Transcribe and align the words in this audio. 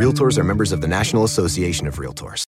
Realtors 0.00 0.38
are 0.38 0.44
members 0.44 0.72
of 0.72 0.80
the 0.80 0.88
National 0.88 1.24
Association 1.24 1.86
of 1.86 1.96
Realtors. 1.96 2.44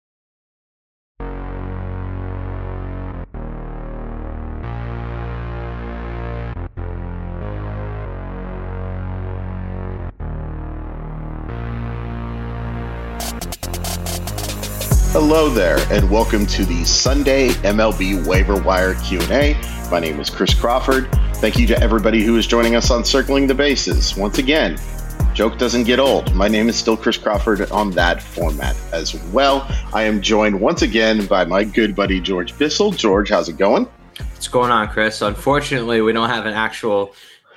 Hello 15.11 15.49
there, 15.49 15.79
and 15.91 16.09
welcome 16.09 16.47
to 16.47 16.65
the 16.65 16.85
Sunday 16.85 17.49
MLB 17.49 18.25
Waiver 18.29 18.63
Wire 18.63 18.95
Q&A. 18.95 19.61
My 19.91 19.99
name 19.99 20.21
is 20.21 20.31
Chris 20.31 20.55
Crawford. 20.55 21.11
Thank 21.39 21.59
you 21.59 21.67
to 21.67 21.83
everybody 21.83 22.23
who 22.23 22.37
is 22.37 22.47
joining 22.47 22.77
us 22.77 22.93
on 22.93 23.05
Circling 23.05 23.49
the 23.49 23.57
Bases. 23.57 24.17
Once 24.17 24.39
again, 24.39 24.79
joke 25.35 25.59
doesn't 25.59 25.85
get 25.85 25.99
old. 25.99 26.35
My 26.35 26.49
name 26.49 26.69
is 26.69 26.77
still 26.77 26.97
Chris 26.97 27.17
Crawford 27.17 27.71
on 27.71 27.91
that 27.93 28.23
format 28.23 28.77
as 28.93 29.15
well. 29.27 29.67
I 29.93 30.03
am 30.03 30.21
joined 30.21 30.61
once 30.61 30.83
again 30.83 31.27
by 31.27 31.45
my 31.45 31.65
good 31.65 31.95
buddy 31.95 32.21
George 32.21 32.57
Bissell. 32.59 32.91
George, 32.93 33.31
how's 33.31 33.49
it 33.49 33.57
going? 33.57 33.87
What's 34.17 34.49
going 34.49 34.71
on, 34.71 34.89
Chris? 34.89 35.23
Unfortunately, 35.23 36.01
we 36.01 36.13
don't 36.13 36.31
have 36.31 36.47
an 36.47 36.55
actual 36.55 37.15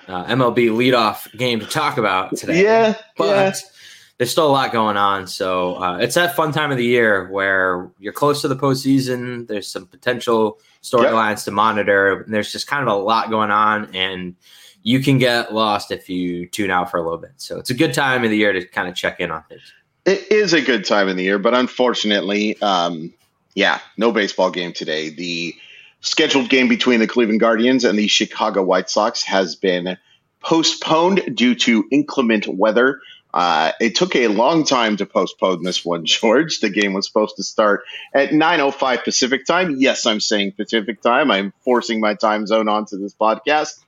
uh, 0.07 0.25
MLB 0.25 0.69
leadoff 0.69 1.35
game 1.37 1.59
to 1.59 1.65
talk 1.65 1.97
about 1.97 2.35
today. 2.35 2.63
Yeah, 2.63 2.95
but 3.17 3.55
yeah 3.55 3.69
there's 4.17 4.31
still 4.31 4.47
a 4.47 4.51
lot 4.51 4.71
going 4.71 4.97
on. 4.97 5.27
So 5.27 5.75
uh, 5.75 5.97
it's 5.97 6.15
that 6.15 6.35
fun 6.35 6.51
time 6.51 6.71
of 6.71 6.77
the 6.77 6.85
year 6.85 7.29
where 7.29 7.91
you're 7.99 8.13
close 8.13 8.41
to 8.41 8.47
the 8.47 8.55
postseason. 8.55 9.47
There's 9.47 9.67
some 9.67 9.87
potential 9.87 10.59
storylines 10.81 11.37
yep. 11.37 11.45
to 11.45 11.51
monitor. 11.51 12.21
And 12.21 12.33
There's 12.33 12.51
just 12.51 12.67
kind 12.67 12.87
of 12.87 12.87
a 12.87 12.97
lot 12.97 13.29
going 13.29 13.51
on, 13.51 13.93
and 13.93 14.35
you 14.83 15.01
can 15.01 15.17
get 15.17 15.53
lost 15.53 15.91
if 15.91 16.09
you 16.09 16.45
tune 16.47 16.69
out 16.69 16.91
for 16.91 16.97
a 16.97 17.01
little 17.01 17.17
bit. 17.17 17.33
So 17.37 17.57
it's 17.57 17.69
a 17.69 17.73
good 17.73 17.93
time 17.93 18.23
of 18.23 18.29
the 18.29 18.37
year 18.37 18.53
to 18.53 18.65
kind 18.65 18.87
of 18.87 18.95
check 18.95 19.19
in 19.19 19.31
on 19.31 19.43
things. 19.43 19.73
It 20.05 20.31
is 20.31 20.53
a 20.53 20.61
good 20.61 20.85
time 20.85 21.07
of 21.07 21.15
the 21.15 21.23
year, 21.23 21.39
but 21.39 21.53
unfortunately, 21.53 22.61
um, 22.61 23.13
yeah, 23.55 23.79
no 23.97 24.11
baseball 24.11 24.51
game 24.51 24.73
today. 24.73 25.09
The 25.09 25.55
scheduled 26.01 26.49
game 26.49 26.67
between 26.67 26.99
the 26.99 27.07
Cleveland 27.07 27.39
Guardians 27.39 27.85
and 27.85 27.97
the 27.97 28.07
Chicago 28.07 28.61
White 28.61 28.89
Sox 28.89 29.23
has 29.23 29.55
been 29.55 29.97
postponed 30.41 31.35
due 31.35 31.55
to 31.55 31.85
inclement 31.89 32.47
weather. 32.47 32.99
Uh, 33.33 33.71
it 33.79 33.95
took 33.95 34.15
a 34.15 34.27
long 34.27 34.63
time 34.63 34.97
to 34.97 35.05
postpone 35.05 35.63
this 35.63 35.83
one, 35.83 36.05
George. 36.05 36.59
The 36.59 36.69
game 36.69 36.93
was 36.93 37.07
supposed 37.07 37.37
to 37.37 37.43
start 37.43 37.83
at 38.13 38.29
9:05 38.29 39.03
Pacific 39.03 39.45
time. 39.45 39.77
Yes, 39.79 40.05
I'm 40.05 40.19
saying 40.19 40.51
Pacific 40.51 41.01
time. 41.01 41.31
I'm 41.31 41.53
forcing 41.63 41.99
my 41.99 42.13
time 42.13 42.45
zone 42.45 42.67
onto 42.67 42.97
this 42.97 43.15
podcast, 43.15 43.79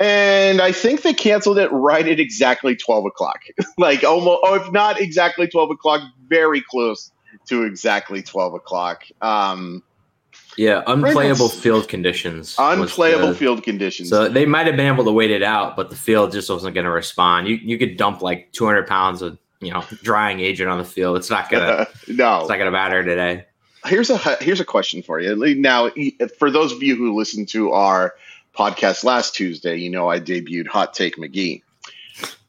and 0.00 0.62
I 0.62 0.72
think 0.72 1.02
they 1.02 1.12
canceled 1.12 1.58
it 1.58 1.70
right 1.70 2.08
at 2.08 2.18
exactly 2.18 2.74
12 2.74 3.04
o'clock. 3.04 3.42
like 3.78 4.02
almost, 4.02 4.40
oh, 4.44 4.54
if 4.54 4.72
not 4.72 4.98
exactly 4.98 5.46
12 5.46 5.72
o'clock, 5.72 6.00
very 6.26 6.62
close 6.62 7.12
to 7.48 7.64
exactly 7.64 8.22
12 8.22 8.54
o'clock. 8.54 9.04
Um, 9.20 9.82
yeah, 10.56 10.82
unplayable 10.86 11.50
field 11.50 11.88
conditions. 11.88 12.56
Unplayable 12.58 13.28
the, 13.28 13.34
field 13.34 13.62
conditions. 13.62 14.08
So 14.08 14.28
they 14.28 14.46
might 14.46 14.66
have 14.66 14.76
been 14.76 14.92
able 14.92 15.04
to 15.04 15.12
wait 15.12 15.30
it 15.30 15.42
out, 15.42 15.76
but 15.76 15.90
the 15.90 15.96
field 15.96 16.32
just 16.32 16.48
wasn't 16.48 16.74
going 16.74 16.86
to 16.86 16.90
respond. 16.90 17.46
You 17.46 17.56
you 17.56 17.78
could 17.78 17.96
dump 17.96 18.20
like 18.20 18.50
200 18.52 18.86
pounds 18.86 19.22
of 19.22 19.38
you 19.60 19.72
know 19.72 19.84
drying 20.02 20.40
agent 20.40 20.68
on 20.68 20.78
the 20.78 20.84
field. 20.84 21.16
It's 21.16 21.30
not 21.30 21.50
gonna 21.50 21.86
no. 22.08 22.40
It's 22.40 22.48
not 22.48 22.58
gonna 22.58 22.70
matter 22.70 23.04
today. 23.04 23.46
Here's 23.86 24.10
a 24.10 24.18
here's 24.40 24.60
a 24.60 24.64
question 24.64 25.02
for 25.02 25.20
you. 25.20 25.54
Now, 25.54 25.90
for 26.38 26.50
those 26.50 26.72
of 26.72 26.82
you 26.82 26.96
who 26.96 27.16
listen 27.16 27.46
to 27.46 27.70
our 27.70 28.14
podcast 28.56 29.04
last 29.04 29.34
Tuesday, 29.34 29.76
you 29.76 29.90
know 29.90 30.08
I 30.08 30.20
debuted 30.20 30.66
Hot 30.68 30.94
Take 30.94 31.16
McGee. 31.16 31.62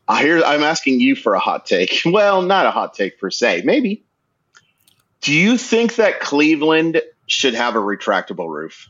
Uh, 0.08 0.18
here 0.18 0.42
I'm 0.44 0.64
asking 0.64 1.00
you 1.00 1.16
for 1.16 1.34
a 1.36 1.40
hot 1.40 1.66
take. 1.66 2.02
Well, 2.06 2.42
not 2.42 2.66
a 2.66 2.72
hot 2.72 2.94
take 2.94 3.20
per 3.20 3.30
se. 3.30 3.62
Maybe. 3.64 4.04
Do 5.22 5.34
you 5.34 5.58
think 5.58 5.96
that 5.96 6.20
Cleveland 6.20 7.02
should 7.32 7.54
have 7.54 7.76
a 7.76 7.80
retractable 7.80 8.50
roof. 8.50 8.90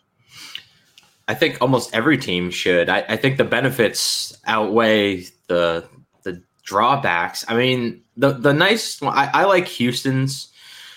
I 1.28 1.36
think 1.36 1.60
almost 1.62 1.94
every 1.94 2.18
team 2.18 2.50
should. 2.50 2.90
I, 2.90 3.06
I 3.08 3.16
think 3.16 3.38
the 3.38 3.44
benefits 3.44 4.36
outweigh 4.46 5.26
the 5.48 5.88
the 6.24 6.42
drawbacks. 6.64 7.46
I 7.48 7.56
mean, 7.56 8.02
the 8.18 8.32
the 8.32 8.54
nice 8.54 9.02
I, 9.04 9.30
I 9.32 9.44
like 9.46 9.68
Houston's 9.68 10.48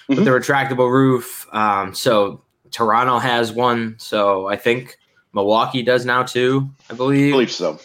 mm-hmm. 0.08 0.14
with 0.16 0.24
the 0.24 0.30
retractable 0.30 0.90
roof. 0.90 1.46
Um, 1.52 1.94
so 1.94 2.42
Toronto 2.70 3.18
has 3.18 3.52
one. 3.52 3.96
So 3.98 4.48
I 4.48 4.56
think 4.56 4.96
Milwaukee 5.34 5.82
does 5.82 6.04
now 6.04 6.22
too. 6.22 6.70
I 6.90 6.94
believe. 6.94 7.32
I 7.32 7.36
believe 7.36 7.52
so. 7.52 7.78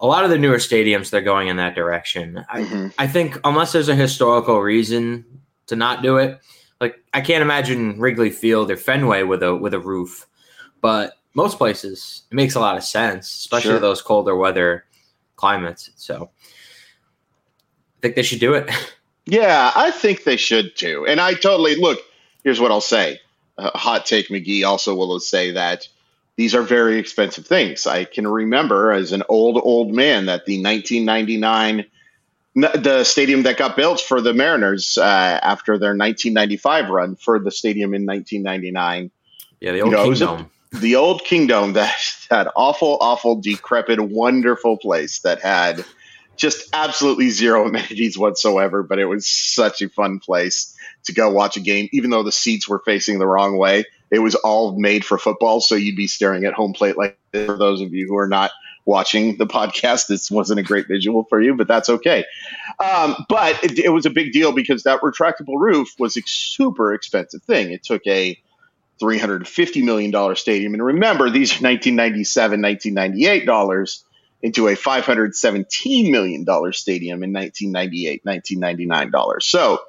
A 0.00 0.06
lot 0.06 0.24
of 0.24 0.30
the 0.30 0.38
newer 0.38 0.56
stadiums 0.56 1.10
they're 1.10 1.20
going 1.20 1.48
in 1.48 1.56
that 1.56 1.74
direction. 1.74 2.44
Mm-hmm. 2.52 2.88
I, 2.98 3.04
I 3.04 3.06
think 3.06 3.38
unless 3.44 3.72
there's 3.72 3.88
a 3.88 3.94
historical 3.94 4.60
reason 4.60 5.24
to 5.66 5.76
not 5.76 6.02
do 6.02 6.18
it, 6.18 6.40
like 6.80 6.96
I 7.12 7.20
can't 7.20 7.42
imagine 7.42 7.98
Wrigley 7.98 8.30
Field 8.30 8.70
or 8.70 8.76
Fenway 8.76 9.22
with 9.22 9.42
a 9.42 9.54
with 9.54 9.74
a 9.74 9.80
roof, 9.80 10.26
but 10.80 11.14
most 11.34 11.58
places 11.58 12.22
it 12.30 12.34
makes 12.34 12.54
a 12.54 12.60
lot 12.60 12.76
of 12.76 12.84
sense, 12.84 13.28
especially 13.28 13.72
sure. 13.72 13.80
those 13.80 14.02
colder 14.02 14.36
weather 14.36 14.84
climates. 15.36 15.90
So 15.96 16.30
I 17.98 18.00
think 18.02 18.14
they 18.14 18.22
should 18.22 18.40
do 18.40 18.54
it. 18.54 18.70
Yeah, 19.26 19.72
I 19.74 19.90
think 19.90 20.24
they 20.24 20.36
should 20.36 20.76
too. 20.76 21.06
And 21.08 21.20
I 21.20 21.32
totally 21.32 21.76
look. 21.76 21.98
Here's 22.42 22.60
what 22.60 22.70
I'll 22.70 22.82
say. 22.82 23.20
Uh, 23.56 23.70
hot 23.70 24.04
take 24.04 24.28
McGee 24.28 24.66
also 24.66 24.94
will 24.94 25.18
say 25.20 25.52
that 25.52 25.88
these 26.36 26.54
are 26.54 26.62
very 26.62 26.98
expensive 26.98 27.46
things. 27.46 27.86
I 27.86 28.04
can 28.04 28.26
remember 28.26 28.92
as 28.92 29.12
an 29.12 29.22
old 29.28 29.60
old 29.62 29.92
man 29.92 30.26
that 30.26 30.46
the 30.46 30.62
1999 30.62 31.86
the 32.54 33.02
stadium 33.02 33.42
that 33.42 33.56
got 33.56 33.76
built 33.76 34.00
for 34.00 34.20
the 34.20 34.32
Mariners 34.32 34.96
uh, 34.96 35.02
after 35.02 35.76
their 35.76 35.90
1995 35.90 36.88
run 36.88 37.16
for 37.16 37.40
the 37.40 37.50
stadium 37.50 37.94
in 37.94 38.06
1999. 38.06 39.10
Yeah, 39.60 39.72
the 39.72 39.80
old 39.80 39.90
you 39.90 39.96
know, 39.96 40.04
Kingdome. 40.04 40.50
A, 40.72 40.78
the 40.78 40.96
old 40.96 41.24
Kingdome, 41.24 41.72
that 41.72 41.96
that 42.30 42.52
awful, 42.54 42.98
awful, 43.00 43.40
decrepit, 43.40 44.00
wonderful 44.00 44.76
place 44.76 45.20
that 45.20 45.40
had 45.40 45.84
just 46.36 46.68
absolutely 46.72 47.30
zero 47.30 47.66
amenities 47.68 48.16
whatsoever. 48.16 48.82
But 48.82 48.98
it 48.98 49.06
was 49.06 49.26
such 49.26 49.82
a 49.82 49.88
fun 49.88 50.20
place 50.20 50.76
to 51.04 51.12
go 51.12 51.30
watch 51.30 51.56
a 51.56 51.60
game, 51.60 51.88
even 51.92 52.10
though 52.10 52.22
the 52.22 52.32
seats 52.32 52.68
were 52.68 52.78
facing 52.78 53.18
the 53.18 53.26
wrong 53.26 53.58
way. 53.58 53.84
It 54.14 54.20
was 54.20 54.34
all 54.36 54.78
made 54.78 55.04
for 55.04 55.18
football, 55.18 55.60
so 55.60 55.74
you'd 55.74 55.96
be 55.96 56.06
staring 56.06 56.44
at 56.44 56.52
home 56.54 56.72
plate 56.72 56.96
like 56.96 57.18
this. 57.32 57.46
For 57.46 57.56
those 57.56 57.80
of 57.80 57.92
you 57.92 58.06
who 58.06 58.16
are 58.16 58.28
not 58.28 58.52
watching 58.84 59.36
the 59.38 59.46
podcast. 59.46 60.06
This 60.06 60.30
wasn't 60.30 60.60
a 60.60 60.62
great 60.62 60.86
visual 60.88 61.24
for 61.24 61.40
you, 61.40 61.54
but 61.56 61.68
that's 61.68 61.88
okay. 61.88 62.24
Um, 62.78 63.16
but 63.28 63.62
it, 63.64 63.78
it, 63.78 63.88
was 63.90 64.06
a 64.06 64.10
big 64.10 64.32
deal 64.32 64.52
because 64.52 64.82
that 64.82 65.00
retractable 65.00 65.58
roof 65.58 65.94
was 65.98 66.16
a 66.16 66.22
super 66.26 66.92
expensive 66.92 67.42
thing. 67.42 67.70
It 67.72 67.82
took 67.82 68.06
a 68.06 68.38
$350 69.00 69.82
million 69.82 70.36
stadium. 70.36 70.74
And 70.74 70.84
remember, 70.84 71.30
these 71.30 71.52
are 71.52 71.64
1997, 71.64 72.62
1998 72.62 73.46
dollars 73.46 74.04
into 74.42 74.68
a 74.68 74.74
$517 74.74 76.10
million 76.10 76.44
stadium 76.72 77.22
in 77.22 77.32
1998, 77.32 78.20
1999 78.24 79.10
dollars. 79.10 79.46
So 79.46 79.80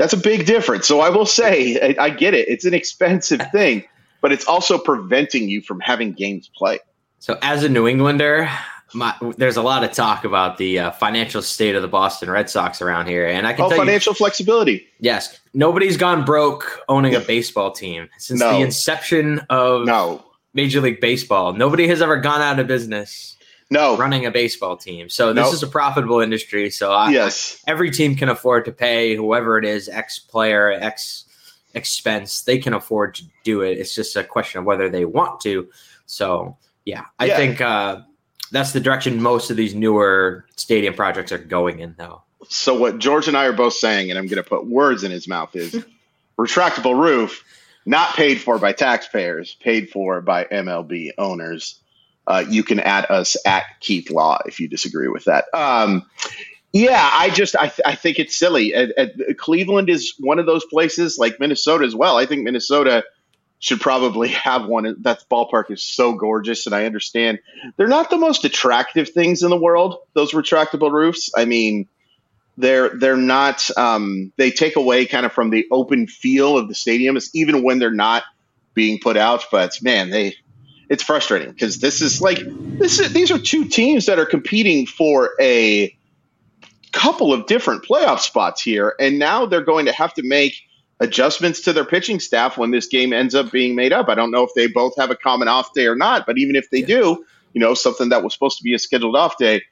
that's 0.00 0.14
a 0.14 0.16
big 0.16 0.46
difference. 0.46 0.88
So 0.88 1.00
I 1.00 1.10
will 1.10 1.26
say, 1.26 1.78
I, 1.78 2.04
I 2.06 2.10
get 2.10 2.32
it. 2.32 2.48
It's 2.48 2.64
an 2.64 2.72
expensive 2.72 3.42
thing, 3.52 3.84
but 4.22 4.32
it's 4.32 4.46
also 4.46 4.78
preventing 4.78 5.46
you 5.46 5.60
from 5.60 5.78
having 5.78 6.12
games 6.12 6.50
played. 6.56 6.80
So 7.18 7.38
as 7.42 7.64
a 7.64 7.68
New 7.68 7.86
Englander, 7.86 8.50
my, 8.94 9.14
there's 9.36 9.58
a 9.58 9.62
lot 9.62 9.84
of 9.84 9.92
talk 9.92 10.24
about 10.24 10.56
the 10.56 10.78
uh, 10.78 10.90
financial 10.92 11.42
state 11.42 11.74
of 11.74 11.82
the 11.82 11.88
Boston 11.88 12.30
Red 12.30 12.48
Sox 12.48 12.80
around 12.80 13.08
here, 13.08 13.26
and 13.26 13.46
I 13.46 13.52
can 13.52 13.66
oh, 13.66 13.68
tell 13.68 13.78
financial 13.78 14.12
you, 14.12 14.16
flexibility. 14.16 14.86
Yes, 15.00 15.38
nobody's 15.52 15.98
gone 15.98 16.24
broke 16.24 16.80
owning 16.88 17.14
a 17.14 17.20
baseball 17.20 17.70
team 17.70 18.08
since 18.16 18.40
No. 18.40 18.52
the 18.52 18.60
inception 18.64 19.40
of 19.50 19.84
No, 19.84 20.24
Major 20.54 20.80
League 20.80 21.02
Baseball. 21.02 21.52
Nobody 21.52 21.86
has 21.88 22.00
ever 22.00 22.16
gone 22.16 22.40
out 22.40 22.58
of 22.58 22.66
business 22.66 23.36
no, 23.70 23.96
running 23.96 24.26
a 24.26 24.30
baseball 24.30 24.76
team. 24.76 25.08
So 25.08 25.32
this 25.32 25.44
Nope. 25.46 25.54
is 25.54 25.62
a 25.62 25.66
profitable 25.68 26.20
industry. 26.20 26.70
So 26.70 26.92
I, 26.92 27.10
yes, 27.10 27.62
every 27.66 27.90
team 27.90 28.16
can 28.16 28.28
afford 28.28 28.64
to 28.66 28.72
pay 28.72 29.14
whoever 29.14 29.58
it 29.58 29.64
is, 29.64 29.88
X 29.88 30.18
player, 30.18 30.72
X 30.72 31.24
expense. 31.74 32.42
They 32.42 32.58
can 32.58 32.74
afford 32.74 33.14
to 33.16 33.24
do 33.44 33.62
it. 33.62 33.78
It's 33.78 33.94
just 33.94 34.16
a 34.16 34.24
question 34.24 34.58
of 34.58 34.64
whether 34.64 34.88
they 34.88 35.04
want 35.04 35.40
to. 35.42 35.68
So 36.06 36.56
yeah, 36.84 37.04
I 37.18 37.26
Yeah. 37.26 37.36
think 37.36 37.60
uh, 37.60 38.00
that's 38.50 38.72
the 38.72 38.80
direction 38.80 39.22
most 39.22 39.50
of 39.50 39.56
these 39.56 39.74
newer 39.74 40.44
stadium 40.56 40.94
projects 40.94 41.30
are 41.30 41.38
going 41.38 41.78
in, 41.78 41.94
though. 41.96 42.22
So 42.48 42.74
what 42.76 42.98
George 42.98 43.28
and 43.28 43.36
I 43.36 43.44
are 43.44 43.52
both 43.52 43.74
saying, 43.74 44.10
and 44.10 44.18
I'm 44.18 44.26
going 44.26 44.42
to 44.42 44.48
put 44.48 44.66
words 44.66 45.04
in 45.04 45.12
his 45.12 45.28
mouth, 45.28 45.54
is 45.54 45.84
retractable 46.38 46.98
roof, 47.00 47.44
not 47.86 48.14
paid 48.16 48.40
for 48.40 48.58
by 48.58 48.72
taxpayers, 48.72 49.54
paid 49.60 49.90
for 49.90 50.20
by 50.20 50.44
MLB 50.44 51.10
owners. 51.18 51.76
Uh, 52.26 52.44
you 52.48 52.62
can 52.62 52.78
add 52.80 53.06
us 53.10 53.36
at 53.46 53.64
Keith 53.80 54.10
Law 54.10 54.38
if 54.46 54.60
you 54.60 54.68
disagree 54.68 55.08
with 55.08 55.24
that. 55.24 55.46
Um, 55.52 56.06
yeah, 56.72 57.08
I 57.12 57.30
just 57.30 57.56
I, 57.56 57.66
th- 57.68 57.80
I 57.84 57.94
think 57.96 58.18
it's 58.18 58.36
silly. 58.38 58.74
At, 58.74 58.90
at- 58.96 59.38
Cleveland 59.38 59.90
is 59.90 60.14
one 60.20 60.38
of 60.38 60.46
those 60.46 60.64
places, 60.64 61.18
like 61.18 61.40
Minnesota 61.40 61.84
as 61.84 61.96
well. 61.96 62.16
I 62.16 62.26
think 62.26 62.42
Minnesota 62.44 63.04
should 63.58 63.80
probably 63.80 64.28
have 64.46 64.66
one. 64.66 64.96
That 65.02 65.24
ballpark 65.30 65.70
is 65.70 65.82
so 65.82 66.14
gorgeous, 66.14 66.66
and 66.66 66.74
I 66.74 66.86
understand 66.86 67.40
they're 67.76 67.88
not 67.88 68.10
the 68.10 68.18
most 68.18 68.44
attractive 68.44 69.08
things 69.08 69.42
in 69.42 69.50
the 69.50 69.60
world. 69.60 69.96
Those 70.14 70.32
retractable 70.32 70.92
roofs. 70.92 71.30
I 71.36 71.44
mean, 71.44 71.88
they're 72.56 72.90
they're 72.90 73.16
not. 73.16 73.68
Um, 73.76 74.32
they 74.36 74.52
take 74.52 74.76
away 74.76 75.06
kind 75.06 75.26
of 75.26 75.32
from 75.32 75.50
the 75.50 75.66
open 75.72 76.06
feel 76.06 76.56
of 76.56 76.68
the 76.68 76.74
stadium, 76.74 77.18
even 77.34 77.64
when 77.64 77.80
they're 77.80 77.90
not 77.90 78.22
being 78.74 79.00
put 79.00 79.16
out. 79.16 79.46
But 79.50 79.78
man, 79.82 80.10
they 80.10 80.36
it's 80.90 81.04
frustrating 81.04 81.50
because 81.52 81.78
this 81.78 82.02
is 82.02 82.20
like 82.20 82.40
this. 82.44 82.98
Is, 82.98 83.12
these 83.12 83.30
are 83.30 83.38
two 83.38 83.64
teams 83.64 84.06
that 84.06 84.18
are 84.18 84.26
competing 84.26 84.86
for 84.86 85.30
a 85.40 85.96
couple 86.92 87.32
of 87.32 87.46
different 87.46 87.84
playoff 87.84 88.18
spots 88.18 88.60
here, 88.60 88.94
and 88.98 89.18
now 89.18 89.46
they're 89.46 89.64
going 89.64 89.86
to 89.86 89.92
have 89.92 90.12
to 90.14 90.22
make 90.24 90.60
adjustments 90.98 91.60
to 91.62 91.72
their 91.72 91.84
pitching 91.84 92.18
staff 92.18 92.58
when 92.58 92.72
this 92.72 92.88
game 92.88 93.12
ends 93.12 93.36
up 93.36 93.52
being 93.52 93.76
made 93.76 93.92
up. 93.92 94.08
I 94.08 94.16
don't 94.16 94.32
know 94.32 94.42
if 94.42 94.50
they 94.56 94.66
both 94.66 94.94
have 94.98 95.10
a 95.10 95.16
common 95.16 95.46
off 95.46 95.72
day 95.72 95.86
or 95.86 95.94
not, 95.94 96.26
but 96.26 96.38
even 96.38 96.56
if 96.56 96.68
they 96.70 96.82
do, 96.82 97.24
you 97.54 97.60
know, 97.60 97.72
something 97.72 98.08
that 98.08 98.24
was 98.24 98.32
supposed 98.32 98.58
to 98.58 98.64
be 98.64 98.74
a 98.74 98.78
scheduled 98.78 99.14
off 99.14 99.38
day, 99.38 99.62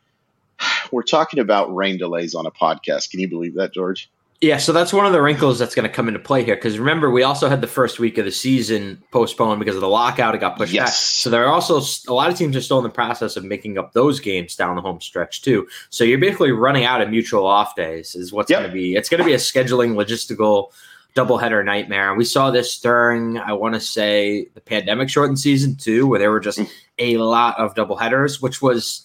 we're 0.92 1.02
talking 1.02 1.40
about 1.40 1.74
rain 1.74 1.98
delays 1.98 2.36
on 2.36 2.46
a 2.46 2.52
podcast. 2.52 3.10
Can 3.10 3.18
you 3.18 3.28
believe 3.28 3.56
that, 3.56 3.74
George? 3.74 4.08
Yeah, 4.40 4.58
so 4.58 4.72
that's 4.72 4.92
one 4.92 5.04
of 5.04 5.12
the 5.12 5.20
wrinkles 5.20 5.58
that's 5.58 5.74
going 5.74 5.88
to 5.88 5.92
come 5.92 6.06
into 6.06 6.20
play 6.20 6.44
here. 6.44 6.54
Because 6.54 6.78
remember, 6.78 7.10
we 7.10 7.24
also 7.24 7.48
had 7.48 7.60
the 7.60 7.66
first 7.66 7.98
week 7.98 8.18
of 8.18 8.24
the 8.24 8.30
season 8.30 9.02
postponed 9.10 9.58
because 9.58 9.74
of 9.74 9.80
the 9.80 9.88
lockout. 9.88 10.32
It 10.36 10.38
got 10.38 10.56
pushed 10.56 10.76
back. 10.76 10.90
So 10.90 11.28
there 11.28 11.44
are 11.44 11.52
also 11.52 11.80
a 12.06 12.14
lot 12.14 12.30
of 12.30 12.38
teams 12.38 12.54
are 12.56 12.60
still 12.60 12.78
in 12.78 12.84
the 12.84 12.90
process 12.90 13.36
of 13.36 13.42
making 13.42 13.78
up 13.78 13.94
those 13.94 14.20
games 14.20 14.54
down 14.54 14.76
the 14.76 14.82
home 14.82 15.00
stretch 15.00 15.42
too. 15.42 15.66
So 15.90 16.04
you're 16.04 16.20
basically 16.20 16.52
running 16.52 16.84
out 16.84 17.00
of 17.00 17.10
mutual 17.10 17.46
off 17.46 17.74
days. 17.74 18.14
Is 18.14 18.32
what's 18.32 18.48
Yep. 18.48 18.60
going 18.60 18.70
to 18.70 18.74
be. 18.74 18.94
It's 18.94 19.08
going 19.08 19.18
to 19.18 19.24
be 19.24 19.34
a 19.34 19.38
scheduling 19.38 19.94
logistical 19.94 20.70
doubleheader 21.16 21.64
nightmare. 21.64 22.10
And 22.10 22.18
we 22.18 22.24
saw 22.24 22.52
this 22.52 22.78
during, 22.78 23.38
I 23.38 23.52
want 23.54 23.74
to 23.74 23.80
say, 23.80 24.46
the 24.54 24.60
pandemic 24.60 25.08
shortened 25.08 25.40
season 25.40 25.74
too, 25.74 26.06
where 26.06 26.20
there 26.20 26.30
were 26.30 26.38
just 26.38 26.60
mm. 26.60 26.70
a 27.00 27.16
lot 27.16 27.58
of 27.58 27.74
doubleheaders, 27.74 28.40
which 28.40 28.62
was 28.62 29.04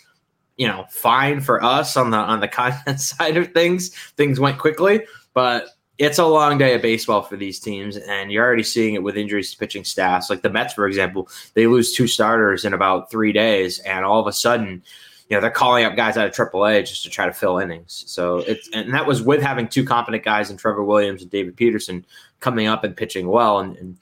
you 0.57 0.67
know 0.67 0.85
fine 0.91 1.41
for 1.41 1.63
us 1.63 1.97
on 1.97 2.11
the 2.11 2.17
on 2.17 2.39
the 2.39 2.47
content 2.59 3.01
side 3.01 3.35
of 3.35 3.51
things. 3.51 3.89
Things 4.15 4.39
went 4.39 4.59
quickly, 4.59 5.01
but 5.33 5.69
it's 5.97 6.17
a 6.17 6.25
long 6.25 6.57
day 6.57 6.73
of 6.73 6.81
baseball 6.81 7.21
for 7.21 7.37
these 7.37 7.59
teams, 7.59 7.97
and 7.97 8.31
you're 8.31 8.43
already 8.43 8.63
seeing 8.63 8.95
it 8.95 9.03
with 9.03 9.15
injuries 9.15 9.51
to 9.51 9.57
pitching 9.57 9.83
staffs. 9.83 10.29
Like 10.29 10.41
the 10.41 10.49
Mets, 10.49 10.73
for 10.73 10.87
example, 10.87 11.29
they 11.53 11.67
lose 11.67 11.93
two 11.93 12.07
starters 12.07 12.65
in 12.65 12.73
about 12.73 13.11
three 13.11 13.31
days, 13.31 13.79
and 13.79 14.03
all 14.03 14.19
of 14.19 14.27
a 14.27 14.33
sudden, 14.33 14.83
you 15.29 15.37
know, 15.37 15.41
they're 15.41 15.51
calling 15.51 15.85
up 15.85 15.95
guys 15.95 16.17
out 16.17 16.27
of 16.27 16.33
AAA 16.33 16.87
just 16.87 17.03
to 17.03 17.09
try 17.09 17.25
to 17.25 17.33
fill 17.33 17.59
innings. 17.59 18.03
So 18.07 18.37
it's 18.39 18.69
and 18.73 18.93
that 18.93 19.05
was 19.05 19.21
with 19.21 19.41
having 19.41 19.67
two 19.67 19.85
competent 19.85 20.23
guys 20.23 20.49
in 20.49 20.57
Trevor 20.57 20.83
Williams 20.83 21.21
and 21.21 21.29
David 21.29 21.55
Peterson 21.55 22.05
coming 22.39 22.67
up 22.67 22.83
and 22.83 22.97
pitching 22.97 23.27
well, 23.27 23.59
and, 23.59 23.77
and 23.77 23.97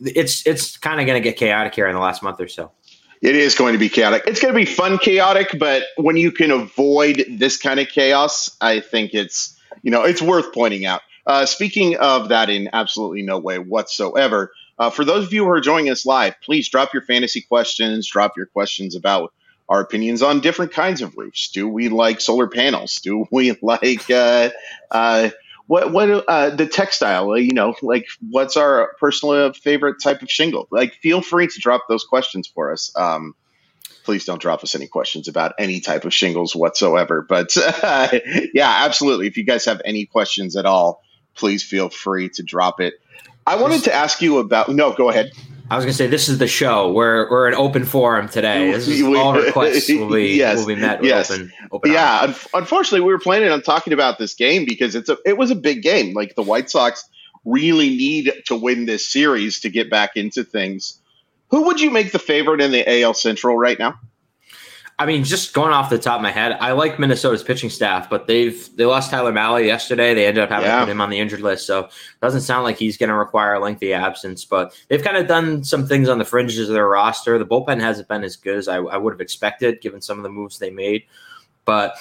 it's 0.00 0.46
it's 0.46 0.76
kind 0.76 1.00
of 1.00 1.06
going 1.06 1.20
to 1.20 1.26
get 1.26 1.38
chaotic 1.38 1.74
here 1.74 1.86
in 1.86 1.94
the 1.94 2.00
last 2.00 2.22
month 2.22 2.40
or 2.40 2.48
so. 2.48 2.70
It 3.22 3.36
is 3.36 3.54
going 3.54 3.72
to 3.72 3.78
be 3.78 3.88
chaotic. 3.88 4.24
It's 4.26 4.40
going 4.40 4.52
to 4.52 4.58
be 4.58 4.66
fun 4.66 4.98
chaotic, 4.98 5.56
but 5.58 5.84
when 5.96 6.16
you 6.16 6.32
can 6.32 6.50
avoid 6.50 7.24
this 7.28 7.56
kind 7.56 7.78
of 7.78 7.88
chaos, 7.88 8.50
I 8.60 8.80
think 8.80 9.14
it's 9.14 9.51
you 9.82 9.90
know 9.90 10.02
it's 10.02 10.22
worth 10.22 10.52
pointing 10.52 10.84
out. 10.86 11.02
Uh, 11.26 11.46
speaking 11.46 11.96
of 11.96 12.28
that, 12.30 12.50
in 12.50 12.68
absolutely 12.72 13.22
no 13.22 13.38
way 13.38 13.58
whatsoever. 13.58 14.52
Uh, 14.78 14.90
for 14.90 15.04
those 15.04 15.26
of 15.26 15.32
you 15.32 15.44
who 15.44 15.50
are 15.50 15.60
joining 15.60 15.90
us 15.90 16.04
live, 16.04 16.34
please 16.42 16.68
drop 16.68 16.92
your 16.92 17.02
fantasy 17.02 17.40
questions. 17.42 18.08
Drop 18.08 18.36
your 18.36 18.46
questions 18.46 18.96
about 18.96 19.32
our 19.68 19.80
opinions 19.80 20.22
on 20.22 20.40
different 20.40 20.72
kinds 20.72 21.00
of 21.00 21.16
roofs. 21.16 21.50
Do 21.50 21.68
we 21.68 21.88
like 21.88 22.20
solar 22.20 22.48
panels? 22.48 23.00
Do 23.00 23.26
we 23.32 23.56
like 23.62 24.10
uh, 24.10 24.50
uh, 24.90 25.30
what 25.66 25.92
what 25.92 26.10
uh, 26.10 26.50
the 26.50 26.66
textile? 26.66 27.36
You 27.38 27.54
know, 27.54 27.74
like 27.82 28.06
what's 28.30 28.56
our 28.56 28.92
personal 28.98 29.52
favorite 29.52 30.02
type 30.02 30.22
of 30.22 30.30
shingle? 30.30 30.68
Like, 30.70 30.94
feel 30.94 31.22
free 31.22 31.46
to 31.46 31.60
drop 31.60 31.84
those 31.88 32.04
questions 32.04 32.48
for 32.48 32.72
us. 32.72 32.92
Um, 32.96 33.34
please 34.04 34.24
don't 34.24 34.40
drop 34.40 34.62
us 34.62 34.74
any 34.74 34.86
questions 34.86 35.28
about 35.28 35.54
any 35.58 35.80
type 35.80 36.04
of 36.04 36.12
shingles 36.12 36.54
whatsoever. 36.54 37.22
But 37.22 37.56
uh, 37.82 38.08
yeah, 38.54 38.84
absolutely. 38.84 39.26
If 39.26 39.36
you 39.36 39.44
guys 39.44 39.64
have 39.64 39.80
any 39.84 40.06
questions 40.06 40.56
at 40.56 40.66
all, 40.66 41.02
please 41.34 41.62
feel 41.62 41.88
free 41.88 42.28
to 42.30 42.42
drop 42.42 42.80
it. 42.80 42.94
I 43.46 43.56
wanted 43.56 43.84
to 43.84 43.92
ask 43.92 44.22
you 44.22 44.38
about. 44.38 44.68
No, 44.68 44.92
go 44.92 45.10
ahead. 45.10 45.32
I 45.70 45.76
was 45.76 45.84
gonna 45.84 45.94
say 45.94 46.06
this 46.06 46.28
is 46.28 46.38
the 46.38 46.46
show. 46.46 46.92
We're 46.92 47.30
we're 47.30 47.48
an 47.48 47.54
open 47.54 47.84
forum 47.84 48.28
today. 48.28 48.72
This 48.72 48.86
is 48.86 49.02
all 49.02 49.34
requests 49.34 49.88
will 49.88 50.10
be 50.10 50.28
Yes, 50.36 50.58
will 50.58 50.66
be 50.66 50.74
met 50.74 51.02
yes. 51.02 51.30
open 51.30 51.52
open. 51.70 51.92
Yeah, 51.92 52.20
un- 52.22 52.34
unfortunately, 52.52 53.00
we 53.00 53.12
were 53.12 53.18
planning 53.18 53.50
on 53.50 53.62
talking 53.62 53.92
about 53.92 54.18
this 54.18 54.34
game 54.34 54.66
because 54.66 54.94
it's 54.94 55.08
a 55.08 55.16
it 55.24 55.38
was 55.38 55.50
a 55.50 55.54
big 55.54 55.82
game. 55.82 56.14
Like 56.14 56.34
the 56.34 56.42
White 56.42 56.68
Sox 56.68 57.08
really 57.44 57.88
need 57.88 58.32
to 58.46 58.54
win 58.54 58.84
this 58.86 59.06
series 59.06 59.60
to 59.60 59.70
get 59.70 59.90
back 59.90 60.10
into 60.16 60.44
things. 60.44 61.00
Who 61.52 61.62
would 61.66 61.80
you 61.80 61.90
make 61.90 62.10
the 62.12 62.18
favorite 62.18 62.60
in 62.60 62.72
the 62.72 63.02
AL 63.02 63.14
Central 63.14 63.56
right 63.56 63.78
now? 63.78 64.00
I 64.98 65.06
mean, 65.06 65.22
just 65.24 65.52
going 65.52 65.72
off 65.72 65.90
the 65.90 65.98
top 65.98 66.16
of 66.16 66.22
my 66.22 66.30
head, 66.30 66.52
I 66.60 66.72
like 66.72 66.98
Minnesota's 66.98 67.42
pitching 67.42 67.70
staff, 67.70 68.08
but 68.08 68.26
they've 68.26 68.68
they 68.76 68.84
lost 68.84 69.10
Tyler 69.10 69.32
Mahle 69.32 69.64
yesterday. 69.64 70.14
They 70.14 70.26
ended 70.26 70.42
up 70.44 70.50
having 70.50 70.66
Yeah. 70.68 70.80
to 70.80 70.84
put 70.86 70.90
him 70.90 71.00
on 71.00 71.10
the 71.10 71.18
injured 71.18 71.40
list, 71.40 71.66
so 71.66 71.84
it 71.84 71.90
doesn't 72.22 72.40
sound 72.42 72.64
like 72.64 72.78
he's 72.78 72.96
going 72.96 73.08
to 73.10 73.14
require 73.16 73.54
a 73.54 73.60
lengthy 73.60 73.92
absence. 73.92 74.44
But 74.44 74.74
they've 74.88 75.02
kind 75.02 75.16
of 75.16 75.26
done 75.26 75.62
some 75.64 75.86
things 75.86 76.08
on 76.08 76.18
the 76.18 76.24
fringes 76.24 76.68
of 76.68 76.74
their 76.74 76.88
roster. 76.88 77.38
The 77.38 77.46
bullpen 77.46 77.80
hasn't 77.80 78.08
been 78.08 78.24
as 78.24 78.36
good 78.36 78.56
as 78.56 78.68
I, 78.68 78.76
I 78.76 78.96
would 78.96 79.12
have 79.12 79.20
expected, 79.20 79.80
given 79.80 80.00
some 80.00 80.18
of 80.18 80.22
the 80.22 80.30
moves 80.30 80.58
they 80.58 80.70
made. 80.70 81.04
But 81.64 81.94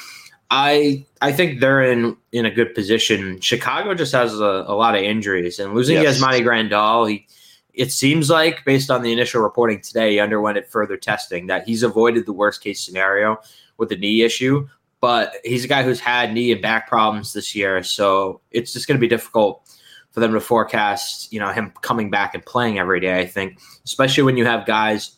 I 0.50 1.05
I 1.22 1.31
think 1.31 1.60
they're 1.60 1.81
in 1.81 2.15
in 2.31 2.46
a 2.46 2.51
good 2.51 2.75
position. 2.75 3.39
Chicago 3.41 3.96
just 3.96 4.12
has 4.13 4.39
a, 4.39 4.65
a 4.67 4.75
lot 4.75 4.96
of 4.96 5.01
injuries, 5.01 5.60
and 5.60 5.74
losing 5.74 5.96
Yes. 6.01 6.20
Yasmani 6.22 6.41
Grandal, 6.43 7.10
he 7.10 7.25
it 7.74 7.92
seems 7.92 8.30
like 8.30 8.66
based 8.66 8.90
on 8.92 9.01
the 9.01 9.12
initial 9.12 9.42
reporting 9.42 9.82
today, 9.82 10.12
he 10.12 10.20
underwent 10.20 10.58
it 10.58 10.70
further 10.70 10.98
testing 10.98 11.48
that 11.48 11.68
he's 11.68 11.84
avoided 11.84 12.25
the 12.25 12.34
worst 12.34 12.62
case 12.62 12.84
scenario 12.84 13.38
with 13.78 13.90
the 13.90 13.98
knee 13.98 14.22
issue. 14.22 14.68
But 15.00 15.34
he's 15.44 15.66
a 15.66 15.68
guy 15.68 15.82
who's 15.82 16.00
had 16.00 16.34
knee 16.34 16.51
and 16.51 16.62
back 16.62 16.88
problems 16.88 17.34
this 17.34 17.56
year, 17.56 17.82
so 17.82 18.42
it's 18.51 18.72
just 18.72 18.88
going 18.88 18.98
to 18.98 19.01
be 19.01 19.08
difficult 19.08 19.68
for 20.12 20.20
them 20.20 20.34
to 20.34 20.40
forecast, 20.40 21.32
you 21.34 21.40
know, 21.40 21.51
him 21.51 21.74
coming 21.82 22.12
back 22.12 22.36
and 22.36 22.46
playing 22.46 22.78
every 22.78 23.00
day. 23.00 23.20
I 23.20 23.25
think, 23.25 23.60
especially 23.84 24.24
when 24.24 24.38
you 24.38 24.46
have 24.46 24.66
guys 24.68 25.18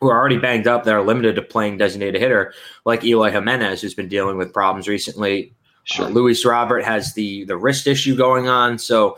who 0.00 0.08
are 0.08 0.16
already 0.16 0.38
banged 0.38 0.68
up 0.68 0.84
that 0.84 0.94
are 0.94 1.02
limited 1.02 1.34
to 1.34 1.42
playing 1.42 1.78
designated 1.78 2.20
hitter, 2.20 2.52
like 2.84 3.04
Eloy 3.04 3.30
Jimenez, 3.30 3.80
who's 3.80 3.94
been 3.94 4.08
dealing 4.08 4.36
with 4.36 4.52
problems 4.52 4.86
recently. 4.86 5.52
Uh, 5.98 6.06
Luis 6.08 6.44
Robert 6.44 6.84
has 6.84 7.14
the 7.14 7.44
the 7.44 7.56
wrist 7.56 7.86
issue 7.86 8.14
going 8.14 8.48
on, 8.48 8.78
so 8.78 9.16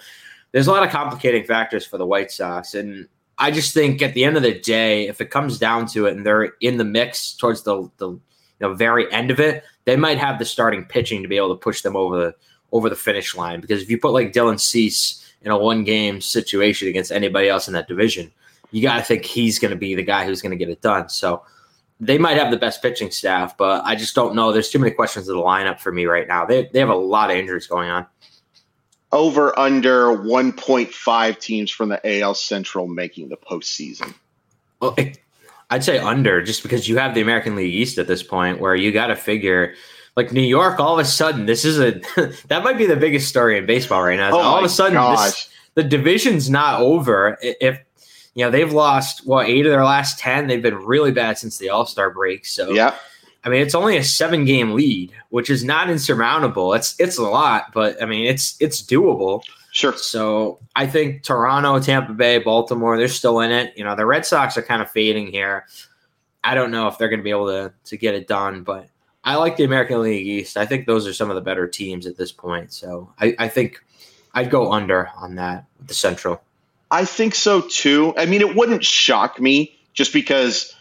there's 0.53 0.67
a 0.67 0.73
lot 0.73 0.83
of 0.83 0.91
complicating 0.91 1.45
factors 1.45 1.87
for 1.87 1.99
the 1.99 2.07
White 2.07 2.31
Sox, 2.31 2.75
and 2.75 3.09
I 3.39 3.51
just 3.51 3.73
think 3.73 4.03
at 4.03 4.15
the 4.15 4.25
end 4.25 4.37
of 4.37 4.43
the 4.43 4.59
day, 4.59 5.09
if 5.09 5.21
it 5.21 5.31
comes 5.31 5.59
down 5.59 5.87
to 5.89 6.07
it, 6.07 6.17
and 6.17 6.27
they're 6.27 6.53
in 6.61 6.77
the 6.77 6.85
mix 6.85 7.33
towards 7.33 7.63
the 7.63 7.91
the 7.97 8.11
you 8.61 8.69
know, 8.69 8.75
very 8.75 9.11
end 9.13 9.31
of 9.31 9.41
it, 9.41 9.65
they 9.85 9.97
might 9.97 10.19
have 10.19 10.39
the 10.39 10.45
starting 10.45 10.85
pitching 10.85 11.23
to 11.23 11.29
be 11.29 11.37
able 11.37 11.49
to 11.49 11.61
push 11.61 11.83
them 11.83 11.97
over 11.97 12.17
the 12.17 12.35
over 12.73 12.89
the 12.89 12.97
finish 12.97 13.35
line. 13.35 13.61
Because 13.61 13.83
if 13.83 13.91
you 13.91 13.99
put 13.99 14.13
like 14.13 14.33
Dylan 14.33 14.61
Cease 14.61 15.35
in 15.43 15.51
a 15.51 15.59
one 15.59 15.85
game 15.85 16.21
situation 16.21 16.89
against 16.89 17.11
anybody 17.11 17.49
else 17.49 17.67
in 17.67 17.75
that 17.75 17.89
division, 17.89 18.31
you 18.71 18.83
got 18.83 18.99
to 18.99 19.03
think 19.03 19.25
he's 19.25 19.59
going 19.59 19.71
to 19.71 19.77
be 19.77 19.95
the 19.95 20.03
guy 20.03 20.25
who's 20.25 20.43
going 20.43 20.57
to 20.57 20.57
get 20.57 20.69
it 20.69 20.83
done. 20.83 21.09
So 21.09 21.43
they 21.99 22.19
might 22.19 22.37
have 22.37 22.51
the 22.51 22.57
best 22.57 22.83
pitching 22.83 23.11
staff, 23.11 23.57
but 23.57 23.83
I 23.85 23.95
just 23.95 24.15
don't 24.15 24.35
know. 24.35 24.53
There's 24.53 24.71
too 24.71 24.79
many 24.79 24.93
questions 24.93 25.29
of 25.29 25.37
the 25.37 25.43
lineup 25.43 25.81
for 25.81 25.93
me 25.93 26.05
right 26.05 26.29
now. 26.29 26.45
They 26.45 26.69
they 26.73 26.79
have 26.79 26.89
a 26.91 26.95
lot 26.95 27.31
of 27.31 27.37
injuries 27.37 27.67
going 27.67 27.89
on. 27.89 28.07
Over 29.13 29.59
under 29.59 30.17
1.5 30.17 31.41
teams 31.41 31.71
from 31.71 31.89
the 31.89 32.21
AL 32.21 32.35
Central 32.35 32.87
making 32.87 33.29
the 33.29 33.37
postseason. 33.37 34.15
Well, 34.81 34.97
I'd 35.69 35.85
say 35.85 35.99
under 35.99 36.43
just 36.43 36.63
because 36.63 36.89
you 36.89 36.97
have 36.99 37.15
the 37.15 37.21
American 37.21 37.57
League 37.57 37.75
East 37.75 37.99
at 37.99 38.07
this 38.07 38.23
point 38.23 38.61
where 38.61 38.75
you 38.75 38.93
got 38.93 39.09
to 39.09 39.17
figure 39.17 39.75
like 40.17 40.33
New 40.33 40.43
York, 40.43 40.81
all 40.81 40.95
of 40.95 40.99
a 40.99 41.09
sudden, 41.09 41.47
this 41.47 41.65
is 41.65 41.79
a 41.79 41.93
that 42.49 42.65
might 42.65 42.79
be 42.79 42.87
the 42.87 42.97
biggest 42.97 43.29
story 43.29 43.57
in 43.57 43.67
baseball 43.67 44.03
right 44.03 44.19
now. 44.19 44.31
Oh 44.33 44.39
all 44.39 44.59
of 44.59 44.65
a 44.65 44.69
sudden, 44.69 44.95
this, 45.17 45.49
the 45.75 45.85
division's 45.85 46.51
not 46.51 46.81
over. 46.81 47.39
If 47.41 47.81
you 48.35 48.45
know 48.45 48.51
they've 48.51 48.73
lost 48.73 49.27
what 49.27 49.49
eight 49.49 49.67
of 49.67 49.73
their 49.73 49.85
last 49.85 50.19
ten, 50.19 50.47
they've 50.47 50.63
been 50.63 50.77
really 50.77 51.13
bad 51.13 51.39
since 51.39 51.59
the 51.59 51.71
All 51.71 51.87
Star 51.87 52.11
break. 52.11 52.45
So 52.45 52.71
yeah, 52.71 52.95
I 53.45 53.49
mean 53.49 53.63
it's 53.63 53.75
only 53.75 53.97
a 53.97 54.05
seven 54.05 54.45
game 54.45 54.73
lead, 54.73 55.13
which 55.31 55.51
is 55.51 55.65
not 55.65 55.91
insurmountable. 55.91 56.75
It's 56.75 56.95
it's 56.99 57.19
a 57.19 57.23
lot, 57.23 57.73
but 57.73 58.03
I 58.03 58.07
mean 58.07 58.27
it's 58.27 58.57
it's 58.61 58.83
doable. 58.83 59.43
Sure. 59.73 59.97
So 59.97 60.59
I 60.75 60.87
think 60.87 61.23
Toronto, 61.23 61.79
Tampa 61.79 62.13
Bay, 62.13 62.39
Baltimore, 62.39 62.99
they're 62.99 63.09
still 63.09 63.41
in 63.41 63.53
it. 63.53 63.73
You 63.77 63.85
know, 63.85 63.95
the 63.95 64.05
Red 64.05 64.27
Sox 64.27 64.57
are 64.57 64.63
kind 64.63 64.83
of 64.83 64.91
fading 64.91 65.29
here. 65.29 65.67
I 66.43 66.55
don't 66.55 66.71
know 66.71 66.89
if 66.89 66.99
they're 66.99 67.09
going 67.09 67.21
to 67.21 67.25
be 67.25 67.31
able 67.31 67.47
to 67.47 67.73
to 67.85 67.97
get 67.97 68.15
it 68.15 68.27
done, 68.27 68.63
but 68.63 68.89
I 69.25 69.37
like 69.37 69.57
the 69.57 69.65
American 69.65 70.03
League 70.03 70.27
East. 70.27 70.57
I 70.57 70.67
think 70.67 70.87
those 70.87 71.07
are 71.07 71.13
some 71.13 71.31
of 71.31 71.37
the 71.37 71.43
better 71.43 71.67
teams 71.69 72.07
at 72.07 72.17
this 72.17 72.33
point. 72.33 72.73
So 72.73 73.13
I, 73.21 73.35
I 73.39 73.49
think 73.49 73.83
I'd 74.35 74.51
go 74.51 74.73
under 74.73 75.09
on 75.17 75.35
that, 75.37 75.67
with 75.79 75.89
the 75.89 75.95
Central. 75.95 76.43
I 76.91 77.05
think 77.05 77.35
so 77.35 77.61
too. 77.61 78.15
I 78.17 78.27
mean, 78.27 78.41
it 78.41 78.57
wouldn't 78.57 78.85
shock 78.85 79.41
me 79.41 79.79
just 79.93 80.13
because 80.13 80.75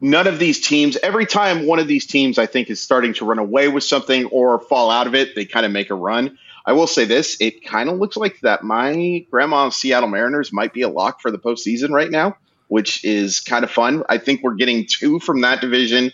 none 0.00 0.26
of 0.26 0.38
these 0.38 0.60
teams, 0.60 0.96
every 1.02 1.26
time 1.26 1.66
one 1.66 1.78
of 1.78 1.88
these 1.88 2.06
teams 2.06 2.38
I 2.38 2.46
think 2.46 2.70
is 2.70 2.80
starting 2.80 3.14
to 3.14 3.24
run 3.24 3.38
away 3.38 3.68
with 3.68 3.84
something 3.84 4.26
or 4.26 4.58
fall 4.60 4.90
out 4.90 5.06
of 5.06 5.14
it, 5.14 5.34
they 5.34 5.44
kind 5.44 5.66
of 5.66 5.72
make 5.72 5.90
a 5.90 5.94
run. 5.94 6.38
I 6.64 6.72
will 6.72 6.86
say 6.86 7.04
this: 7.04 7.36
it 7.40 7.64
kind 7.64 7.88
of 7.88 7.98
looks 7.98 8.16
like 8.16 8.40
that 8.40 8.62
my 8.62 9.24
grandma 9.30 9.68
Seattle 9.68 10.08
Mariners 10.08 10.52
might 10.52 10.72
be 10.72 10.82
a 10.82 10.88
lock 10.88 11.20
for 11.20 11.30
the 11.30 11.38
postseason 11.38 11.90
right 11.90 12.10
now, 12.10 12.36
which 12.68 13.04
is 13.04 13.40
kind 13.40 13.64
of 13.64 13.70
fun. 13.70 14.02
I 14.08 14.18
think 14.18 14.42
we're 14.42 14.54
getting 14.54 14.86
two 14.86 15.20
from 15.20 15.42
that 15.42 15.60
division, 15.60 16.12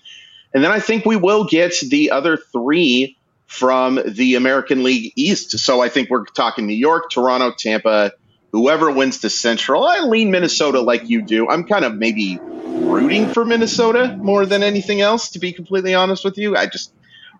and 0.55 0.63
then 0.63 0.71
I 0.71 0.81
think 0.81 1.07
we 1.07 1.17
will 1.17 1.45
get 1.45 1.75
the 1.81 2.11
other 2.11 2.37
three 2.37 3.17
from 3.47 4.01
the 4.07 4.35
American 4.37 4.83
League 4.83 5.13
East. 5.17 5.59
So 5.59 5.83
I 5.83 5.89
think 5.89 6.09
we're 6.09 6.25
talking 6.25 6.67
New 6.67 6.75
York, 6.75 7.11
Toronto, 7.11 7.53
Tampa, 7.57 8.13
whoever 8.51 8.91
wins 8.91 9.21
the 9.21 9.29
Central. 9.29 9.85
I 9.87 10.01
lean 10.01 10.31
Minnesota 10.31 10.81
like 10.81 11.09
you 11.09 11.21
do. 11.23 11.49
I'm 11.49 11.65
kind 11.65 11.85
of 11.85 11.95
maybe 11.95 12.39
rooting 12.73 13.29
for 13.29 13.45
Minnesota 13.45 14.17
more 14.17 14.47
than 14.47 14.63
anything 14.63 15.01
else, 15.01 15.31
to 15.31 15.39
be 15.39 15.53
completely 15.53 15.95
honest 15.95 16.25
with 16.25 16.39
you. 16.39 16.57
I 16.57 16.67
just 16.67 16.93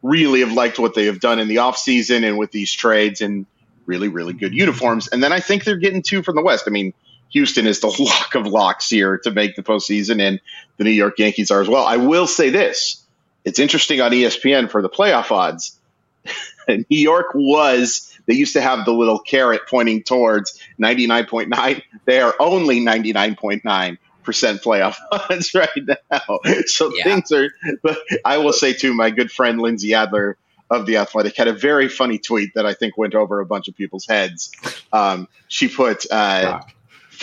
really 0.03 0.41
have 0.41 0.53
liked 0.53 0.79
what 0.79 0.95
they 0.95 1.07
have 1.07 1.21
done 1.21 1.39
in 1.39 1.49
the 1.49 1.57
offseason 1.57 2.27
and 2.27 2.39
with 2.39 2.51
these 2.51 2.73
trades 2.73 3.21
and 3.21 3.47
really, 3.87 4.09
really 4.09 4.33
good 4.33 4.53
uniforms. 4.53 5.09
And 5.09 5.23
then 5.23 5.33
I 5.33 5.41
think 5.41 5.65
they're 5.65 5.77
getting 5.77 6.03
two 6.03 6.23
from 6.23 6.37
the 6.37 6.43
West. 6.43 6.65
I 6.67 6.71
mean, 6.71 6.93
Houston 7.31 7.67
is 7.67 7.81
the 7.81 7.89
lock 7.99 8.35
of 8.35 8.47
locks 8.47 8.89
here 8.89 9.19
to 9.19 9.31
make 9.31 9.57
the 9.57 9.63
postseason, 9.63 10.21
and 10.21 10.41
the 10.77 10.85
New 10.85 10.91
York 10.91 11.19
Yankees 11.19 11.51
are 11.51 11.61
as 11.61 11.69
well. 11.69 11.85
I 11.85 11.97
will 11.97 12.27
say 12.27 12.51
this 12.51 13.05
it's 13.45 13.59
interesting 13.59 14.01
on 14.01 14.13
ESPN 14.13 14.71
for 14.71 14.83
the 14.83 14.89
playoff 14.89 15.31
odds. 15.31 15.79
New 16.69 16.85
York 16.89 17.27
was 17.35 18.17
they 18.27 18.35
used 18.35 18.53
to 18.53 18.61
have 18.61 18.85
the 18.85 18.93
little 18.93 19.19
carrot 19.19 19.63
pointing 19.69 20.05
towards 20.05 20.61
99.9. 20.81 21.83
They 22.05 22.21
are 22.21 22.35
only 22.39 22.81
99.9 22.81 23.99
percent 24.23 24.63
playoff 24.63 24.97
odds 25.13 25.55
right 25.55 25.69
now. 25.87 26.41
So 26.67 26.93
yeah. 26.95 27.05
things 27.05 27.33
are. 27.33 27.49
But 27.83 27.99
I 28.25 28.39
will 28.39 28.53
say 28.53 28.73
too, 28.73 28.95
my 28.95 29.11
good 29.11 29.31
friend 29.31 29.61
Lindsey 29.61 29.95
Adler 29.95 30.37
of 30.71 30.87
the 30.87 30.97
Athletic 30.97 31.37
had 31.37 31.49
a 31.49 31.53
very 31.53 31.89
funny 31.89 32.19
tweet 32.19 32.51
that 32.55 32.65
I 32.65 32.75
think 32.75 32.97
went 32.97 33.15
over 33.15 33.41
a 33.41 33.47
bunch 33.47 33.69
of 33.69 33.77
people's 33.77 34.07
heads. 34.07 34.53
Um, 34.93 35.29
she 35.49 35.69
put. 35.69 36.11
Uh, 36.11 36.63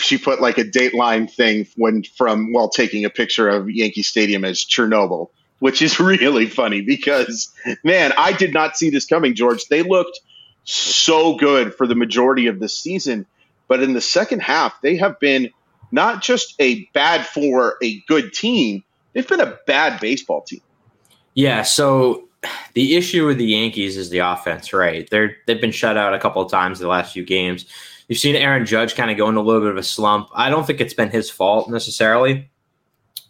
she 0.00 0.18
put 0.18 0.40
like 0.40 0.58
a 0.58 0.64
dateline 0.64 1.30
thing 1.30 1.66
when 1.76 2.02
from 2.02 2.52
while 2.52 2.68
taking 2.68 3.04
a 3.04 3.10
picture 3.10 3.48
of 3.48 3.70
Yankee 3.70 4.02
Stadium 4.02 4.44
as 4.44 4.64
Chernobyl, 4.64 5.28
which 5.58 5.82
is 5.82 6.00
really 6.00 6.46
funny 6.46 6.80
because 6.80 7.52
man, 7.84 8.12
I 8.16 8.32
did 8.32 8.52
not 8.52 8.76
see 8.76 8.90
this 8.90 9.06
coming, 9.06 9.34
George. 9.34 9.66
They 9.66 9.82
looked 9.82 10.20
so 10.64 11.36
good 11.36 11.74
for 11.74 11.86
the 11.86 11.94
majority 11.94 12.46
of 12.46 12.60
the 12.60 12.68
season, 12.68 13.26
but 13.68 13.82
in 13.82 13.92
the 13.92 14.00
second 14.00 14.40
half, 14.42 14.80
they 14.80 14.96
have 14.96 15.18
been 15.20 15.50
not 15.92 16.22
just 16.22 16.54
a 16.60 16.84
bad 16.92 17.26
for 17.26 17.76
a 17.82 18.00
good 18.08 18.32
team, 18.32 18.82
they've 19.12 19.26
been 19.26 19.40
a 19.40 19.58
bad 19.66 20.00
baseball 20.00 20.42
team. 20.42 20.60
Yeah, 21.34 21.62
so 21.62 22.28
the 22.74 22.96
issue 22.96 23.26
with 23.26 23.38
the 23.38 23.46
Yankees 23.46 23.96
is 23.96 24.10
the 24.10 24.18
offense, 24.18 24.72
right? 24.72 25.08
They're 25.10 25.36
they've 25.46 25.60
been 25.60 25.72
shut 25.72 25.96
out 25.96 26.14
a 26.14 26.18
couple 26.18 26.42
of 26.42 26.50
times 26.50 26.78
the 26.78 26.88
last 26.88 27.12
few 27.12 27.24
games. 27.24 27.66
You've 28.08 28.18
seen 28.18 28.34
Aaron 28.34 28.66
Judge 28.66 28.94
kind 28.94 29.10
of 29.10 29.16
go 29.16 29.28
into 29.28 29.40
a 29.40 29.42
little 29.42 29.60
bit 29.60 29.70
of 29.70 29.76
a 29.76 29.82
slump. 29.82 30.28
I 30.34 30.50
don't 30.50 30.66
think 30.66 30.80
it's 30.80 30.94
been 30.94 31.10
his 31.10 31.30
fault 31.30 31.70
necessarily. 31.70 32.50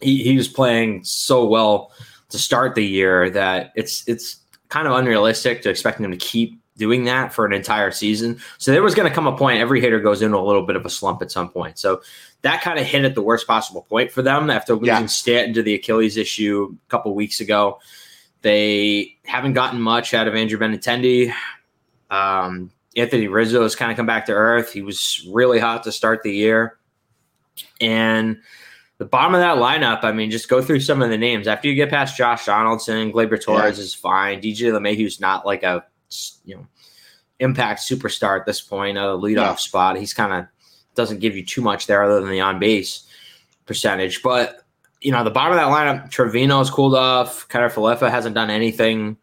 He, 0.01 0.23
he 0.23 0.37
was 0.37 0.49
playing 0.49 1.05
so 1.05 1.47
well 1.47 1.93
to 2.31 2.39
start 2.39 2.75
the 2.75 2.85
year 2.85 3.29
that 3.31 3.73
it's 3.75 4.07
it's 4.09 4.39
kind 4.69 4.87
of 4.87 4.95
unrealistic 4.95 5.63
to 5.63 5.71
expect 5.71 6.01
him 6.01 6.11
to 6.11 6.17
keep 6.17 6.60
doing 6.81 7.05
that 7.05 7.33
for 7.33 7.47
an 7.47 7.53
entire 7.53 7.93
season. 7.93 8.41
So 8.59 8.73
there 8.73 8.83
was 8.83 8.95
going 8.97 9.09
to 9.09 9.15
come 9.15 9.27
a 9.27 9.37
point 9.37 9.61
every 9.61 9.81
hitter 9.81 10.01
goes 10.01 10.23
into 10.23 10.39
a 10.39 10.41
little 10.41 10.67
bit 10.67 10.75
of 10.75 10.85
a 10.85 10.91
slump 10.91 11.23
at 11.23 11.31
some 11.31 11.51
point. 11.51 11.79
So 11.79 12.01
that 12.43 12.63
kind 12.63 12.79
of 12.79 12.87
hit 12.87 13.05
at 13.05 13.15
the 13.15 13.23
worst 13.23 13.47
possible 13.47 13.83
point 13.83 14.11
for 14.11 14.23
them 14.23 14.51
after 14.51 14.75
losing 14.75 14.87
yeah. 14.87 15.07
Stanton 15.07 15.55
to 15.55 15.63
the 15.63 15.75
Achilles 15.75 16.17
issue 16.17 16.75
a 16.75 16.91
couple 16.91 17.15
weeks 17.15 17.39
ago. 17.41 17.79
They 18.43 19.19
haven't 19.25 19.53
gotten 19.53 19.81
much 19.81 20.15
out 20.15 20.27
of 20.27 20.35
Andrew 20.35 20.59
Benintendi. 20.59 21.33
Um, 22.11 22.71
Anthony 22.97 23.29
Rizzo 23.29 23.63
has 23.63 23.77
kind 23.77 23.91
of 23.91 23.97
come 23.97 24.07
back 24.07 24.27
to 24.27 24.33
earth. 24.33 24.73
He 24.73 24.81
was 24.81 25.29
really 25.31 25.59
hot 25.59 25.85
to 25.85 25.93
start 25.93 26.23
the 26.23 26.33
year. 26.33 26.79
And 27.81 28.39
the 29.01 29.07
bottom 29.07 29.35
of 29.35 29.41
that 29.41 29.57
lineup, 29.57 30.05
I 30.05 30.13
mean, 30.13 30.31
just 30.31 30.49
go 30.49 30.61
through 30.61 30.81
some 30.81 31.01
of 31.01 31.09
the 31.09 31.17
names. 31.17 31.47
After 31.47 31.69
you 31.69 31.75
get 31.75 31.89
past 31.89 32.19
Josh 32.19 32.45
Donaldson, 32.45 33.11
Gleyber 33.13 33.43
Torres 33.43 33.79
yeah. 33.79 33.85
is 33.85 33.95
fine. 33.95 34.43
DJ 34.43 34.73
LeMahieu's 34.73 35.21
not 35.21 35.47
like 35.47 35.63
a 35.63 35.85
you 36.45 36.57
know 36.57 36.67
impact 37.39 37.81
superstar 37.81 38.39
at 38.39 38.47
this 38.47 38.61
point 38.61 38.99
uh, 38.99 39.03
at 39.03 39.09
a 39.09 39.19
leadoff 39.19 39.35
yeah. 39.37 39.55
spot. 39.57 39.97
He's 39.97 40.15
kind 40.15 40.33
of 40.33 40.47
doesn't 40.95 41.21
give 41.21 41.37
you 41.37 41.45
too 41.45 41.63
much 41.63 41.87
there 41.87 42.03
other 42.03 42.21
than 42.21 42.31
the 42.31 42.41
on 42.41 42.59
base 42.59 43.07
percentage. 43.67 44.23
But 44.23 44.65
you 45.01 45.13
know, 45.13 45.25
the 45.25 45.31
bottom 45.31 45.53
of 45.53 45.59
that 45.59 45.69
lineup, 45.69 46.11
Trevino's 46.11 46.71
cooled 46.71 46.95
off. 46.95 47.49
Kiner-Falefa 47.49 48.11
hasn't 48.11 48.35
done 48.35 48.51
anything. 48.51 49.17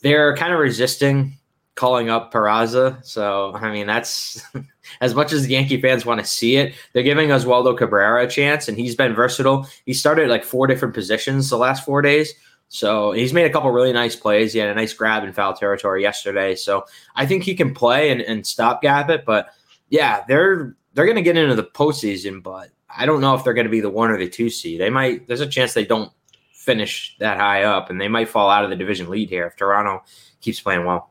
They're 0.00 0.34
kind 0.36 0.52
of 0.52 0.58
resisting 0.58 1.36
calling 1.74 2.10
up 2.10 2.32
Peraza. 2.32 3.04
So 3.04 3.52
I 3.54 3.70
mean, 3.70 3.86
that's 3.86 4.42
as 5.00 5.14
much 5.14 5.32
as 5.32 5.46
the 5.46 5.52
Yankee 5.52 5.80
fans 5.80 6.06
want 6.06 6.20
to 6.20 6.26
see 6.26 6.56
it. 6.56 6.74
They're 6.92 7.02
giving 7.02 7.28
Oswaldo 7.28 7.76
Cabrera 7.76 8.24
a 8.24 8.28
chance, 8.28 8.68
and 8.68 8.78
he's 8.78 8.94
been 8.94 9.14
versatile. 9.14 9.68
He 9.84 9.94
started 9.94 10.30
like 10.30 10.44
four 10.44 10.66
different 10.66 10.94
positions 10.94 11.50
the 11.50 11.58
last 11.58 11.84
four 11.84 12.02
days. 12.02 12.32
So 12.72 13.12
he's 13.12 13.34
made 13.34 13.44
a 13.44 13.50
couple 13.50 13.70
really 13.70 13.92
nice 13.92 14.16
plays. 14.16 14.54
He 14.54 14.58
had 14.58 14.70
a 14.70 14.74
nice 14.74 14.94
grab 14.94 15.24
in 15.24 15.32
foul 15.34 15.52
territory 15.52 16.00
yesterday. 16.00 16.54
So 16.54 16.86
I 17.14 17.26
think 17.26 17.42
he 17.42 17.54
can 17.54 17.74
play 17.74 18.10
and, 18.10 18.22
and 18.22 18.46
stopgap 18.46 19.10
it. 19.10 19.26
But 19.26 19.50
yeah, 19.90 20.24
they're 20.26 20.74
they're 20.94 21.04
going 21.04 21.16
to 21.16 21.22
get 21.22 21.36
into 21.36 21.54
the 21.54 21.64
postseason, 21.64 22.42
but 22.42 22.70
I 22.88 23.04
don't 23.04 23.20
know 23.20 23.34
if 23.34 23.44
they're 23.44 23.52
going 23.52 23.66
to 23.66 23.70
be 23.70 23.82
the 23.82 23.90
one 23.90 24.10
or 24.10 24.16
the 24.16 24.26
two 24.26 24.48
seed. 24.48 24.80
They 24.80 24.88
might. 24.88 25.28
There's 25.28 25.42
a 25.42 25.46
chance 25.46 25.74
they 25.74 25.84
don't 25.84 26.10
finish 26.54 27.14
that 27.18 27.36
high 27.36 27.64
up, 27.64 27.90
and 27.90 28.00
they 28.00 28.08
might 28.08 28.30
fall 28.30 28.48
out 28.48 28.64
of 28.64 28.70
the 28.70 28.76
division 28.76 29.10
lead 29.10 29.28
here 29.28 29.46
if 29.46 29.56
Toronto 29.56 30.02
keeps 30.40 30.58
playing 30.58 30.86
well. 30.86 31.10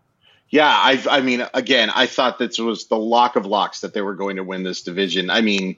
Yeah, 0.49 0.67
I, 0.67 0.99
I 1.11 1.21
mean, 1.21 1.45
again, 1.53 1.91
I 1.93 2.07
thought 2.07 2.39
this 2.39 2.57
was 2.57 2.87
the 2.87 2.97
lock 2.97 3.35
of 3.35 3.45
locks 3.45 3.81
that 3.81 3.93
they 3.93 4.01
were 4.01 4.15
going 4.15 4.37
to 4.37 4.43
win 4.43 4.63
this 4.63 4.81
division. 4.81 5.29
I 5.29 5.41
mean, 5.41 5.77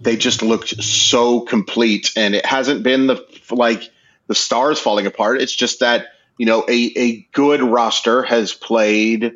they 0.00 0.16
just 0.16 0.42
looked 0.42 0.80
so 0.80 1.40
complete, 1.40 2.12
and 2.16 2.36
it 2.36 2.46
hasn't 2.46 2.84
been 2.84 3.08
the 3.08 3.20
like 3.50 3.90
the 4.30 4.34
stars 4.36 4.78
falling 4.78 5.06
apart. 5.06 5.42
It's 5.42 5.54
just 5.54 5.80
that 5.80 6.12
you 6.38 6.46
know 6.46 6.64
a 6.68 6.92
a 6.96 7.26
good 7.32 7.60
roster 7.60 8.22
has 8.22 8.54
played 8.54 9.32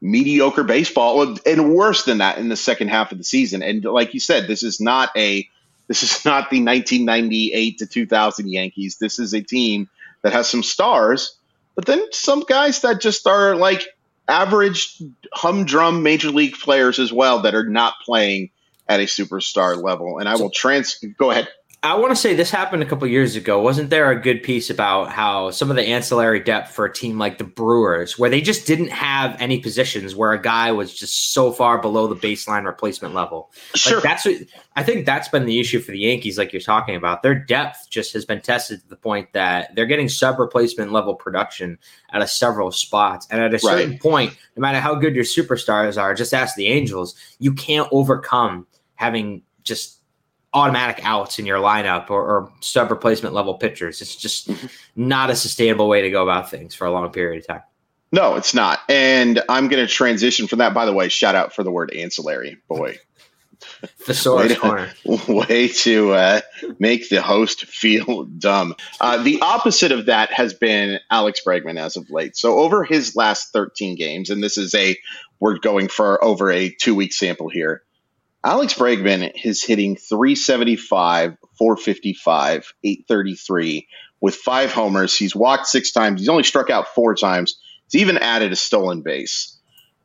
mediocre 0.00 0.64
baseball 0.64 1.36
and 1.44 1.74
worse 1.74 2.06
than 2.06 2.18
that 2.18 2.38
in 2.38 2.48
the 2.48 2.56
second 2.56 2.88
half 2.88 3.12
of 3.12 3.18
the 3.18 3.24
season. 3.24 3.62
And 3.62 3.84
like 3.84 4.14
you 4.14 4.20
said, 4.20 4.48
this 4.48 4.62
is 4.62 4.80
not 4.80 5.10
a 5.14 5.46
this 5.88 6.02
is 6.02 6.24
not 6.24 6.48
the 6.48 6.64
1998 6.64 7.78
to 7.78 7.86
2000 7.86 8.48
Yankees. 8.48 8.96
This 8.96 9.18
is 9.18 9.34
a 9.34 9.42
team 9.42 9.90
that 10.22 10.32
has 10.32 10.48
some 10.48 10.62
stars, 10.62 11.36
but 11.74 11.84
then 11.84 12.02
some 12.10 12.40
guys 12.48 12.80
that 12.80 13.02
just 13.02 13.26
are 13.26 13.56
like 13.56 13.86
average 14.26 15.02
humdrum 15.34 16.02
major 16.02 16.30
league 16.30 16.54
players 16.54 16.98
as 16.98 17.12
well 17.12 17.42
that 17.42 17.54
are 17.54 17.68
not 17.68 17.92
playing 18.06 18.48
at 18.88 19.00
a 19.00 19.04
superstar 19.04 19.82
level. 19.82 20.16
And 20.16 20.30
I 20.30 20.36
will 20.36 20.48
trans 20.50 20.98
go 21.18 21.30
ahead. 21.30 21.48
I 21.82 21.94
want 21.94 22.10
to 22.10 22.16
say 22.16 22.34
this 22.34 22.50
happened 22.50 22.82
a 22.82 22.86
couple 22.86 23.08
years 23.08 23.36
ago. 23.36 23.58
Wasn't 23.62 23.88
there 23.88 24.10
a 24.10 24.20
good 24.20 24.42
piece 24.42 24.68
about 24.68 25.10
how 25.10 25.50
some 25.50 25.70
of 25.70 25.76
the 25.76 25.82
ancillary 25.82 26.38
depth 26.38 26.72
for 26.72 26.84
a 26.84 26.92
team 26.92 27.16
like 27.18 27.38
the 27.38 27.44
Brewers, 27.44 28.18
where 28.18 28.28
they 28.28 28.42
just 28.42 28.66
didn't 28.66 28.90
have 28.90 29.34
any 29.40 29.58
positions 29.60 30.14
where 30.14 30.32
a 30.32 30.42
guy 30.42 30.72
was 30.72 30.92
just 30.92 31.32
so 31.32 31.52
far 31.52 31.80
below 31.80 32.06
the 32.06 32.16
baseline 32.16 32.66
replacement 32.66 33.14
level? 33.14 33.50
Sure. 33.74 33.94
Like 33.94 34.02
that's 34.02 34.26
what 34.26 34.36
I 34.76 34.82
think 34.82 35.06
that's 35.06 35.28
been 35.28 35.46
the 35.46 35.58
issue 35.58 35.80
for 35.80 35.92
the 35.92 36.00
Yankees, 36.00 36.36
like 36.36 36.52
you're 36.52 36.60
talking 36.60 36.96
about. 36.96 37.22
Their 37.22 37.34
depth 37.34 37.88
just 37.88 38.12
has 38.12 38.26
been 38.26 38.42
tested 38.42 38.82
to 38.82 38.88
the 38.88 38.96
point 38.96 39.32
that 39.32 39.74
they're 39.74 39.86
getting 39.86 40.10
sub 40.10 40.38
replacement 40.38 40.92
level 40.92 41.14
production 41.14 41.78
out 42.12 42.20
of 42.20 42.28
several 42.28 42.72
spots. 42.72 43.26
And 43.30 43.40
at 43.40 43.54
a 43.54 43.58
certain 43.58 43.92
right. 43.92 44.00
point, 44.00 44.38
no 44.54 44.60
matter 44.60 44.80
how 44.80 44.96
good 44.96 45.14
your 45.14 45.24
superstars 45.24 45.98
are, 45.98 46.12
just 46.12 46.34
ask 46.34 46.56
the 46.56 46.66
Angels, 46.66 47.14
you 47.38 47.54
can't 47.54 47.88
overcome 47.90 48.66
having 48.96 49.40
just 49.62 49.99
automatic 50.52 51.04
outs 51.04 51.38
in 51.38 51.46
your 51.46 51.58
lineup 51.58 52.10
or, 52.10 52.22
or 52.22 52.52
sub 52.60 52.90
replacement 52.90 53.34
level 53.34 53.54
pitchers. 53.54 54.00
It's 54.00 54.16
just 54.16 54.50
not 54.96 55.30
a 55.30 55.36
sustainable 55.36 55.88
way 55.88 56.02
to 56.02 56.10
go 56.10 56.22
about 56.22 56.50
things 56.50 56.74
for 56.74 56.86
a 56.86 56.90
long 56.90 57.10
period 57.10 57.40
of 57.40 57.46
time. 57.46 57.62
No, 58.12 58.34
it's 58.34 58.54
not. 58.54 58.80
And 58.88 59.42
I'm 59.48 59.68
going 59.68 59.86
to 59.86 59.92
transition 59.92 60.48
from 60.48 60.58
that. 60.58 60.74
By 60.74 60.84
the 60.84 60.92
way, 60.92 61.08
shout 61.08 61.36
out 61.36 61.54
for 61.54 61.62
the 61.62 61.70
word 61.70 61.92
ancillary. 61.92 62.58
Boy, 62.68 62.98
Thesaurus 63.98 64.58
corner. 64.58 64.92
Way 65.28 65.68
to 65.68 66.12
uh, 66.12 66.40
make 66.78 67.08
the 67.08 67.22
host 67.22 67.66
feel 67.66 68.24
dumb. 68.24 68.74
Uh, 69.00 69.22
the 69.22 69.40
opposite 69.40 69.92
of 69.92 70.06
that 70.06 70.32
has 70.32 70.54
been 70.54 70.98
Alex 71.10 71.40
Bregman 71.46 71.78
as 71.78 71.96
of 71.96 72.10
late. 72.10 72.36
So 72.36 72.58
over 72.58 72.84
his 72.84 73.14
last 73.14 73.52
13 73.52 73.96
games, 73.96 74.30
and 74.30 74.42
this 74.42 74.58
is 74.58 74.74
a 74.74 74.96
we're 75.38 75.58
going 75.58 75.88
for 75.88 76.22
over 76.22 76.50
a 76.50 76.70
two 76.70 76.94
week 76.94 77.12
sample 77.12 77.48
here. 77.48 77.82
Alex 78.42 78.74
Bregman 78.74 79.32
is 79.44 79.62
hitting 79.62 79.96
375, 79.96 81.36
455, 81.58 82.72
833 82.82 83.88
with 84.20 84.34
five 84.34 84.72
homers. 84.72 85.16
He's 85.16 85.36
walked 85.36 85.66
six 85.66 85.92
times. 85.92 86.20
He's 86.20 86.28
only 86.28 86.42
struck 86.42 86.70
out 86.70 86.94
four 86.94 87.14
times. 87.14 87.60
He's 87.90 88.00
even 88.00 88.16
added 88.18 88.52
a 88.52 88.56
stolen 88.56 89.02
base. 89.02 89.56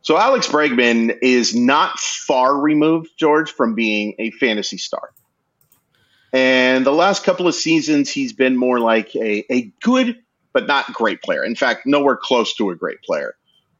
So 0.02 0.18
Alex 0.18 0.46
Bregman 0.48 1.18
is 1.22 1.54
not 1.54 1.98
far 1.98 2.56
removed, 2.60 3.10
George, 3.18 3.50
from 3.50 3.74
being 3.74 4.14
a 4.18 4.30
fantasy 4.32 4.78
star. 4.78 5.12
And 6.32 6.84
the 6.84 6.92
last 6.92 7.24
couple 7.24 7.48
of 7.48 7.54
seasons, 7.54 8.10
he's 8.10 8.32
been 8.34 8.56
more 8.56 8.78
like 8.78 9.16
a, 9.16 9.44
a 9.50 9.72
good 9.82 10.18
but 10.52 10.66
not 10.66 10.92
great 10.92 11.22
player. 11.22 11.42
In 11.42 11.54
fact, 11.54 11.86
nowhere 11.86 12.16
close 12.16 12.54
to 12.56 12.70
a 12.70 12.76
great 12.76 13.02
player. 13.02 13.34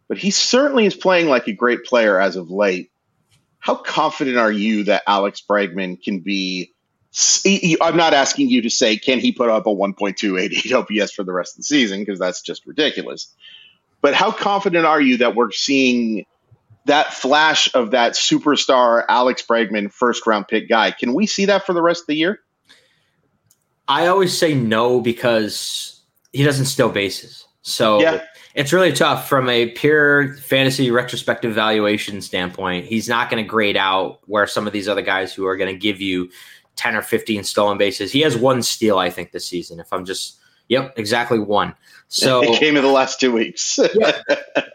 But 0.09 0.19
he 0.19 0.31
certainly 0.31 0.87
is 0.87 0.95
playing 0.95 1.29
like 1.29 1.47
a 1.47 1.53
great 1.53 1.85
player 1.85 2.19
as 2.19 2.37
of 2.37 2.51
late. 2.51 2.91
How 3.67 3.75
confident 3.75 4.37
are 4.37 4.53
you 4.53 4.85
that 4.85 5.03
Alex 5.09 5.43
Bregman 5.43 6.01
can 6.01 6.21
be? 6.21 6.73
I'm 7.81 7.97
not 7.97 8.15
asking 8.15 8.49
you 8.49 8.63
to 8.63 8.71
say, 8.71 8.97
can 8.97 9.19
he 9.19 9.33
put 9.33 9.51
up 9.51 9.67
a 9.67 9.71
1.288 9.71 11.03
OPS 11.03 11.13
for 11.13 11.25
the 11.25 11.33
rest 11.33 11.55
of 11.55 11.57
the 11.57 11.63
season? 11.65 11.99
Because 11.99 12.21
that's 12.21 12.43
just 12.43 12.65
ridiculous. 12.65 13.35
But 14.03 14.15
how 14.15 14.31
confident 14.31 14.87
are 14.87 15.01
you 15.01 15.17
that 15.17 15.35
we're 15.35 15.51
seeing 15.51 16.27
that 16.85 17.13
flash 17.13 17.69
of 17.75 17.91
that 17.91 18.13
superstar 18.13 19.05
Alex 19.09 19.43
Bregman 19.43 19.91
first 19.91 20.25
round 20.29 20.47
pick 20.47 20.69
guy? 20.69 20.93
Can 20.93 21.13
we 21.13 21.27
see 21.27 21.47
that 21.47 21.67
for 21.67 21.73
the 21.73 21.83
rest 21.83 22.03
of 22.03 22.07
the 22.07 22.15
year? 22.15 22.39
I 23.89 24.07
always 24.07 24.39
say 24.39 24.55
no 24.55 25.01
because 25.01 26.03
he 26.33 26.45
doesn't 26.45 26.67
steal 26.67 26.91
bases. 26.91 27.49
So 27.63 28.01
yeah. 28.01 28.23
It's 28.57 28.73
really 28.73 28.93
tough 28.93 29.29
from 29.29 29.49
a 29.49 29.71
pure 29.71 30.35
fantasy 30.39 30.91
retrospective 30.91 31.55
valuation 31.55 32.21
standpoint. 32.21 32.87
He's 32.87 33.09
not 33.09 33.31
going 33.31 33.43
to 33.43 33.49
grade 33.49 33.77
out 33.77 34.19
where 34.27 34.49
some 34.49 34.67
of 34.67 34.73
these 34.73 34.89
other 34.89 35.03
guys 35.03 35.33
who 35.33 35.47
are 35.47 35.57
going 35.57 35.73
to 35.73 35.79
give 35.79 36.01
you 36.01 36.29
10 36.75 36.97
or 36.97 37.03
15 37.03 37.45
stolen 37.45 37.79
bases. 37.79 38.11
He 38.11 38.21
has 38.23 38.37
one 38.37 38.63
steal, 38.63 38.99
I 38.99 39.11
think, 39.11 39.31
this 39.31 39.47
season. 39.47 39.79
If 39.79 39.93
I'm 39.93 40.05
just 40.05 40.39
Yep, 40.69 40.95
exactly 40.97 41.39
one. 41.39 41.75
So 42.09 42.43
it 42.45 42.59
came 42.59 42.77
in 42.77 42.83
the 42.83 42.91
last 42.91 43.21
two 43.21 43.33
weeks. 43.33 43.79
yeah, 43.95 44.21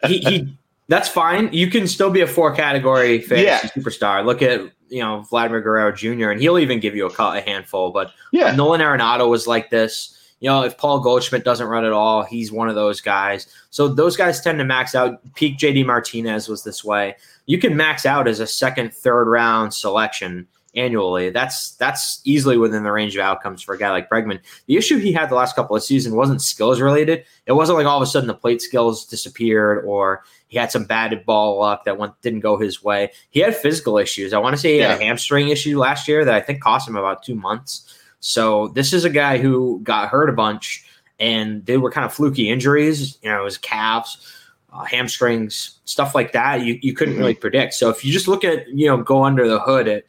he, 0.07 0.19
he 0.19 0.57
that's 0.87 1.07
fine. 1.07 1.51
You 1.53 1.69
can 1.69 1.87
still 1.87 2.09
be 2.09 2.21
a 2.21 2.27
four 2.27 2.53
category 2.53 3.21
fantasy 3.21 3.45
yeah. 3.45 3.59
superstar. 3.83 4.25
Look 4.25 4.41
at 4.41 4.61
you 4.89 5.01
know 5.01 5.21
Vladimir 5.29 5.61
Guerrero 5.61 5.91
Jr. 5.91 6.31
and 6.31 6.41
he'll 6.41 6.59
even 6.59 6.79
give 6.79 6.95
you 6.95 7.07
a, 7.07 7.23
a 7.23 7.41
handful. 7.41 7.91
But 7.91 8.11
yeah, 8.31 8.55
Nolan 8.55 8.81
Arenado 8.81 9.29
was 9.29 9.47
like 9.47 9.69
this. 9.69 10.17
You 10.41 10.49
know, 10.49 10.63
if 10.63 10.77
Paul 10.77 10.99
Goldschmidt 10.99 11.45
doesn't 11.45 11.67
run 11.67 11.85
at 11.85 11.93
all, 11.93 12.23
he's 12.23 12.51
one 12.51 12.67
of 12.67 12.75
those 12.75 12.99
guys. 12.99 13.47
So 13.69 13.87
those 13.87 14.17
guys 14.17 14.41
tend 14.41 14.57
to 14.59 14.65
max 14.65 14.95
out. 14.95 15.21
Peak 15.35 15.57
JD 15.57 15.85
Martinez 15.85 16.49
was 16.49 16.63
this 16.63 16.83
way. 16.83 17.15
You 17.45 17.59
can 17.59 17.77
max 17.77 18.05
out 18.05 18.27
as 18.27 18.39
a 18.39 18.47
second, 18.47 18.93
third 18.93 19.29
round 19.29 19.73
selection 19.73 20.47
annually. 20.75 21.29
That's 21.29 21.71
that's 21.75 22.21
easily 22.23 22.57
within 22.57 22.83
the 22.83 22.91
range 22.91 23.15
of 23.15 23.21
outcomes 23.21 23.61
for 23.61 23.75
a 23.75 23.77
guy 23.77 23.91
like 23.91 24.09
Bregman. 24.09 24.39
The 24.67 24.77
issue 24.77 24.97
he 24.97 25.11
had 25.11 25.29
the 25.29 25.35
last 25.35 25.55
couple 25.55 25.75
of 25.75 25.83
seasons 25.83 26.15
wasn't 26.15 26.41
skills 26.41 26.81
related. 26.81 27.25
It 27.45 27.53
wasn't 27.53 27.77
like 27.77 27.87
all 27.87 27.97
of 27.97 28.03
a 28.03 28.07
sudden 28.07 28.27
the 28.27 28.33
plate 28.33 28.61
skills 28.61 29.05
disappeared 29.05 29.85
or 29.85 30.23
he 30.47 30.57
had 30.57 30.71
some 30.71 30.85
bad 30.85 31.25
ball 31.25 31.59
luck 31.59 31.85
that 31.85 31.97
went 31.97 32.19
didn't 32.21 32.39
go 32.39 32.57
his 32.57 32.83
way. 32.83 33.11
He 33.29 33.41
had 33.41 33.55
physical 33.55 33.97
issues. 33.97 34.33
I 34.33 34.39
want 34.39 34.55
to 34.55 34.61
say 34.61 34.73
he 34.73 34.79
yeah. 34.79 34.91
had 34.91 35.01
a 35.01 35.03
hamstring 35.03 35.49
issue 35.49 35.77
last 35.77 36.07
year 36.07 36.25
that 36.25 36.33
I 36.33 36.41
think 36.41 36.61
cost 36.61 36.87
him 36.87 36.95
about 36.95 37.23
two 37.23 37.35
months. 37.35 37.97
So 38.21 38.69
this 38.69 38.93
is 38.93 39.03
a 39.03 39.09
guy 39.09 39.37
who 39.37 39.81
got 39.83 40.09
hurt 40.09 40.29
a 40.29 40.33
bunch 40.33 40.85
and 41.19 41.65
they 41.65 41.77
were 41.77 41.91
kind 41.91 42.05
of 42.05 42.13
fluky 42.13 42.49
injuries. 42.49 43.17
You 43.21 43.29
know, 43.29 43.45
his 43.45 43.57
calves. 43.57 44.37
Uh, 44.73 44.85
hamstrings, 44.85 45.81
stuff 45.83 46.15
like 46.15 46.31
that, 46.31 46.61
you, 46.61 46.79
you 46.81 46.93
couldn't 46.93 47.15
mm-hmm. 47.15 47.23
really 47.23 47.33
predict. 47.33 47.73
So 47.73 47.89
if 47.89 48.05
you 48.05 48.13
just 48.13 48.29
look 48.29 48.45
at, 48.45 48.69
you 48.69 48.87
know, 48.87 48.95
go 48.95 49.25
under 49.25 49.45
the 49.45 49.59
hood 49.59 49.85
at 49.89 50.05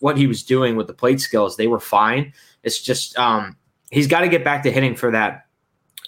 what 0.00 0.16
he 0.16 0.26
was 0.26 0.42
doing 0.42 0.76
with 0.76 0.86
the 0.86 0.92
plate 0.92 1.20
skills, 1.20 1.56
they 1.56 1.66
were 1.66 1.80
fine. 1.80 2.32
It's 2.62 2.80
just 2.80 3.18
um, 3.18 3.56
he's 3.90 4.06
got 4.06 4.20
to 4.20 4.28
get 4.28 4.44
back 4.44 4.62
to 4.64 4.70
hitting 4.70 4.94
for 4.94 5.10
that 5.12 5.46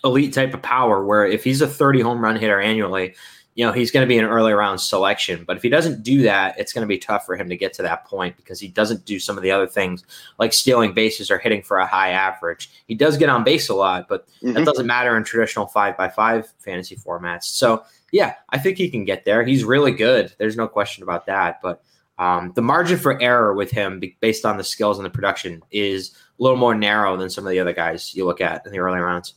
elite 0.05 0.33
type 0.33 0.55
of 0.55 0.63
power. 0.63 1.05
Where 1.05 1.27
if 1.27 1.45
he's 1.45 1.61
a 1.61 1.69
30 1.69 2.01
home 2.01 2.23
run 2.23 2.37
hitter 2.37 2.61
annually, 2.61 3.15
you 3.57 3.65
know 3.65 3.73
he's 3.73 3.91
going 3.91 4.07
to 4.07 4.09
be 4.09 4.19
an 4.19 4.25
early 4.25 4.53
round 4.53 4.81
selection. 4.81 5.43
But 5.45 5.57
if 5.57 5.63
he 5.63 5.71
doesn't 5.71 6.03
do 6.03 6.23
that, 6.23 6.59
it's 6.59 6.73
going 6.73 6.83
to 6.83 6.89
be 6.89 6.99
tough 6.99 7.25
for 7.25 7.37
him 7.37 7.49
to 7.49 7.57
get 7.57 7.73
to 7.75 7.83
that 7.83 8.05
point 8.05 8.37
because 8.37 8.61
he 8.61 8.69
doesn't 8.69 9.07
do 9.07 9.19
some 9.19 9.37
of 9.37 9.43
the 9.43 9.51
other 9.51 9.67
things 9.67 10.05
like 10.39 10.53
stealing 10.53 10.93
bases 10.93 11.31
or 11.31 11.39
hitting 11.39 11.63
for 11.63 11.79
a 11.79 11.87
high 11.87 12.11
average. 12.11 12.71
He 12.87 12.95
does 12.95 13.17
get 13.17 13.31
on 13.31 13.45
base 13.45 13.71
a 13.71 13.75
lot, 13.75 14.09
but 14.09 14.29
mm-hmm. 14.29 14.53
that 14.53 14.67
doesn't 14.67 14.87
matter 14.87 15.17
in 15.17 15.25
traditional 15.25 15.67
five 15.67 15.97
by 15.97 16.09
five 16.11 16.53
fantasy 16.59 16.97
formats. 16.97 17.45
So 17.45 17.83
yeah, 18.13 18.35
I 18.51 18.59
think 18.59 18.77
he 18.77 18.91
can 18.91 19.07
get 19.07 19.25
there. 19.25 19.43
He's 19.43 19.65
really 19.65 19.93
good. 19.93 20.35
There's 20.39 20.57
no 20.57 20.69
question 20.69 21.03
about 21.03 21.25
that. 21.27 21.61
But 21.63 21.83
um, 22.19 22.53
the 22.55 22.63
margin 22.63 22.99
for 22.99 23.21
error 23.23 23.55
with 23.55 23.71
him, 23.71 24.03
based 24.21 24.45
on 24.45 24.59
the 24.59 24.65
skills 24.65 24.99
and 24.99 25.07
the 25.07 25.11
production, 25.11 25.63
is 25.71 26.13
a 26.39 26.43
little 26.43 26.59
more 26.59 26.75
narrow 26.75 27.17
than 27.17 27.31
some 27.31 27.47
of 27.47 27.51
the 27.51 27.61
other 27.61 27.73
guys 27.73 28.15
you 28.15 28.27
look 28.27 28.43
at 28.43 28.67
in 28.67 28.73
the 28.73 28.79
early 28.79 29.01
rounds. 29.01 29.35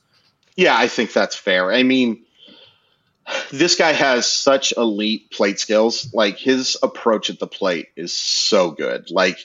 Yeah, 0.56 0.78
I 0.78 0.90
think 0.90 1.14
that's 1.14 1.36
fair. 1.36 1.72
I 1.72 1.84
mean, 1.84 2.24
this 3.52 3.76
guy 3.76 3.92
has 3.92 4.32
such 4.32 4.74
elite 4.76 5.32
plate 5.32 5.60
skills. 5.60 6.14
Like 6.14 6.38
his 6.38 6.78
approach 6.82 7.30
at 7.30 7.40
the 7.40 7.48
plate 7.48 7.90
is 7.96 8.14
so 8.14 8.72
good. 8.72 9.12
Like 9.12 9.38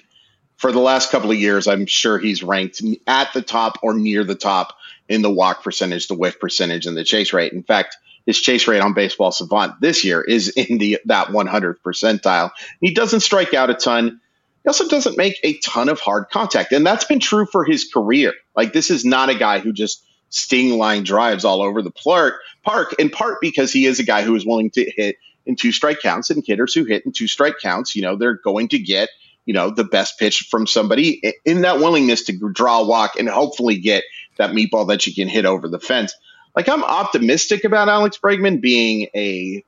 for 0.57 0.73
the 0.73 0.81
last 0.81 1.11
couple 1.11 1.31
of 1.31 1.39
years, 1.39 1.67
I'm 1.67 1.87
sure 1.87 2.19
he's 2.19 2.43
ranked 2.43 2.83
at 3.07 3.33
the 3.33 3.43
top 3.43 3.79
or 3.83 3.95
near 3.95 4.25
the 4.25 4.35
top 4.35 4.75
in 5.09 5.23
the 5.23 5.31
walk 5.31 5.63
percentage, 5.63 6.09
the 6.09 6.15
whiff 6.15 6.41
percentage, 6.41 6.87
and 6.87 6.97
the 6.97 7.05
chase 7.05 7.33
rate. 7.33 7.53
In 7.53 7.63
fact, 7.63 7.97
his 8.27 8.41
chase 8.41 8.67
rate 8.67 8.81
on 8.81 8.95
Baseball 8.95 9.33
Savant 9.33 9.81
this 9.81 10.05
year 10.05 10.21
is 10.21 10.49
in 10.49 10.79
the 10.79 10.99
that 11.07 11.29
100th 11.29 11.81
percentile. 11.85 12.51
He 12.81 12.95
doesn't 12.95 13.21
strike 13.21 13.53
out 13.53 13.71
a 13.71 13.75
ton. 13.75 14.21
He 14.63 14.69
also 14.69 14.89
doesn't 14.89 15.19
make 15.19 15.39
a 15.43 15.59
ton 15.59 15.91
of 15.91 16.01
hard 16.01 16.31
contact, 16.31 16.73
and 16.73 16.87
that's 16.87 17.05
been 17.05 17.21
true 17.21 17.47
for 17.47 17.65
his 17.65 17.91
career. 17.93 18.33
Like 18.57 18.73
this 18.73 18.91
is 18.91 19.05
not 19.05 19.29
a 19.29 19.35
guy 19.35 19.59
who 19.59 19.73
just 19.73 20.03
sting 20.35 20.79
line 20.79 21.05
drives 21.05 21.45
all 21.45 21.63
over 21.63 21.83
the 21.83 21.91
park. 21.91 22.41
Park 22.63 22.95
in 22.99 23.11
part 23.11 23.41
because 23.41 23.73
he 23.73 23.87
is 23.87 24.01
a 24.01 24.05
guy 24.05 24.23
who 24.23 24.35
is 24.35 24.47
willing 24.47 24.71
to 24.71 24.91
hit 24.97 25.17
in 25.47 25.57
two 25.57 25.73
strike 25.73 26.01
counts, 26.01 26.31
and 26.31 26.43
hitters 26.47 26.73
who 26.73 26.85
hit 26.85 27.05
in 27.05 27.13
two 27.13 27.29
strike 27.29 27.59
counts, 27.61 27.95
you 27.95 28.03
know, 28.03 28.17
they're 28.17 28.39
going 28.39 28.69
to 28.69 28.79
get 28.79 29.11
you 29.45 29.53
know 29.53 29.71
the 29.71 29.85
best 29.85 30.19
pitch 30.19 30.47
from 30.51 30.67
somebody 30.67 31.21
in 31.45 31.63
that 31.63 31.79
willingness 31.79 32.25
to 32.25 32.53
draw 32.53 32.81
a 32.81 32.87
walk 32.87 33.17
and 33.17 33.29
hopefully 33.29 33.79
get 33.79 34.03
that 34.39 34.53
meatball 34.53 34.89
that 34.89 35.07
you 35.07 35.15
can 35.15 35.29
hit 35.29 35.45
over 35.45 35.69
the 35.69 35.79
fence 35.79 36.15
like 36.55 36.69
I'm 36.69 36.85
optimistic 36.85 37.65
about 37.65 37.89
Alex 37.89 38.19
Bregman 38.23 38.61
being 38.61 39.09
a 39.15 39.65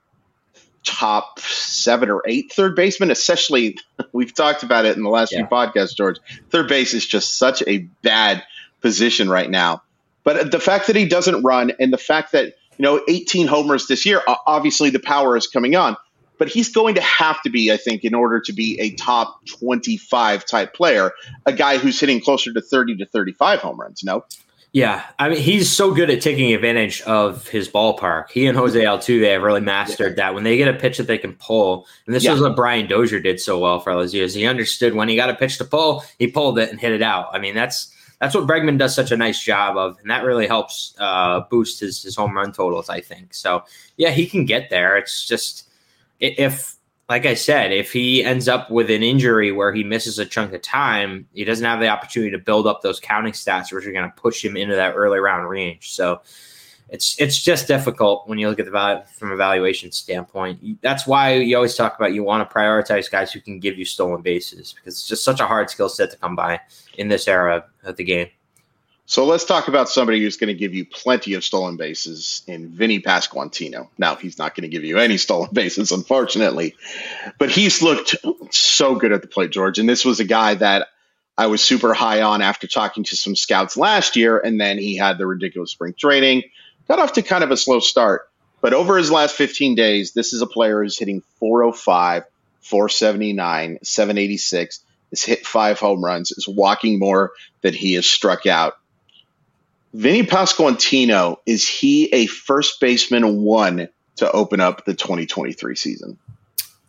top 0.85 1.41
seven 1.41 2.11
or 2.11 2.23
eight 2.27 2.53
third 2.53 2.77
baseman, 2.77 3.11
especially 3.11 3.79
we've 4.13 4.35
talked 4.35 4.63
about 4.63 4.85
it 4.85 4.97
in 4.97 5.03
the 5.03 5.11
last 5.11 5.33
yeah. 5.33 5.39
few 5.39 5.47
podcasts, 5.47 5.97
George. 5.97 6.19
Third 6.51 6.69
base 6.69 6.95
is 6.95 7.05
just 7.05 7.37
such 7.37 7.63
a 7.67 7.79
bad 8.03 8.45
position 8.81 9.29
right 9.29 9.51
now. 9.51 9.83
But 10.27 10.51
the 10.51 10.59
fact 10.59 10.89
that 10.89 10.97
he 10.97 11.07
doesn't 11.07 11.45
run 11.45 11.71
and 11.79 11.93
the 11.93 11.99
fact 11.99 12.33
that, 12.33 12.47
you 12.79 12.83
know, 12.83 13.01
18 13.09 13.47
homers 13.47 13.87
this 13.87 14.05
year, 14.05 14.23
obviously 14.49 14.91
the 14.91 14.99
power 14.99 15.37
is 15.37 15.47
coming 15.47 15.77
on. 15.77 15.97
But 16.37 16.49
he's 16.49 16.69
going 16.69 16.97
to 16.97 17.01
have 17.01 17.41
to 17.43 17.49
be, 17.49 17.71
I 17.71 17.77
think, 17.77 18.03
in 18.03 18.13
order 18.13 18.41
to 18.41 18.53
be 18.53 18.79
a 18.81 18.91
top 18.97 19.47
25 19.47 20.45
type 20.45 20.75
player, 20.75 21.13
a 21.47 21.53
guy 21.53 21.79
who's 21.79 22.01
hitting 22.01 22.21
closer 22.21 22.53
to 22.53 22.61
30 22.61 22.97
to 22.97 23.07
35 23.07 23.61
home 23.61 23.81
runs, 23.81 24.03
no? 24.03 24.25
Yeah, 24.73 25.03
I 25.19 25.31
mean 25.31 25.39
he's 25.39 25.75
so 25.75 25.95
good 25.95 26.11
at 26.11 26.21
taking 26.21 26.53
advantage 26.53 27.01
of 27.03 27.49
his 27.49 27.67
ballpark. 27.67 28.31
He 28.31 28.47
and 28.47 28.59
Jose 28.59 28.79
Altuve 28.79 29.33
have 29.33 29.41
really 29.41 29.63
mastered 29.63 30.19
yeah. 30.19 30.25
that. 30.25 30.35
When 30.35 30.45
they 30.45 30.59
get 30.59 30.69
a 30.69 30.75
pitch 30.75 30.99
that 30.99 31.07
they 31.07 31.17
can 31.17 31.33
pull, 31.35 31.87
and 32.05 32.15
this 32.15 32.25
yeah. 32.25 32.35
is 32.35 32.43
what 32.43 32.57
Brian 32.57 32.87
Dozier 32.87 33.21
did 33.21 33.41
so 33.41 33.59
well 33.59 33.81
for 33.81 33.95
those 33.95 34.13
years. 34.13 34.35
He 34.35 34.45
understood 34.45 34.93
when 34.93 35.09
he 35.09 35.17
got 35.17 35.31
a 35.31 35.35
pitch 35.35 35.57
to 35.59 35.65
pull, 35.65 36.05
he 36.19 36.27
pulled 36.27 36.59
it 36.59 36.69
and 36.69 36.79
hit 36.79 36.93
it 36.93 37.01
out. 37.01 37.29
I 37.33 37.39
mean 37.39 37.55
that's 37.55 37.91
that's 38.21 38.35
what 38.35 38.47
Bregman 38.47 38.79
does 38.79 38.95
such 38.95 39.11
a 39.11 39.17
nice 39.17 39.43
job 39.43 39.77
of, 39.77 39.99
and 40.01 40.11
that 40.11 40.25
really 40.25 40.47
helps 40.47 40.95
uh, 40.99 41.41
boost 41.51 41.81
his 41.81 42.03
his 42.03 42.17
home 42.17 42.37
run 42.37 42.53
totals. 42.53 42.89
I 42.89 43.01
think 43.01 43.35
so. 43.35 43.65
Yeah, 43.97 44.11
he 44.11 44.27
can 44.27 44.45
get 44.45 44.71
there. 44.71 44.97
It's 44.97 45.27
just 45.27 45.69
if 46.21 46.77
like 47.09 47.25
I 47.25 47.35
said, 47.35 47.73
if 47.73 47.93
he 47.93 48.25
ends 48.25 48.49
up 48.49 48.71
with 48.71 48.91
an 48.91 49.03
injury 49.03 49.53
where 49.53 49.73
he 49.73 49.85
misses 49.85 50.19
a 50.19 50.27
chunk 50.27 50.53
of 50.53 50.63
time, 50.63 51.29
he 51.35 51.45
doesn't 51.45 51.65
have 51.65 51.79
the 51.79 51.89
opportunity 51.89 52.33
to 52.33 52.39
build 52.39 52.67
up 52.67 52.83
those 52.83 52.99
counting 52.99 53.33
stats, 53.33 53.73
which 53.73 53.87
are 53.87 53.93
going 53.93 54.11
to 54.11 54.21
push 54.21 54.45
him 54.45 54.57
into 54.57 54.75
that 54.75 54.95
early 54.95 55.21
round 55.21 55.49
range. 55.49 55.93
So, 55.93 56.21
it's 56.89 57.21
it's 57.21 57.41
just 57.43 57.67
difficult 57.67 58.29
when 58.29 58.39
you 58.39 58.49
look 58.49 58.61
at 58.61 58.65
the 58.65 58.71
value 58.71 59.03
from 59.19 59.33
a 59.33 59.37
valuation 59.37 59.91
standpoint. 59.91 60.81
That's 60.83 61.07
why 61.07 61.35
you 61.35 61.57
always 61.57 61.75
talk 61.75 61.97
about 61.97 62.13
you 62.13 62.23
want 62.23 62.49
to 62.49 62.55
prioritize 62.55 63.11
guys 63.11 63.33
who 63.33 63.41
can 63.41 63.59
give 63.59 63.77
you 63.79 63.85
stolen 63.85 64.23
bases 64.23 64.73
because 64.73 64.95
it's 64.95 65.09
just 65.09 65.25
such 65.25 65.41
a 65.41 65.47
hard 65.47 65.69
skill 65.71 65.89
set 65.89 66.11
to 66.13 66.17
come 66.17 66.37
by 66.37 66.61
in 66.97 67.09
this 67.09 67.27
era 67.27 67.65
of 67.83 67.97
the 67.97 68.05
game. 68.05 68.29
So 69.09 69.25
let's 69.25 69.45
talk 69.45 69.69
about 69.69 69.89
somebody 69.89 70.21
who's 70.21 70.37
going 70.37 70.49
to 70.49 70.55
give 70.55 70.75
you 70.75 70.85
plenty 70.85 71.35
of 71.35 71.45
stolen 71.45 71.77
bases 71.77 72.43
in 72.49 72.69
Vinny 72.69 73.01
Pasquantino. 73.01 73.89
Now, 73.99 74.17
he's 74.17 74.37
not 74.37 74.57
going 74.57 74.63
to 74.63 74.69
give 74.69 74.83
you 74.83 74.99
any 74.99 75.17
stolen 75.17 75.51
bases, 75.53 75.93
unfortunately, 75.93 76.75
but 77.39 77.49
he's 77.49 77.83
looked 77.83 78.17
so 78.51 78.97
good 78.97 79.13
at 79.13 79.23
the 79.23 79.29
plate, 79.29 79.53
George. 79.53 79.79
And 79.79 79.89
this 79.89 80.05
was 80.05 80.19
a 80.19 80.25
guy 80.25 80.55
that 80.55 80.89
I 81.39 81.47
was 81.47 81.63
super 81.63 81.95
high 81.95 82.23
on 82.23 82.43
after 82.43 82.67
talking 82.67 83.05
to 83.05 83.17
some 83.17 83.37
scouts 83.37 83.77
last 83.77 84.17
year, 84.17 84.39
and 84.39 84.61
then 84.61 84.77
he 84.77 84.97
had 84.97 85.19
the 85.19 85.27
ridiculous 85.27 85.71
spring 85.71 85.95
training. 85.97 86.43
Got 86.89 86.99
off 86.99 87.13
to 87.15 87.23
kind 87.23 87.45
of 87.45 87.51
a 87.51 87.57
slow 87.57 87.81
start, 87.81 88.29
but 88.61 88.73
over 88.73 88.97
his 88.97 89.11
last 89.11 89.35
15 89.35 89.75
days, 89.75 90.13
this 90.13 90.33
is 90.33 90.43
a 90.43 90.47
player 90.47 90.83
who's 90.83 90.99
hitting 90.99 91.23
405, 91.41 92.25
479, 92.61 93.79
786, 93.83 94.81
has 95.11 95.23
hit 95.23 95.47
five 95.47 95.79
home 95.79 96.05
runs, 96.05 96.33
is 96.33 96.49
walking 96.49 96.99
more 96.99 97.33
than 97.63 97.75
he 97.75 97.95
has 97.95 98.07
struck 98.07 98.47
out 98.47 98.79
Vinny 99.97 100.25
Pasquantino, 100.25 101.39
is 101.47 101.67
he 101.67 102.13
a 102.13 102.27
first 102.27 102.81
baseman 102.81 103.43
one 103.43 103.89
to 104.17 104.31
open 104.33 104.61
up 104.61 104.85
the 104.85 104.93
2023 104.93 105.75
season? 105.75 106.19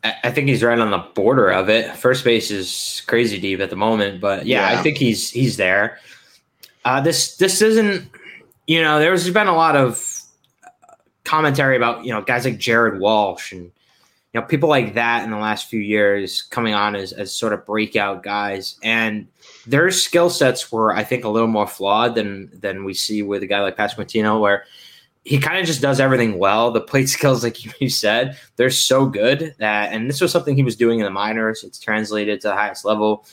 I 0.03 0.29
think 0.31 0.49
he's 0.49 0.61
right 0.61 0.77
on 0.77 0.91
the 0.91 0.97
border 0.97 1.49
of 1.49 1.69
it. 1.69 1.95
First 1.95 2.25
base 2.25 2.51
is 2.51 3.01
crazy 3.07 3.39
deep 3.39 3.61
at 3.61 3.69
the 3.69 3.77
moment, 3.77 4.19
but 4.19 4.45
yeah, 4.45 4.71
yeah. 4.71 4.77
I 4.77 4.83
think 4.83 4.97
he's 4.97 5.29
he's 5.29 5.55
there. 5.55 5.99
Uh, 6.83 6.99
this 6.99 7.37
this 7.37 7.61
isn't, 7.61 8.09
you 8.67 8.81
know, 8.81 8.99
there's 8.99 9.29
been 9.29 9.47
a 9.47 9.55
lot 9.55 9.75
of 9.75 10.21
uh, 10.63 10.93
commentary 11.23 11.77
about 11.77 12.05
you 12.05 12.11
know 12.11 12.21
guys 12.21 12.45
like 12.45 12.57
Jared 12.57 12.99
Walsh 12.99 13.53
and 13.53 13.63
you 13.63 14.41
know 14.41 14.43
people 14.43 14.69
like 14.69 14.93
that 14.93 15.23
in 15.23 15.31
the 15.31 15.37
last 15.37 15.69
few 15.69 15.79
years 15.79 16.41
coming 16.41 16.73
on 16.73 16.95
as 16.95 17.13
as 17.13 17.33
sort 17.33 17.53
of 17.53 17.65
breakout 17.65 18.23
guys, 18.23 18.77
and 18.83 19.27
their 19.65 19.89
skill 19.89 20.29
sets 20.29 20.71
were, 20.71 20.93
I 20.93 21.03
think, 21.03 21.23
a 21.23 21.29
little 21.29 21.47
more 21.47 21.67
flawed 21.67 22.15
than 22.15 22.51
than 22.59 22.83
we 22.83 22.93
see 22.93 23.23
with 23.23 23.41
a 23.41 23.47
guy 23.47 23.61
like 23.61 23.77
Pasquantino, 23.77 24.39
where 24.39 24.65
he 25.23 25.39
kind 25.39 25.59
of 25.59 25.65
just 25.65 25.81
does 25.81 25.99
everything 26.01 26.37
well. 26.37 26.71
The 26.71 26.81
plate 26.81 27.09
skills, 27.09 27.43
like 27.43 27.81
you 27.81 27.89
said, 27.89 28.37
they're 28.57 28.69
so 28.69 29.05
good 29.05 29.55
that, 29.59 29.93
and 29.93 30.09
this 30.09 30.21
was 30.21 30.31
something 30.31 30.55
he 30.55 30.63
was 30.63 30.75
doing 30.75 30.99
in 30.99 31.05
the 31.05 31.11
minors. 31.11 31.63
It's 31.63 31.79
translated 31.79 32.41
to 32.41 32.49
the 32.49 32.53
highest 32.53 32.83
level. 32.83 33.25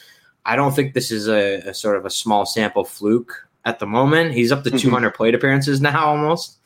I 0.47 0.57
don't 0.57 0.75
think 0.75 0.93
this 0.93 1.11
is 1.11 1.29
a, 1.29 1.57
a 1.69 1.75
sort 1.75 1.97
of 1.97 2.05
a 2.05 2.11
small 2.11 2.47
sample 2.47 2.85
fluke 2.85 3.49
at 3.65 3.79
the 3.79 3.87
moment. 3.87 4.33
He's 4.33 4.53
up 4.53 4.65
to 4.65 4.71
mm-hmm. 4.71 4.79
200 4.79 5.11
plate 5.13 5.35
appearances 5.35 5.81
now 5.81 6.07
almost, 6.07 6.59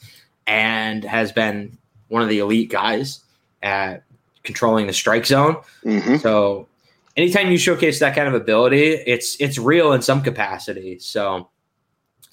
and 0.47 1.05
has 1.05 1.33
been 1.33 1.79
one 2.09 2.23
of 2.23 2.29
the 2.29 2.39
elite 2.39 2.71
guys 2.71 3.21
at 3.63 4.05
controlling 4.43 4.87
the 4.87 4.93
strike 4.93 5.27
zone. 5.27 5.57
Mm-hmm. 5.85 6.17
So 6.17 6.69
anytime 7.17 7.51
you 7.51 7.59
showcase 7.59 7.99
that 8.01 8.15
kind 8.15 8.29
of 8.29 8.35
ability, 8.35 8.93
it's 9.07 9.37
it's 9.41 9.59
real 9.59 9.93
in 9.93 10.03
some 10.03 10.23
capacity. 10.23 10.99
So 10.99 11.49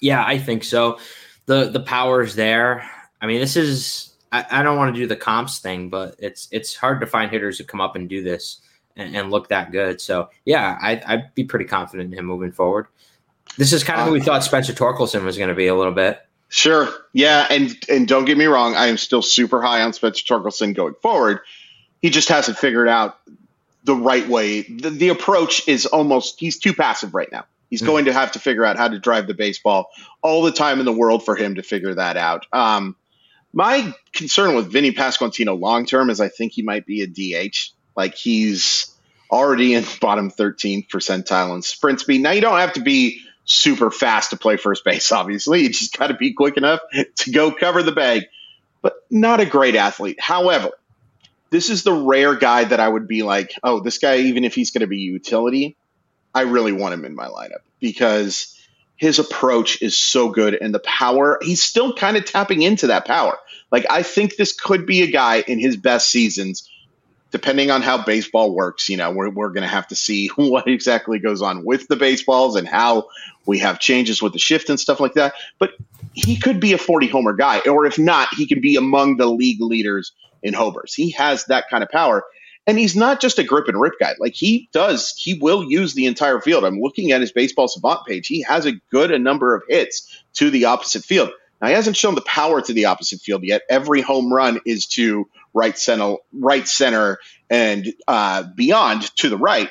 yeah, 0.00 0.24
I 0.24 0.38
think 0.38 0.64
so. 0.64 0.98
The 1.46 1.70
the 1.70 1.80
power's 1.80 2.34
there. 2.34 2.88
I 3.20 3.26
mean, 3.26 3.40
this 3.40 3.56
is 3.56 4.14
I, 4.32 4.44
I 4.50 4.62
don't 4.62 4.76
want 4.76 4.94
to 4.94 5.00
do 5.00 5.06
the 5.06 5.16
comps 5.16 5.58
thing, 5.58 5.90
but 5.90 6.16
it's 6.18 6.48
it's 6.50 6.74
hard 6.74 7.00
to 7.00 7.06
find 7.06 7.30
hitters 7.30 7.58
who 7.58 7.64
come 7.64 7.80
up 7.80 7.96
and 7.96 8.08
do 8.08 8.22
this 8.22 8.60
and, 8.96 9.14
and 9.14 9.30
look 9.30 9.48
that 9.48 9.72
good. 9.72 10.00
So 10.00 10.30
yeah, 10.44 10.78
I, 10.80 11.02
I'd 11.06 11.34
be 11.34 11.44
pretty 11.44 11.66
confident 11.66 12.12
in 12.12 12.18
him 12.18 12.26
moving 12.26 12.52
forward. 12.52 12.86
This 13.56 13.72
is 13.72 13.84
kind 13.84 14.00
of 14.00 14.06
who 14.06 14.12
we 14.12 14.20
thought 14.20 14.44
Spencer 14.44 14.72
Torkelson 14.72 15.24
was 15.24 15.36
going 15.36 15.48
to 15.48 15.54
be 15.54 15.66
a 15.66 15.74
little 15.74 15.92
bit. 15.92 16.20
Sure. 16.48 16.88
Yeah, 17.12 17.46
and 17.50 17.76
and 17.88 18.06
don't 18.06 18.24
get 18.24 18.38
me 18.38 18.44
wrong, 18.44 18.74
I 18.74 18.86
am 18.86 18.96
still 18.96 19.22
super 19.22 19.60
high 19.60 19.82
on 19.82 19.92
Spencer 19.92 20.24
Torkelson 20.24 20.74
going 20.74 20.94
forward. 21.02 21.40
He 22.02 22.10
just 22.10 22.28
hasn't 22.28 22.58
figured 22.58 22.88
out 22.88 23.18
the 23.84 23.94
right 23.94 24.28
way. 24.28 24.62
The, 24.62 24.90
the 24.90 25.08
approach 25.08 25.66
is 25.66 25.86
almost 25.86 26.38
he's 26.38 26.58
too 26.58 26.72
passive 26.72 27.14
right 27.14 27.30
now. 27.32 27.46
He's 27.70 27.82
mm. 27.82 27.86
going 27.86 28.04
to 28.04 28.12
have 28.12 28.32
to 28.32 28.38
figure 28.38 28.64
out 28.64 28.76
how 28.76 28.88
to 28.88 28.98
drive 28.98 29.26
the 29.26 29.34
baseball 29.34 29.90
all 30.22 30.42
the 30.42 30.52
time 30.52 30.78
in 30.78 30.86
the 30.86 30.92
world 30.92 31.24
for 31.24 31.34
him 31.34 31.56
to 31.56 31.62
figure 31.62 31.94
that 31.94 32.16
out. 32.16 32.46
Um, 32.52 32.94
my 33.52 33.94
concern 34.12 34.54
with 34.54 34.70
Vinny 34.70 34.92
Pasquantino 34.92 35.58
long 35.58 35.86
term 35.86 36.10
is 36.10 36.20
I 36.20 36.28
think 36.28 36.52
he 36.52 36.62
might 36.62 36.86
be 36.86 37.02
a 37.02 37.06
DH. 37.06 37.56
Like 37.96 38.14
he's 38.14 38.92
already 39.30 39.74
in 39.74 39.84
bottom 40.00 40.30
13th 40.30 40.88
percentile 40.88 41.54
in 41.54 41.62
sprint 41.62 42.00
speed. 42.00 42.20
Now 42.20 42.32
you 42.32 42.40
don't 42.40 42.58
have 42.58 42.74
to 42.74 42.82
be 42.82 43.20
super 43.46 43.90
fast 43.90 44.30
to 44.30 44.36
play 44.36 44.56
first 44.56 44.84
base, 44.84 45.10
obviously. 45.10 45.62
You 45.62 45.70
just 45.70 45.96
got 45.96 46.08
to 46.08 46.14
be 46.14 46.34
quick 46.34 46.56
enough 46.56 46.80
to 47.16 47.30
go 47.30 47.50
cover 47.50 47.82
the 47.82 47.92
bag, 47.92 48.24
but 48.82 48.94
not 49.10 49.40
a 49.40 49.46
great 49.46 49.76
athlete. 49.76 50.20
However, 50.20 50.70
this 51.50 51.70
is 51.70 51.84
the 51.84 51.92
rare 51.92 52.34
guy 52.34 52.64
that 52.64 52.80
I 52.80 52.88
would 52.88 53.08
be 53.08 53.22
like, 53.22 53.54
oh, 53.62 53.80
this 53.80 53.98
guy, 53.98 54.18
even 54.18 54.44
if 54.44 54.54
he's 54.54 54.72
going 54.72 54.80
to 54.80 54.86
be 54.86 54.98
utility, 54.98 55.76
I 56.34 56.42
really 56.42 56.72
want 56.72 56.92
him 56.92 57.04
in 57.04 57.14
my 57.14 57.28
lineup 57.28 57.62
because 57.80 58.52
his 58.96 59.18
approach 59.18 59.80
is 59.80 59.96
so 59.96 60.28
good 60.28 60.54
and 60.54 60.74
the 60.74 60.80
power, 60.80 61.38
he's 61.40 61.62
still 61.62 61.94
kind 61.94 62.16
of 62.16 62.24
tapping 62.24 62.62
into 62.62 62.88
that 62.88 63.06
power. 63.06 63.38
Like, 63.70 63.86
I 63.90 64.02
think 64.02 64.36
this 64.36 64.52
could 64.52 64.86
be 64.86 65.02
a 65.02 65.10
guy 65.10 65.44
in 65.46 65.58
his 65.58 65.76
best 65.76 66.10
seasons, 66.10 66.68
depending 67.30 67.70
on 67.70 67.82
how 67.82 68.02
baseball 68.04 68.54
works. 68.54 68.88
You 68.88 68.96
know, 68.96 69.12
we're, 69.12 69.30
we're 69.30 69.50
going 69.50 69.62
to 69.62 69.68
have 69.68 69.88
to 69.88 69.96
see 69.96 70.28
what 70.36 70.66
exactly 70.66 71.18
goes 71.18 71.42
on 71.42 71.64
with 71.64 71.86
the 71.88 71.96
baseballs 71.96 72.56
and 72.56 72.66
how 72.66 73.08
we 73.46 73.58
have 73.58 73.78
changes 73.78 74.20
with 74.20 74.32
the 74.32 74.38
shift 74.38 74.68
and 74.68 74.78
stuff 74.78 75.00
like 75.00 75.14
that. 75.14 75.34
But 75.58 75.72
he 76.12 76.36
could 76.36 76.60
be 76.60 76.72
a 76.72 76.78
40 76.78 77.08
homer 77.08 77.32
guy, 77.32 77.60
or 77.60 77.86
if 77.86 77.98
not, 77.98 78.28
he 78.34 78.46
could 78.46 78.62
be 78.62 78.76
among 78.76 79.16
the 79.16 79.26
league 79.26 79.60
leaders 79.60 80.12
in 80.42 80.54
homers. 80.54 80.94
He 80.94 81.10
has 81.12 81.44
that 81.46 81.68
kind 81.70 81.82
of 81.82 81.90
power. 81.90 82.24
And 82.68 82.78
he's 82.78 82.96
not 82.96 83.20
just 83.20 83.38
a 83.38 83.44
grip 83.44 83.68
and 83.68 83.80
rip 83.80 83.94
guy. 84.00 84.14
Like 84.18 84.34
he 84.34 84.68
does, 84.72 85.14
he 85.16 85.34
will 85.34 85.62
use 85.62 85.94
the 85.94 86.06
entire 86.06 86.40
field. 86.40 86.64
I'm 86.64 86.80
looking 86.80 87.12
at 87.12 87.20
his 87.20 87.30
baseball 87.30 87.68
savant 87.68 88.04
page. 88.06 88.26
He 88.26 88.42
has 88.42 88.66
a 88.66 88.72
good 88.90 89.12
a 89.12 89.20
number 89.20 89.54
of 89.54 89.62
hits 89.68 90.24
to 90.34 90.50
the 90.50 90.64
opposite 90.64 91.04
field. 91.04 91.30
Now 91.60 91.68
he 91.68 91.74
hasn't 91.74 91.96
shown 91.96 92.16
the 92.16 92.22
power 92.22 92.60
to 92.60 92.72
the 92.72 92.86
opposite 92.86 93.20
field 93.20 93.44
yet. 93.44 93.62
Every 93.70 94.00
home 94.00 94.32
run 94.32 94.60
is 94.66 94.86
to 94.86 95.28
right 95.54 95.78
center, 95.78 96.16
right 96.32 96.66
center, 96.66 97.18
and 97.48 97.86
uh, 98.08 98.44
beyond 98.54 99.14
to 99.16 99.28
the 99.28 99.38
right. 99.38 99.70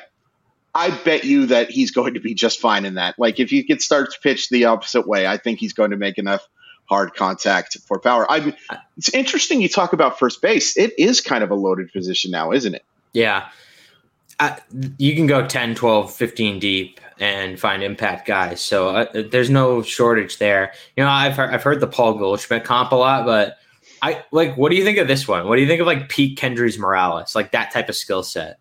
I 0.76 0.90
bet 1.04 1.24
you 1.24 1.46
that 1.46 1.70
he's 1.70 1.90
going 1.90 2.12
to 2.14 2.20
be 2.20 2.34
just 2.34 2.60
fine 2.60 2.84
in 2.84 2.94
that. 2.96 3.18
Like 3.18 3.40
if 3.40 3.48
he 3.48 3.62
could 3.62 3.80
start 3.80 4.12
to 4.12 4.20
pitch 4.20 4.50
the 4.50 4.66
opposite 4.66 5.08
way, 5.08 5.26
I 5.26 5.38
think 5.38 5.58
he's 5.58 5.72
going 5.72 5.90
to 5.90 5.96
make 5.96 6.18
enough 6.18 6.46
hard 6.84 7.14
contact 7.14 7.78
for 7.86 7.98
power. 7.98 8.30
I 8.30 8.54
it's 8.98 9.08
interesting 9.08 9.62
you 9.62 9.70
talk 9.70 9.94
about 9.94 10.18
first 10.18 10.42
base. 10.42 10.76
It 10.76 10.92
is 10.98 11.22
kind 11.22 11.42
of 11.42 11.50
a 11.50 11.54
loaded 11.54 11.90
position 11.92 12.30
now, 12.30 12.52
isn't 12.52 12.74
it? 12.74 12.84
Yeah. 13.14 13.48
Uh, 14.38 14.54
you 14.98 15.16
can 15.16 15.26
go 15.26 15.46
10, 15.46 15.76
12, 15.76 16.12
15 16.12 16.58
deep 16.58 17.00
and 17.18 17.58
find 17.58 17.82
impact 17.82 18.26
guys. 18.28 18.60
So 18.60 18.90
uh, 18.90 19.22
there's 19.30 19.48
no 19.48 19.80
shortage 19.80 20.36
there. 20.36 20.74
You 20.94 21.04
know, 21.04 21.10
I've 21.10 21.36
heard, 21.36 21.54
I've 21.54 21.62
heard 21.62 21.80
the 21.80 21.86
Paul 21.86 22.18
Goldschmidt 22.18 22.64
comp 22.64 22.92
a 22.92 22.96
lot, 22.96 23.24
but 23.24 23.56
I 24.02 24.22
like 24.30 24.58
what 24.58 24.68
do 24.68 24.76
you 24.76 24.84
think 24.84 24.98
of 24.98 25.08
this 25.08 25.26
one? 25.26 25.48
What 25.48 25.56
do 25.56 25.62
you 25.62 25.68
think 25.68 25.80
of 25.80 25.86
like 25.86 26.10
Pete 26.10 26.38
Kendrys 26.38 26.78
Morales, 26.78 27.34
like 27.34 27.52
that 27.52 27.70
type 27.70 27.88
of 27.88 27.96
skill 27.96 28.22
set? 28.22 28.58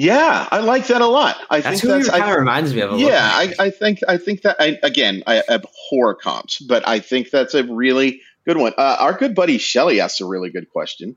Yeah, 0.00 0.48
I 0.50 0.60
like 0.60 0.86
that 0.86 1.02
a 1.02 1.06
lot. 1.06 1.36
I 1.50 1.60
that's 1.60 1.82
think 1.82 1.92
that's 1.92 2.08
kind 2.08 2.30
of 2.30 2.38
reminds 2.38 2.72
me 2.72 2.80
of. 2.80 2.88
A 2.88 2.92
lot. 2.94 3.02
Yeah, 3.02 3.20
I, 3.22 3.52
I, 3.58 3.70
think 3.70 4.00
I 4.08 4.16
think 4.16 4.40
that 4.42 4.56
I, 4.58 4.78
again 4.82 5.22
I 5.26 5.42
abhor 5.46 6.14
comps, 6.14 6.58
but 6.58 6.88
I 6.88 7.00
think 7.00 7.28
that's 7.28 7.52
a 7.52 7.64
really 7.64 8.22
good 8.46 8.56
one. 8.56 8.72
Uh, 8.78 8.96
our 8.98 9.12
good 9.12 9.34
buddy 9.34 9.58
Shelly 9.58 10.00
asked 10.00 10.22
a 10.22 10.24
really 10.24 10.48
good 10.48 10.70
question. 10.70 11.16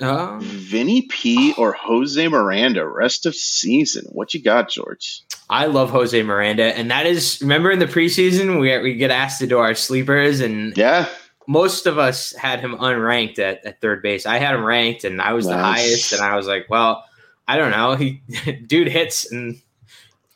Um, 0.00 0.40
Vinny 0.40 1.02
P 1.02 1.54
or 1.56 1.74
Jose 1.74 2.26
Miranda 2.26 2.84
rest 2.84 3.24
of 3.24 3.36
season. 3.36 4.06
What 4.10 4.34
you 4.34 4.42
got, 4.42 4.68
George? 4.68 5.22
I 5.48 5.66
love 5.66 5.90
Jose 5.90 6.20
Miranda, 6.20 6.76
and 6.76 6.90
that 6.90 7.06
is 7.06 7.38
remember 7.40 7.70
in 7.70 7.78
the 7.78 7.86
preseason 7.86 8.58
we 8.60 8.76
we 8.78 8.96
get 8.96 9.12
asked 9.12 9.38
to 9.42 9.46
do 9.46 9.58
our 9.58 9.76
sleepers, 9.76 10.40
and 10.40 10.76
yeah, 10.76 11.08
most 11.46 11.86
of 11.86 11.98
us 11.98 12.34
had 12.34 12.58
him 12.58 12.74
unranked 12.78 13.38
at, 13.38 13.64
at 13.64 13.80
third 13.80 14.02
base. 14.02 14.26
I 14.26 14.38
had 14.38 14.56
him 14.56 14.64
ranked, 14.64 15.04
and 15.04 15.22
I 15.22 15.34
was 15.34 15.46
nice. 15.46 15.54
the 15.54 15.62
highest, 15.62 16.12
and 16.14 16.20
I 16.20 16.34
was 16.34 16.48
like, 16.48 16.66
well 16.68 17.04
I 17.46 17.56
don't 17.56 17.70
know. 17.70 17.94
He 17.94 18.22
dude 18.66 18.88
hits 18.88 19.30
and 19.30 19.60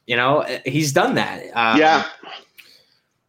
you 0.07 0.17
know 0.17 0.45
he's 0.65 0.93
done 0.93 1.15
that. 1.15 1.45
Um, 1.55 1.79
yeah. 1.79 2.07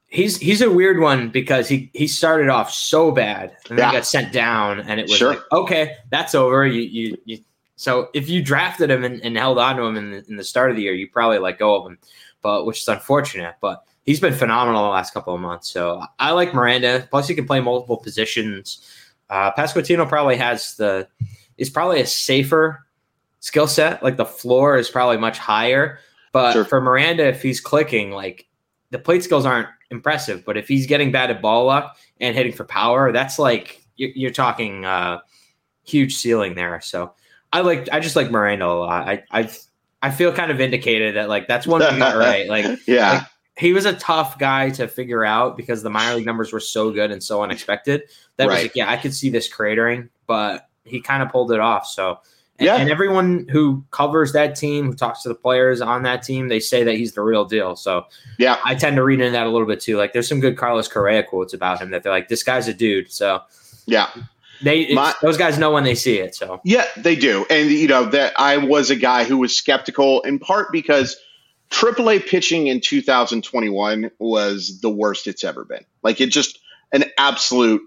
He's 0.08 0.38
he's 0.38 0.62
a 0.62 0.72
weird 0.72 1.00
one 1.00 1.30
because 1.30 1.70
he 1.70 1.92
he 1.94 2.08
started 2.08 2.50
off 2.50 2.74
so 2.74 3.12
bad 3.12 3.56
and 3.70 3.78
yeah. 3.78 3.86
then 3.86 3.94
got 3.94 4.08
sent 4.08 4.34
down 4.34 4.80
and 4.80 5.00
it 5.00 5.04
was 5.04 5.18
sure. 5.18 5.30
like 5.30 5.40
okay 5.52 5.98
that's 6.10 6.34
over 6.34 6.66
you 6.66 6.82
you, 6.82 7.18
you 7.26 7.38
so 7.76 8.10
if 8.16 8.28
you 8.28 8.42
drafted 8.42 8.90
him 8.90 9.04
and, 9.04 9.22
and 9.22 9.38
held 9.38 9.60
on 9.60 9.76
to 9.76 9.84
him 9.84 9.96
in 9.96 10.10
the, 10.10 10.26
in 10.28 10.36
the 10.36 10.44
start 10.44 10.72
of 10.72 10.76
the 10.76 10.82
year 10.82 10.94
you 10.94 11.08
probably 11.08 11.38
let 11.38 11.60
go 11.60 11.76
of 11.76 11.92
him 11.92 12.00
but 12.42 12.66
which 12.66 12.82
is 12.82 12.88
unfortunate 12.88 13.54
but 13.62 13.84
he's 14.04 14.20
been 14.20 14.34
phenomenal 14.34 14.82
the 14.82 14.90
last 14.90 15.14
couple 15.14 15.36
of 15.36 15.42
months 15.42 15.70
so 15.70 16.02
I 16.18 16.32
like 16.32 16.56
Miranda 16.56 17.08
plus 17.12 17.28
he 17.28 17.36
can 17.36 17.46
play 17.46 17.60
multiple 17.60 17.98
positions 17.98 18.82
uh, 19.30 19.52
Pasquantino 19.52 20.10
probably 20.10 20.38
has 20.38 20.76
the 20.76 21.08
is 21.60 21.70
probably 21.70 22.02
a 22.02 22.08
safer 22.08 22.84
skill 23.40 23.68
set. 23.68 24.04
Like 24.04 24.18
the 24.18 24.26
floor 24.26 24.78
is 24.78 24.90
probably 24.90 25.18
much 25.18 25.38
higher. 25.38 26.00
But 26.32 26.54
sure. 26.54 26.66
for 26.66 26.82
Miranda, 26.82 27.28
if 27.28 27.42
he's 27.42 27.60
clicking, 27.60 28.12
like 28.12 28.48
the 28.92 29.00
plate 29.00 29.24
skills 29.24 29.46
aren't 29.46 29.70
impressive. 29.90 30.46
But 30.46 30.58
if 30.58 30.68
he's 30.68 30.86
getting 30.86 31.12
bad 31.12 31.32
at 31.32 31.42
ball 31.42 31.66
luck 31.66 31.98
and 32.20 32.36
hitting 32.36 32.54
for 32.54 32.66
power, 32.66 33.12
that's 33.12 33.40
like 33.40 33.84
you're, 33.96 34.12
you're 34.16 34.32
talking 34.32 34.86
uh, 34.86 35.20
huge 35.84 36.16
ceiling 36.16 36.56
there. 36.56 36.82
So 36.82 37.14
I 37.52 37.62
like 37.62 37.90
I 37.92 38.00
just 38.00 38.16
like 38.16 38.30
Miranda 38.30 38.66
a 38.66 38.68
lot. 38.68 39.08
I 39.08 39.24
I 39.32 39.50
I 40.02 40.12
feel 40.12 40.32
kind 40.32 40.52
of 40.52 40.58
vindicated 40.58 41.16
that 41.16 41.30
like 41.30 41.48
that's 41.48 41.66
one 41.66 41.82
thing 41.82 42.00
right. 42.00 42.48
Like 42.48 42.80
yeah. 42.88 43.14
Like, 43.14 43.24
he 43.58 43.74
was 43.74 43.86
a 43.86 43.94
tough 43.94 44.40
guy 44.40 44.70
to 44.70 44.88
figure 44.88 45.26
out 45.26 45.58
because 45.58 45.84
the 45.84 45.90
minor 45.90 46.16
league 46.16 46.26
numbers 46.26 46.54
were 46.54 46.62
so 46.62 46.92
good 46.92 47.12
and 47.12 47.22
so 47.22 47.44
unexpected. 47.44 48.04
That 48.38 48.48
right. 48.48 48.54
was 48.54 48.64
like, 48.64 48.76
yeah, 48.76 48.90
I 48.90 48.96
could 48.96 49.14
see 49.14 49.30
this 49.30 49.54
cratering, 49.54 50.08
but 50.28 50.70
he 50.86 51.02
kind 51.02 51.22
of 51.22 51.30
pulled 51.30 51.52
it 51.52 51.60
off. 51.60 51.86
So 51.86 52.20
yeah. 52.60 52.76
and 52.76 52.90
everyone 52.90 53.48
who 53.50 53.84
covers 53.92 54.34
that 54.34 54.56
team, 54.56 54.88
who 54.88 54.94
talks 54.94 55.24
to 55.24 55.30
the 55.30 55.36
players 55.36 55.82
on 55.82 56.04
that 56.04 56.24
team, 56.24 56.48
they 56.48 56.60
say 56.60 56.84
that 56.84 56.96
he's 56.96 57.14
the 57.14 57.22
real 57.22 57.46
deal. 57.46 57.76
So 57.76 58.06
yeah, 58.38 58.60
I 58.66 58.76
tend 58.76 58.96
to 58.98 59.04
read 59.04 59.20
into 59.20 59.32
that 59.32 59.48
a 59.48 59.50
little 59.50 59.68
bit 59.68 59.80
too. 59.80 59.98
Like 59.98 60.14
there's 60.14 60.28
some 60.28 60.40
good 60.40 60.58
Carlos 60.58 60.88
Correa 60.88 61.24
quotes 61.24 61.54
about 61.54 61.82
him 61.82 61.92
that 61.92 62.04
they're 62.04 62.12
like, 62.12 62.28
this 62.28 62.44
guy's 62.44 62.68
a 62.68 62.74
dude. 62.74 63.12
So 63.12 63.42
yeah, 63.86 64.10
they 64.62 64.94
My, 64.94 65.14
those 65.22 65.38
guys 65.38 65.58
know 65.58 65.72
when 65.72 65.84
they 65.84 65.96
see 65.96 66.20
it. 66.20 66.36
So 66.36 66.60
yeah, 66.64 66.86
they 66.98 67.16
do. 67.16 67.46
And 67.50 67.70
you 67.70 67.88
know 67.88 68.06
that 68.06 68.34
I 68.38 68.58
was 68.58 68.90
a 68.90 68.96
guy 68.96 69.24
who 69.24 69.38
was 69.38 69.56
skeptical 69.56 70.22
in 70.22 70.40
part 70.40 70.72
because 70.72 71.18
AAA 71.72 72.28
pitching 72.28 72.68
in 72.68 72.82
2021 72.82 74.12
was 74.20 74.82
the 74.82 74.90
worst 74.90 75.28
it's 75.28 75.44
ever 75.44 75.64
been. 75.64 75.86
Like 76.04 76.20
it 76.20 76.28
just 76.28 76.60
an 76.92 77.06
absolute 77.18 77.82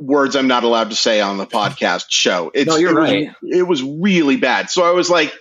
words 0.00 0.34
I'm 0.34 0.48
not 0.48 0.64
allowed 0.64 0.90
to 0.90 0.96
say 0.96 1.20
on 1.20 1.36
the 1.36 1.46
podcast 1.46 2.06
show. 2.08 2.50
It's, 2.54 2.68
no, 2.68 2.76
you're 2.76 2.92
it 2.92 2.94
right. 2.94 3.34
Was, 3.42 3.56
it 3.56 3.62
was 3.62 3.82
really 3.82 4.36
bad. 4.36 4.70
So 4.70 4.82
I 4.82 4.92
was 4.92 5.10
like, 5.10 5.32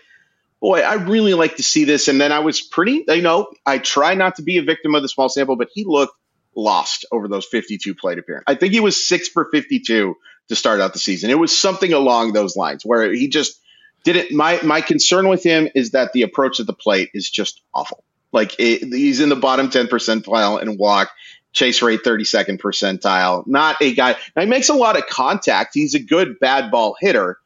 boy, 0.62 0.82
I 0.82 0.96
really 0.96 1.34
like 1.34 1.56
to 1.58 1.64
see 1.64 1.86
this. 1.86 2.08
And 2.08 2.20
then 2.20 2.32
I 2.32 2.40
was 2.40 2.62
pretty, 2.62 3.06
you 3.08 3.22
know, 3.22 3.52
I 3.66 3.78
try 3.78 4.14
not 4.14 4.36
to 4.36 4.42
be 4.42 4.58
a 4.58 4.64
victim 4.64 4.96
of 4.96 5.02
the 5.02 5.10
small 5.10 5.30
sample, 5.30 5.56
but 5.56 5.70
he 5.74 5.86
looked 5.86 6.14
lost 6.56 7.06
over 7.12 7.28
those 7.28 7.46
52 7.46 7.96
plate 7.96 8.18
appearances. 8.18 8.46
I 8.48 8.56
think 8.56 8.74
he 8.74 8.80
was 8.80 9.08
six 9.08 9.30
for 9.30 9.46
52 9.46 10.16
to 10.50 10.56
start 10.56 10.82
out 10.82 10.94
the 10.94 11.00
season. 11.00 11.30
It 11.30 11.40
was 11.40 11.58
something 11.58 11.94
along 11.94 12.34
those 12.34 12.56
lines 12.56 12.86
where 12.86 13.12
he 13.12 13.30
just 13.30 13.60
didn't. 14.04 14.32
My 14.32 14.60
my 14.64 14.82
concern 14.82 15.30
with 15.30 15.44
him 15.44 15.70
is 15.74 15.92
that 15.92 16.12
the 16.14 16.24
approach 16.24 16.60
at 16.60 16.68
the 16.68 16.74
plate 16.74 17.10
is 17.14 17.30
just 17.30 17.62
awful. 17.74 18.04
Like 18.32 18.56
it, 18.60 18.94
he's 18.94 19.22
in 19.22 19.30
the 19.30 19.36
bottom 19.36 19.70
10 19.70 19.88
percentile 19.88 20.62
in 20.62 20.78
walk 20.78 21.12
chase 21.54 21.82
rate 21.82 22.02
32nd 22.04 22.60
percentile. 22.60 23.46
Not 23.48 23.82
a 23.82 23.94
guy. 23.94 24.16
Now, 24.36 24.44
he 24.44 24.48
makes 24.48 24.70
a 24.70 24.74
lot 24.74 24.98
of 24.98 25.08
contact. 25.08 25.72
He's 25.74 25.96
a 25.96 26.00
good 26.00 26.40
bad 26.40 26.72
ball 26.72 26.96
hitter, 27.00 27.38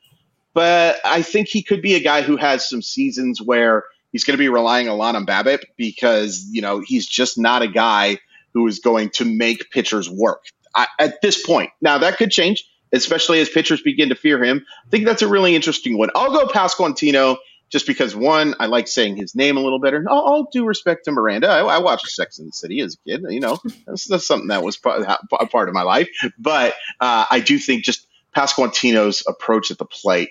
but 0.53 0.99
I 1.05 1.21
think 1.21 1.47
he 1.47 1.63
could 1.63 1.81
be 1.81 1.95
a 1.95 1.99
guy 1.99 2.21
who 2.21 2.37
has 2.37 2.67
some 2.67 2.81
seasons 2.81 3.41
where 3.41 3.83
he's 4.11 4.23
going 4.23 4.35
to 4.35 4.41
be 4.41 4.49
relying 4.49 4.87
a 4.87 4.95
lot 4.95 5.15
on 5.15 5.25
BABIP 5.25 5.63
because 5.77 6.45
you 6.51 6.61
know 6.61 6.81
he's 6.85 7.07
just 7.07 7.37
not 7.37 7.61
a 7.61 7.67
guy 7.67 8.19
who 8.53 8.67
is 8.67 8.79
going 8.79 9.09
to 9.09 9.25
make 9.25 9.71
pitchers 9.71 10.09
work 10.09 10.43
I, 10.75 10.87
at 10.99 11.21
this 11.21 11.43
point. 11.43 11.71
Now 11.81 11.97
that 11.97 12.17
could 12.17 12.31
change, 12.31 12.63
especially 12.93 13.41
as 13.41 13.49
pitchers 13.49 13.81
begin 13.81 14.09
to 14.09 14.15
fear 14.15 14.43
him. 14.43 14.65
I 14.85 14.89
think 14.89 15.05
that's 15.05 15.21
a 15.21 15.27
really 15.27 15.55
interesting 15.55 15.97
one. 15.97 16.09
I'll 16.15 16.31
go 16.31 16.47
Pasquantino 16.47 17.37
just 17.73 17.87
because 17.87 18.15
one, 18.15 18.53
I 18.59 18.67
like 18.67 18.87
saying 18.87 19.17
his 19.17 19.33
name 19.33 19.57
a 19.57 19.59
little 19.59 19.79
better. 19.79 20.05
All, 20.07 20.21
all 20.21 20.49
due 20.51 20.63
respect 20.63 21.05
to 21.05 21.11
Miranda, 21.11 21.47
I, 21.47 21.61
I, 21.61 21.77
watched 21.79 22.07
Sex 22.07 22.37
and 22.37 22.47
the 22.47 22.53
City 22.53 22.79
as 22.81 22.93
a 22.93 23.09
kid. 23.09 23.25
You 23.27 23.39
know, 23.39 23.57
that's, 23.87 24.05
that's 24.05 24.27
something 24.27 24.49
that 24.49 24.63
was 24.63 24.77
part, 24.77 25.01
a 25.01 25.47
part 25.47 25.69
of 25.69 25.73
my 25.73 25.81
life. 25.81 26.07
But 26.37 26.75
uh, 26.99 27.25
I 27.31 27.39
do 27.39 27.57
think 27.57 27.83
just 27.83 28.05
Pasquantino's 28.37 29.23
approach 29.27 29.71
at 29.71 29.79
the 29.79 29.85
plate 29.85 30.29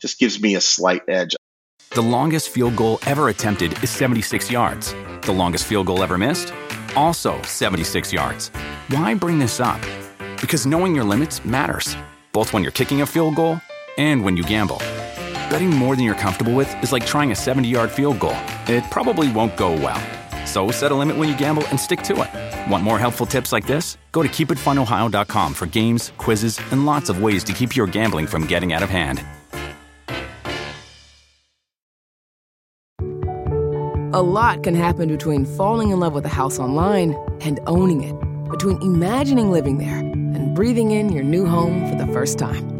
just 0.00 0.18
gives 0.18 0.42
me 0.42 0.56
a 0.56 0.60
slight 0.60 1.02
edge. 1.06 1.36
The 1.90 2.02
longest 2.02 2.48
field 2.48 2.74
goal 2.74 2.98
ever 3.06 3.28
attempted 3.28 3.72
is 3.84 3.90
76 3.90 4.50
yards. 4.50 4.92
The 5.22 5.32
longest 5.32 5.66
field 5.66 5.86
goal 5.86 6.02
ever 6.02 6.18
missed, 6.18 6.52
also 6.96 7.40
76 7.42 8.12
yards. 8.12 8.48
Why 8.88 9.14
bring 9.14 9.38
this 9.38 9.60
up? 9.60 9.80
Because 10.40 10.66
knowing 10.66 10.96
your 10.96 11.04
limits 11.04 11.44
matters, 11.44 11.96
both 12.32 12.52
when 12.52 12.64
you're 12.64 12.72
kicking 12.72 13.02
a 13.02 13.06
field 13.06 13.36
goal 13.36 13.60
and 13.96 14.24
when 14.24 14.36
you 14.36 14.42
gamble. 14.42 14.82
Betting 15.50 15.70
more 15.70 15.96
than 15.96 16.04
you're 16.04 16.14
comfortable 16.14 16.54
with 16.54 16.72
is 16.80 16.92
like 16.92 17.04
trying 17.04 17.32
a 17.32 17.34
70 17.34 17.68
yard 17.68 17.90
field 17.90 18.20
goal. 18.20 18.36
It 18.68 18.84
probably 18.90 19.30
won't 19.32 19.56
go 19.56 19.72
well. 19.72 20.00
So 20.46 20.70
set 20.70 20.92
a 20.92 20.94
limit 20.94 21.16
when 21.16 21.28
you 21.28 21.36
gamble 21.36 21.66
and 21.68 21.78
stick 21.78 22.02
to 22.02 22.22
it. 22.22 22.70
Want 22.70 22.84
more 22.84 22.98
helpful 22.98 23.26
tips 23.26 23.52
like 23.52 23.66
this? 23.66 23.98
Go 24.12 24.22
to 24.22 24.28
keepitfunohio.com 24.28 25.54
for 25.54 25.66
games, 25.66 26.12
quizzes, 26.18 26.60
and 26.70 26.86
lots 26.86 27.08
of 27.08 27.22
ways 27.22 27.44
to 27.44 27.52
keep 27.52 27.74
your 27.76 27.88
gambling 27.88 28.26
from 28.28 28.46
getting 28.46 28.72
out 28.72 28.82
of 28.82 28.90
hand. 28.90 29.24
A 34.12 34.22
lot 34.22 34.62
can 34.62 34.74
happen 34.74 35.08
between 35.08 35.44
falling 35.44 35.90
in 35.90 36.00
love 36.00 36.14
with 36.14 36.26
a 36.26 36.30
house 36.30 36.58
online 36.58 37.16
and 37.40 37.58
owning 37.66 38.02
it, 38.02 38.14
between 38.50 38.80
imagining 38.82 39.50
living 39.50 39.78
there 39.78 39.98
and 39.98 40.54
breathing 40.54 40.90
in 40.92 41.10
your 41.10 41.24
new 41.24 41.46
home 41.46 41.88
for 41.88 41.96
the 41.96 42.12
first 42.12 42.38
time. 42.38 42.79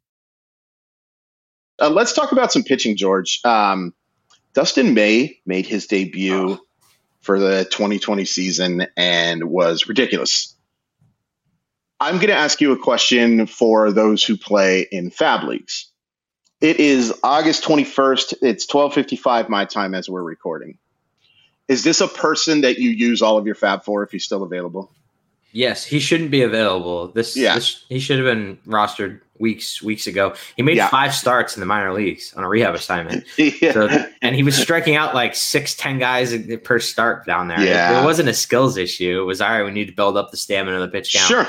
Uh, 1.81 1.89
let's 1.89 2.13
talk 2.13 2.31
about 2.31 2.51
some 2.51 2.63
pitching, 2.63 2.95
George. 2.95 3.39
Um, 3.43 3.95
Dustin 4.53 4.93
May 4.93 5.39
made 5.47 5.65
his 5.65 5.87
debut 5.87 6.51
oh. 6.51 6.59
for 7.21 7.39
the 7.39 7.65
2020 7.65 8.23
season 8.25 8.85
and 8.95 9.45
was 9.45 9.87
ridiculous. 9.87 10.55
I'm 11.99 12.15
going 12.15 12.27
to 12.27 12.35
ask 12.35 12.61
you 12.61 12.71
a 12.71 12.77
question 12.77 13.47
for 13.47 13.91
those 13.91 14.23
who 14.23 14.37
play 14.37 14.87
in 14.91 15.09
FAAB 15.09 15.47
leagues. 15.47 15.91
It 16.59 16.79
is 16.79 17.13
August 17.23 17.63
21st. 17.63 18.35
It's 18.43 18.67
12:55 18.67 19.49
my 19.49 19.65
time 19.65 19.95
as 19.95 20.07
we're 20.07 20.21
recording. 20.21 20.77
Is 21.67 21.83
this 21.83 22.01
a 22.01 22.07
person 22.07 22.61
that 22.61 22.77
you 22.77 22.91
use 22.91 23.23
all 23.23 23.37
of 23.37 23.47
your 23.47 23.55
FAAB 23.55 23.83
for 23.83 24.03
if 24.03 24.11
he's 24.11 24.23
still 24.23 24.43
available? 24.43 24.91
Yes, 25.53 25.83
he 25.83 25.99
shouldn't 25.99 26.31
be 26.31 26.43
available. 26.43 27.09
This, 27.09 27.35
yeah. 27.35 27.55
This, 27.55 27.85
he 27.89 27.99
should 27.99 28.17
have 28.17 28.25
been 28.25 28.57
rostered 28.65 29.21
weeks 29.41 29.81
weeks 29.81 30.07
ago. 30.07 30.33
He 30.55 30.61
made 30.61 30.77
yeah. 30.77 30.87
five 30.87 31.13
starts 31.13 31.55
in 31.55 31.59
the 31.59 31.65
minor 31.65 31.91
leagues 31.91 32.33
on 32.35 32.43
a 32.43 32.47
rehab 32.47 32.75
assignment. 32.75 33.25
yeah. 33.37 33.73
So, 33.73 34.05
and 34.21 34.35
he 34.35 34.43
was 34.43 34.55
striking 34.55 34.95
out 34.95 35.13
like 35.13 35.35
six, 35.35 35.75
ten 35.75 35.99
guys 35.99 36.33
per 36.63 36.79
start 36.79 37.25
down 37.25 37.49
there. 37.49 37.59
Yeah. 37.59 38.01
It, 38.01 38.05
wasn't 38.05 38.29
a 38.29 38.33
skills 38.33 38.77
issue. 38.77 39.19
It 39.21 39.25
was 39.25 39.41
all 39.41 39.49
right. 39.49 39.63
We 39.63 39.71
need 39.71 39.87
to 39.87 39.93
build 39.93 40.15
up 40.15 40.31
the 40.31 40.37
stamina 40.37 40.79
of 40.79 40.81
the 40.83 40.97
pitch 40.97 41.13
count. 41.13 41.27
Sure. 41.27 41.47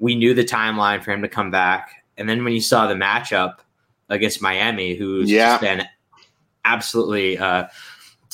We 0.00 0.16
knew 0.16 0.34
the 0.34 0.44
timeline 0.44 1.04
for 1.04 1.12
him 1.12 1.22
to 1.22 1.28
come 1.28 1.52
back, 1.52 2.04
and 2.16 2.28
then 2.28 2.42
when 2.42 2.52
you 2.52 2.60
saw 2.60 2.88
the 2.88 2.94
matchup 2.94 3.58
against 4.08 4.42
Miami, 4.42 4.96
who's 4.96 5.30
yeah. 5.30 5.58
been 5.58 5.84
absolutely. 6.64 7.38
Uh, 7.38 7.66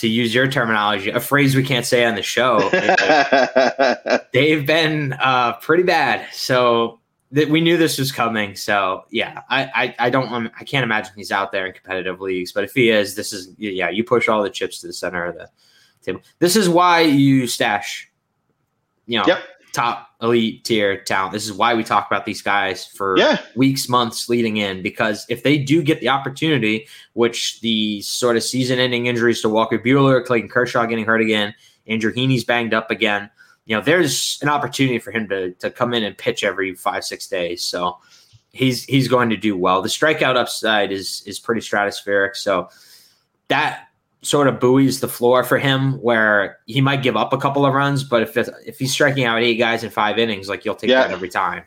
to 0.00 0.08
use 0.08 0.34
your 0.34 0.48
terminology, 0.48 1.10
a 1.10 1.20
phrase 1.20 1.54
we 1.54 1.62
can't 1.62 1.84
say 1.84 2.04
on 2.04 2.14
the 2.14 2.22
show. 2.22 2.58
they've 4.32 4.66
been 4.66 5.12
uh, 5.14 5.54
pretty 5.60 5.82
bad. 5.82 6.26
So 6.32 7.00
that 7.32 7.48
we 7.48 7.60
knew 7.60 7.76
this 7.76 7.98
was 7.98 8.10
coming. 8.10 8.56
So 8.56 9.04
yeah, 9.10 9.42
I, 9.48 9.64
I, 9.74 9.94
I 10.06 10.10
don't 10.10 10.32
um, 10.32 10.50
I 10.58 10.64
can't 10.64 10.84
imagine 10.84 11.12
he's 11.16 11.30
out 11.30 11.52
there 11.52 11.66
in 11.66 11.72
competitive 11.72 12.20
leagues. 12.20 12.50
But 12.50 12.64
if 12.64 12.72
he 12.72 12.90
is, 12.90 13.14
this 13.14 13.32
is 13.32 13.50
yeah, 13.58 13.90
you 13.90 14.02
push 14.02 14.26
all 14.26 14.42
the 14.42 14.50
chips 14.50 14.80
to 14.80 14.86
the 14.86 14.92
center 14.92 15.24
of 15.24 15.36
the 15.36 15.48
table. 16.02 16.22
This 16.38 16.56
is 16.56 16.68
why 16.68 17.00
you 17.02 17.46
stash, 17.46 18.10
you 19.06 19.18
know, 19.18 19.24
yep 19.26 19.40
top 19.72 20.08
elite 20.22 20.64
tier 20.64 21.02
talent. 21.02 21.32
This 21.32 21.46
is 21.46 21.52
why 21.52 21.74
we 21.74 21.84
talk 21.84 22.06
about 22.06 22.26
these 22.26 22.42
guys 22.42 22.84
for 22.84 23.16
yeah. 23.16 23.38
weeks, 23.56 23.88
months 23.88 24.28
leading 24.28 24.58
in, 24.58 24.82
because 24.82 25.26
if 25.28 25.42
they 25.42 25.58
do 25.58 25.82
get 25.82 26.00
the 26.00 26.08
opportunity, 26.08 26.86
which 27.14 27.60
the 27.60 28.02
sort 28.02 28.36
of 28.36 28.42
season 28.42 28.78
ending 28.78 29.06
injuries 29.06 29.40
to 29.42 29.48
Walker 29.48 29.78
Buehler, 29.78 30.24
Clayton 30.24 30.50
Kershaw 30.50 30.86
getting 30.86 31.04
hurt 31.04 31.20
again, 31.20 31.54
Andrew 31.86 32.12
Heaney's 32.12 32.44
banged 32.44 32.74
up 32.74 32.90
again, 32.90 33.30
you 33.66 33.76
know, 33.76 33.82
there's 33.82 34.38
an 34.42 34.48
opportunity 34.48 34.98
for 34.98 35.12
him 35.12 35.28
to 35.28 35.52
to 35.54 35.70
come 35.70 35.94
in 35.94 36.02
and 36.02 36.16
pitch 36.18 36.42
every 36.42 36.74
five, 36.74 37.04
six 37.04 37.26
days. 37.26 37.62
So 37.62 37.98
he's 38.52 38.84
he's 38.84 39.08
going 39.08 39.30
to 39.30 39.36
do 39.36 39.56
well. 39.56 39.82
The 39.82 39.88
strikeout 39.88 40.36
upside 40.36 40.92
is 40.92 41.22
is 41.26 41.38
pretty 41.38 41.60
stratospheric. 41.60 42.36
So 42.36 42.68
that 43.48 43.88
sort 44.22 44.48
of 44.48 44.60
buoys 44.60 45.00
the 45.00 45.08
floor 45.08 45.44
for 45.44 45.58
him 45.58 45.94
where 45.94 46.58
he 46.66 46.80
might 46.80 47.02
give 47.02 47.16
up 47.16 47.32
a 47.32 47.38
couple 47.38 47.64
of 47.64 47.72
runs, 47.72 48.04
but 48.04 48.22
if 48.22 48.36
if 48.36 48.78
he's 48.78 48.92
striking 48.92 49.24
out 49.24 49.40
eight 49.40 49.56
guys 49.56 49.82
in 49.82 49.90
five 49.90 50.18
innings, 50.18 50.48
like 50.48 50.64
you'll 50.64 50.74
take 50.74 50.90
yeah. 50.90 51.02
that 51.02 51.10
every 51.10 51.28
time. 51.28 51.64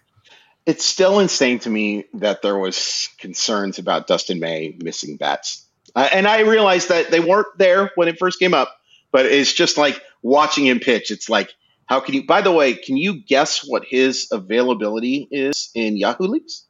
It's 0.65 0.85
still 0.85 1.19
insane 1.19 1.59
to 1.59 1.69
me 1.69 2.05
that 2.13 2.41
there 2.41 2.57
was 2.57 3.09
concerns 3.17 3.79
about 3.79 4.07
Dustin 4.07 4.39
May 4.39 4.77
missing 4.81 5.17
bats, 5.17 5.65
uh, 5.95 6.09
and 6.11 6.27
I 6.27 6.41
realized 6.41 6.89
that 6.89 7.11
they 7.11 7.19
weren't 7.19 7.57
there 7.57 7.91
when 7.95 8.07
it 8.07 8.17
first 8.19 8.39
came 8.39 8.53
up. 8.53 8.75
But 9.11 9.27
it's 9.27 9.53
just 9.53 9.77
like 9.77 10.01
watching 10.23 10.65
him 10.65 10.79
pitch. 10.79 11.11
It's 11.11 11.29
like, 11.29 11.53
how 11.85 11.99
can 11.99 12.15
you? 12.15 12.25
By 12.25 12.41
the 12.41 12.51
way, 12.51 12.73
can 12.73 12.97
you 12.97 13.21
guess 13.21 13.59
what 13.67 13.83
his 13.85 14.27
availability 14.31 15.27
is 15.29 15.69
in 15.75 15.97
Yahoo 15.97 16.25
leagues? 16.25 16.65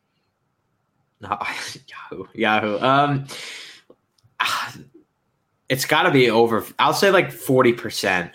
No, 1.21 1.37
Yahoo, 2.11 2.25
Yahoo. 2.33 2.79
Um, 2.79 3.27
it's 5.73 5.85
got 5.85 6.03
to 6.03 6.11
be 6.11 6.29
over. 6.29 6.63
I'll 6.77 6.93
say 6.93 7.09
like 7.09 7.31
forty 7.31 7.73
percent. 7.73 8.31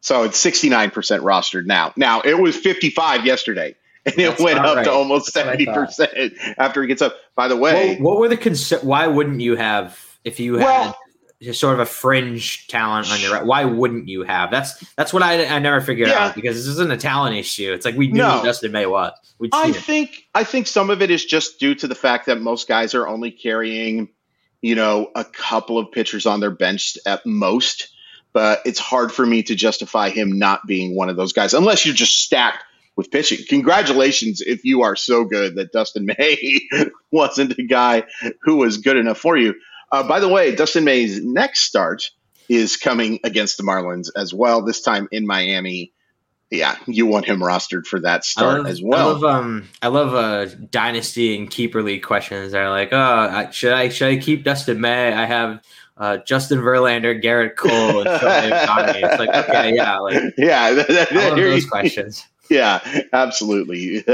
So 0.00 0.24
it's 0.24 0.38
sixty 0.38 0.68
nine 0.68 0.90
percent 0.90 1.22
rostered 1.22 1.64
now. 1.64 1.94
Now 1.96 2.20
it 2.20 2.38
was 2.38 2.54
fifty 2.54 2.90
five 2.90 3.24
yesterday, 3.24 3.74
and 4.04 4.14
That's 4.14 4.38
it 4.38 4.44
went 4.44 4.58
up 4.58 4.76
right. 4.76 4.84
to 4.84 4.92
almost 4.92 5.32
seventy 5.32 5.64
percent 5.64 6.34
after 6.58 6.82
it 6.82 6.88
gets 6.88 7.00
up. 7.00 7.16
By 7.34 7.48
the 7.48 7.56
way, 7.56 7.96
well, 7.96 8.12
what 8.12 8.20
were 8.20 8.28
the 8.28 8.36
concern? 8.36 8.80
Why 8.80 9.06
wouldn't 9.06 9.40
you 9.40 9.56
have 9.56 10.18
if 10.22 10.38
you 10.38 10.58
well, 10.58 10.96
had 11.42 11.54
sort 11.54 11.72
of 11.72 11.80
a 11.80 11.86
fringe 11.86 12.66
talent 12.66 13.10
on 13.10 13.18
your 13.20 13.42
why 13.46 13.64
wouldn't 13.64 14.06
you 14.08 14.24
have 14.24 14.50
that's 14.50 14.78
that's 14.96 15.10
what 15.10 15.22
i, 15.22 15.46
I 15.46 15.58
never 15.58 15.80
figured 15.80 16.08
yeah. 16.08 16.26
out 16.26 16.34
because 16.34 16.54
this 16.54 16.66
isn't 16.66 16.92
a 16.92 16.98
talent 16.98 17.34
issue 17.34 17.72
it's 17.72 17.86
like 17.86 17.96
we 17.96 18.08
knew 18.08 18.18
no. 18.18 18.42
Dustin 18.44 18.72
May 18.72 18.84
was 18.84 19.14
i 19.54 19.72
think 19.72 20.28
i 20.34 20.44
think 20.44 20.66
some 20.66 20.90
of 20.90 21.00
it 21.00 21.10
is 21.10 21.24
just 21.24 21.58
due 21.58 21.74
to 21.76 21.88
the 21.88 21.94
fact 21.94 22.26
that 22.26 22.42
most 22.42 22.68
guys 22.68 22.94
are 22.94 23.08
only 23.08 23.30
carrying 23.30 24.10
you 24.62 24.74
know, 24.74 25.10
a 25.14 25.24
couple 25.24 25.78
of 25.78 25.92
pitchers 25.92 26.26
on 26.26 26.40
their 26.40 26.50
bench 26.50 26.98
at 27.06 27.24
most. 27.24 27.88
But 28.32 28.62
it's 28.64 28.78
hard 28.78 29.10
for 29.10 29.26
me 29.26 29.42
to 29.44 29.56
justify 29.56 30.10
him 30.10 30.38
not 30.38 30.66
being 30.66 30.94
one 30.94 31.08
of 31.08 31.16
those 31.16 31.32
guys, 31.32 31.52
unless 31.52 31.84
you're 31.84 31.94
just 31.94 32.22
stacked 32.22 32.62
with 32.94 33.10
pitching. 33.10 33.38
Congratulations 33.48 34.40
if 34.40 34.64
you 34.64 34.82
are 34.82 34.94
so 34.94 35.24
good 35.24 35.56
that 35.56 35.72
Dustin 35.72 36.06
May 36.06 36.60
wasn't 37.10 37.58
a 37.58 37.62
guy 37.62 38.04
who 38.42 38.56
was 38.56 38.78
good 38.78 38.96
enough 38.96 39.18
for 39.18 39.36
you. 39.36 39.54
Uh, 39.90 40.06
by 40.06 40.20
the 40.20 40.28
way, 40.28 40.54
Dustin 40.54 40.84
May's 40.84 41.20
next 41.24 41.62
start 41.62 42.10
is 42.48 42.76
coming 42.76 43.18
against 43.24 43.56
the 43.56 43.62
Marlins 43.64 44.10
as 44.16 44.32
well, 44.32 44.64
this 44.64 44.82
time 44.82 45.08
in 45.10 45.26
Miami 45.26 45.92
yeah, 46.50 46.76
you 46.86 47.06
want 47.06 47.26
him 47.26 47.40
rostered 47.40 47.86
for 47.86 48.00
that 48.00 48.24
start 48.24 48.58
love, 48.58 48.66
as 48.66 48.82
well. 48.82 48.98
I 49.08 49.12
love 49.12 49.24
um, 49.24 49.68
I 49.82 49.88
love 49.88 50.14
uh, 50.14 50.46
dynasty 50.70 51.36
and 51.36 51.48
keeper 51.48 51.82
league 51.82 52.02
questions. 52.02 52.52
They're 52.52 52.70
like, 52.70 52.88
oh, 52.92 53.48
should 53.52 53.72
I 53.72 53.88
should 53.88 54.08
I 54.08 54.16
keep 54.16 54.42
Dustin 54.42 54.80
May? 54.80 55.12
I 55.12 55.26
have 55.26 55.62
uh, 55.96 56.16
Justin 56.18 56.58
Verlander, 56.58 57.22
Gerrit 57.22 57.54
Cole, 57.56 58.00
and 58.00 58.08
It's 58.08 59.18
like, 59.18 59.28
okay, 59.28 59.74
yeah, 59.74 59.98
like, 59.98 60.34
yeah, 60.36 60.62
I 61.10 61.14
love 61.14 61.36
those 61.36 61.66
questions. 61.66 62.26
Yeah, 62.48 62.80
absolutely. 63.12 64.04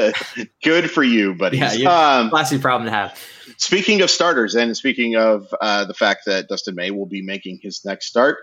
Good 0.62 0.90
for 0.90 1.02
you, 1.02 1.34
buddy. 1.34 1.56
Yeah, 1.56 2.18
um, 2.18 2.28
classy 2.28 2.58
problem 2.58 2.84
to 2.84 2.92
have. 2.92 3.18
Speaking 3.56 4.02
of 4.02 4.10
starters, 4.10 4.54
and 4.54 4.76
speaking 4.76 5.16
of 5.16 5.54
uh, 5.62 5.86
the 5.86 5.94
fact 5.94 6.26
that 6.26 6.48
Dustin 6.48 6.74
May 6.74 6.90
will 6.90 7.06
be 7.06 7.22
making 7.22 7.60
his 7.62 7.82
next 7.82 8.08
start, 8.08 8.40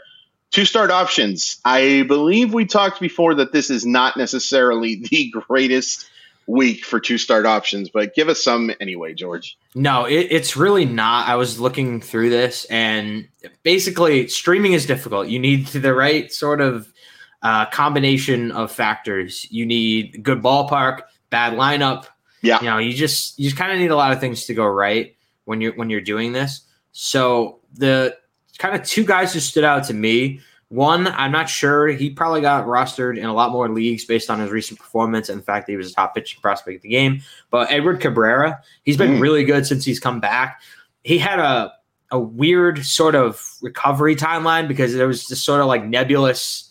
Two 0.54 0.66
start 0.66 0.92
options. 0.92 1.60
I 1.66 2.04
believe 2.08 2.54
we 2.54 2.66
talked 2.66 3.02
before 3.02 3.34
that 3.36 3.54
this 3.54 3.72
is 3.72 3.88
not 3.88 4.16
necessarily 4.16 4.96
the 5.10 5.32
greatest 5.32 6.08
week 6.46 6.86
for 6.86 7.00
two 7.00 7.18
start 7.18 7.48
options, 7.48 7.90
but 7.90 8.14
give 8.14 8.30
us 8.30 8.44
some 8.44 8.72
anyway, 8.80 9.16
George. 9.16 9.58
No, 9.74 10.06
it, 10.06 10.28
it's 10.30 10.56
really 10.56 10.86
not. 10.86 11.28
I 11.28 11.38
was 11.38 11.60
looking 11.60 12.02
through 12.02 12.30
this, 12.30 12.66
and 12.66 13.28
basically, 13.64 14.28
streaming 14.28 14.74
is 14.74 14.86
difficult. 14.86 15.28
You 15.28 15.40
need 15.40 15.66
the 15.68 15.92
right 15.92 16.32
sort 16.32 16.62
of 16.62 16.94
uh, 17.42 17.66
combination 17.72 18.52
of 18.52 18.72
factors. 18.72 19.48
You 19.52 19.66
need 19.66 20.22
good 20.22 20.44
ballpark, 20.44 21.02
bad 21.32 21.54
lineup. 21.54 22.06
Yeah, 22.44 22.60
you 22.60 22.68
know, 22.68 22.78
you 22.78 22.94
just 22.94 23.40
you 23.40 23.46
just 23.46 23.58
kind 23.58 23.72
of 23.72 23.80
need 23.80 23.90
a 23.90 23.96
lot 23.96 24.12
of 24.12 24.20
things 24.20 24.46
to 24.46 24.54
go 24.54 24.68
right 24.68 25.16
when 25.46 25.62
you're 25.62 25.74
when 25.74 25.90
you're 25.90 26.02
doing 26.02 26.32
this. 26.32 26.62
So 26.92 27.62
the 27.74 28.16
kind 28.58 28.76
of 28.76 28.84
two 28.84 29.06
guys 29.06 29.34
who 29.34 29.40
stood 29.40 29.64
out 29.64 29.86
to 29.86 29.94
me. 29.94 30.40
One, 30.70 31.08
I'm 31.08 31.32
not 31.32 31.50
sure. 31.50 31.88
He 31.88 32.10
probably 32.10 32.42
got 32.42 32.66
rostered 32.66 33.18
in 33.18 33.26
a 33.26 33.34
lot 33.34 33.52
more 33.52 33.70
leagues 33.70 34.06
based 34.06 34.30
on 34.32 34.40
his 34.40 34.50
recent 34.50 34.80
performance 34.80 35.30
and 35.30 35.40
the 35.40 35.44
fact 35.44 35.68
that 35.68 35.74
he 35.74 35.78
was 35.78 35.92
a 35.92 35.94
top 35.94 36.16
pitching 36.16 36.42
prospect 36.42 36.78
of 36.78 36.82
the 36.82 36.90
game. 36.90 37.22
But 37.52 37.72
Edward 37.72 38.02
Cabrera, 38.02 38.60
he's 38.84 38.98
been 38.98 39.18
mm. 39.18 39.22
really 39.22 39.44
good 39.44 39.68
since 39.68 39.86
he's 39.86 40.00
come 40.00 40.20
back. 40.20 40.62
He 41.04 41.18
had 41.18 41.40
a 41.40 41.74
a 42.14 42.20
weird 42.20 42.86
sort 42.86 43.16
of 43.16 43.44
recovery 43.62 44.16
timeline 44.16 44.68
because 44.68 44.94
there 44.94 45.08
was 45.08 45.28
this 45.28 45.44
sort 45.44 45.60
of 45.62 45.66
like 45.66 45.84
nebulous 45.84 46.70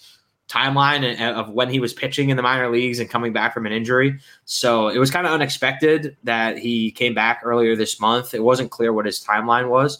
timeline 0.48 1.20
of 1.32 1.50
when 1.50 1.68
he 1.68 1.80
was 1.80 1.92
pitching 1.92 2.30
in 2.30 2.36
the 2.36 2.42
minor 2.42 2.70
leagues 2.70 3.00
and 3.00 3.10
coming 3.10 3.32
back 3.32 3.52
from 3.52 3.66
an 3.66 3.72
injury. 3.72 4.20
So 4.44 4.88
it 4.88 4.98
was 4.98 5.10
kind 5.10 5.26
of 5.26 5.32
unexpected 5.32 6.16
that 6.22 6.58
he 6.58 6.92
came 6.92 7.12
back 7.12 7.40
earlier 7.42 7.74
this 7.74 7.98
month. 7.98 8.34
It 8.34 8.42
wasn't 8.44 8.70
clear 8.70 8.92
what 8.92 9.06
his 9.06 9.24
timeline 9.24 9.68
was 9.68 9.98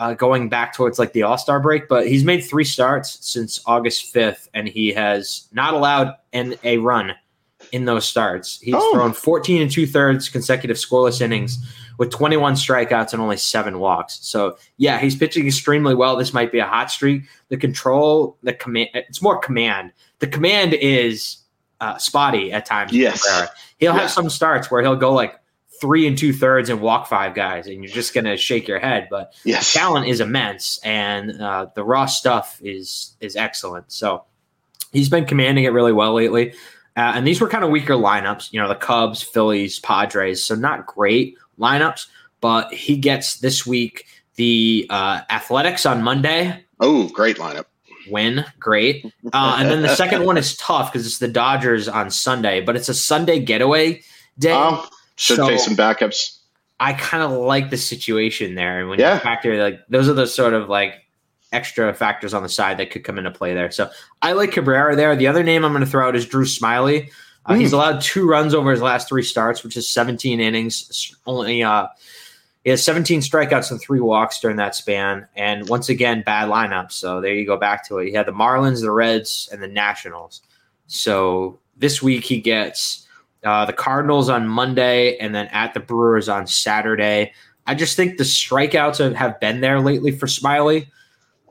uh, 0.00 0.14
going 0.14 0.48
back 0.48 0.72
towards 0.72 0.98
like 0.98 1.12
the 1.12 1.22
All 1.22 1.38
Star 1.38 1.60
break, 1.60 1.86
but 1.86 2.08
he's 2.08 2.24
made 2.24 2.40
three 2.40 2.64
starts 2.64 3.18
since 3.20 3.60
August 3.66 4.12
5th, 4.12 4.48
and 4.54 4.66
he 4.66 4.88
has 4.94 5.46
not 5.52 5.74
allowed 5.74 6.14
an, 6.32 6.56
a 6.64 6.78
run 6.78 7.14
in 7.70 7.84
those 7.84 8.06
starts. 8.06 8.58
He's 8.60 8.74
oh. 8.76 8.94
thrown 8.94 9.12
14 9.12 9.60
and 9.62 9.70
two 9.70 9.86
thirds 9.86 10.30
consecutive 10.30 10.78
scoreless 10.78 11.20
innings 11.20 11.58
with 11.98 12.10
21 12.10 12.54
strikeouts 12.54 13.12
and 13.12 13.20
only 13.20 13.36
seven 13.36 13.78
walks. 13.78 14.18
So, 14.22 14.56
yeah, 14.78 14.98
he's 14.98 15.14
pitching 15.14 15.46
extremely 15.46 15.94
well. 15.94 16.16
This 16.16 16.32
might 16.32 16.50
be 16.50 16.58
a 16.58 16.66
hot 16.66 16.90
streak. 16.90 17.24
The 17.50 17.58
control, 17.58 18.38
the 18.42 18.54
command, 18.54 18.88
it's 18.94 19.20
more 19.20 19.38
command. 19.38 19.92
The 20.20 20.26
command 20.26 20.72
is 20.72 21.36
uh, 21.80 21.98
spotty 21.98 22.52
at 22.52 22.64
times. 22.64 22.92
Yes. 22.92 23.22
He'll 23.78 23.94
yeah. 23.94 24.00
have 24.00 24.10
some 24.10 24.30
starts 24.30 24.70
where 24.70 24.80
he'll 24.80 24.96
go 24.96 25.12
like 25.12 25.39
three 25.80 26.06
and 26.06 26.16
two 26.16 26.32
thirds 26.32 26.68
and 26.68 26.80
walk 26.80 27.06
five 27.06 27.34
guys, 27.34 27.66
and 27.66 27.82
you're 27.82 27.92
just 27.92 28.14
gonna 28.14 28.36
shake 28.36 28.68
your 28.68 28.78
head. 28.78 29.08
But 29.10 29.34
yes. 29.44 29.72
talent 29.72 30.06
is 30.06 30.20
immense, 30.20 30.78
and 30.84 31.40
uh, 31.40 31.66
the 31.74 31.84
raw 31.84 32.06
stuff 32.06 32.60
is 32.62 33.16
is 33.20 33.36
excellent. 33.36 33.90
So 33.92 34.24
he's 34.92 35.08
been 35.08 35.24
commanding 35.24 35.64
it 35.64 35.72
really 35.72 35.92
well 35.92 36.14
lately. 36.14 36.52
Uh, 36.96 37.12
and 37.14 37.26
these 37.26 37.40
were 37.40 37.48
kind 37.48 37.64
of 37.64 37.70
weaker 37.70 37.94
lineups, 37.94 38.52
you 38.52 38.60
know, 38.60 38.68
the 38.68 38.74
Cubs, 38.74 39.22
Phillies, 39.22 39.78
Padres, 39.78 40.44
so 40.44 40.54
not 40.54 40.86
great 40.86 41.36
lineups. 41.58 42.06
But 42.40 42.72
he 42.72 42.96
gets 42.96 43.38
this 43.38 43.66
week 43.66 44.06
the 44.34 44.86
uh, 44.90 45.20
Athletics 45.30 45.86
on 45.86 46.02
Monday. 46.02 46.64
Oh, 46.80 47.08
great 47.08 47.36
lineup 47.36 47.66
win, 48.08 48.44
great. 48.58 49.04
Uh, 49.32 49.56
and 49.58 49.70
then 49.70 49.82
the 49.82 49.94
second 49.94 50.24
one 50.26 50.36
is 50.36 50.56
tough 50.56 50.92
because 50.92 51.06
it's 51.06 51.18
the 51.18 51.28
Dodgers 51.28 51.88
on 51.88 52.10
Sunday, 52.10 52.60
but 52.60 52.76
it's 52.76 52.88
a 52.88 52.94
Sunday 52.94 53.38
getaway 53.38 54.02
day. 54.38 54.52
Oh, 54.52 54.88
should 55.20 55.36
so 55.36 55.46
face 55.46 55.64
some 55.64 55.76
backups. 55.76 56.38
I 56.80 56.94
kind 56.94 57.22
of 57.22 57.32
like 57.32 57.68
the 57.68 57.76
situation 57.76 58.54
there. 58.54 58.80
And 58.80 58.88
when 58.88 58.98
yeah. 58.98 59.14
you 59.14 59.20
factor 59.20 59.62
like 59.62 59.80
those 59.88 60.08
are 60.08 60.14
the 60.14 60.26
sort 60.26 60.54
of 60.54 60.70
like 60.70 60.94
extra 61.52 61.92
factors 61.92 62.32
on 62.32 62.42
the 62.42 62.48
side 62.48 62.78
that 62.78 62.90
could 62.90 63.04
come 63.04 63.18
into 63.18 63.30
play 63.30 63.52
there. 63.52 63.70
So 63.70 63.90
I 64.22 64.32
like 64.32 64.52
Cabrera 64.52 64.96
there. 64.96 65.14
The 65.14 65.26
other 65.26 65.42
name 65.42 65.64
I'm 65.64 65.72
going 65.72 65.84
to 65.84 65.90
throw 65.90 66.08
out 66.08 66.16
is 66.16 66.24
Drew 66.24 66.46
Smyly. 66.46 67.10
Uh, 67.44 67.52
mm. 67.52 67.60
He's 67.60 67.74
allowed 67.74 68.00
two 68.00 68.26
runs 68.26 68.54
over 68.54 68.70
his 68.70 68.80
last 68.80 69.08
three 69.08 69.22
starts, 69.22 69.62
which 69.62 69.76
is 69.76 69.88
17 69.90 70.40
innings. 70.40 71.14
Only 71.26 71.62
uh, 71.62 71.88
he 72.64 72.70
has 72.70 72.82
17 72.82 73.20
strikeouts 73.20 73.70
and 73.70 73.80
three 73.80 74.00
walks 74.00 74.40
during 74.40 74.56
that 74.56 74.74
span. 74.74 75.28
And 75.36 75.68
once 75.68 75.90
again, 75.90 76.22
bad 76.24 76.48
lineup. 76.48 76.92
So 76.92 77.20
there 77.20 77.34
you 77.34 77.44
go 77.44 77.58
back 77.58 77.86
to 77.88 77.98
it. 77.98 78.06
He 78.06 78.12
had 78.12 78.26
the 78.26 78.32
Marlins, 78.32 78.80
the 78.80 78.90
Reds, 78.90 79.50
and 79.52 79.62
the 79.62 79.68
Nationals. 79.68 80.40
So 80.86 81.58
this 81.76 82.00
week 82.02 82.24
he 82.24 82.40
gets 82.40 83.06
uh, 83.44 83.64
the 83.64 83.72
Cardinals 83.72 84.28
on 84.28 84.46
Monday, 84.46 85.16
and 85.18 85.34
then 85.34 85.46
at 85.48 85.74
the 85.74 85.80
Brewers 85.80 86.28
on 86.28 86.46
Saturday. 86.46 87.32
I 87.66 87.74
just 87.74 87.96
think 87.96 88.18
the 88.18 88.24
strikeouts 88.24 89.14
have 89.14 89.38
been 89.40 89.60
there 89.60 89.80
lately 89.80 90.10
for 90.10 90.26
Smyly, 90.26 90.88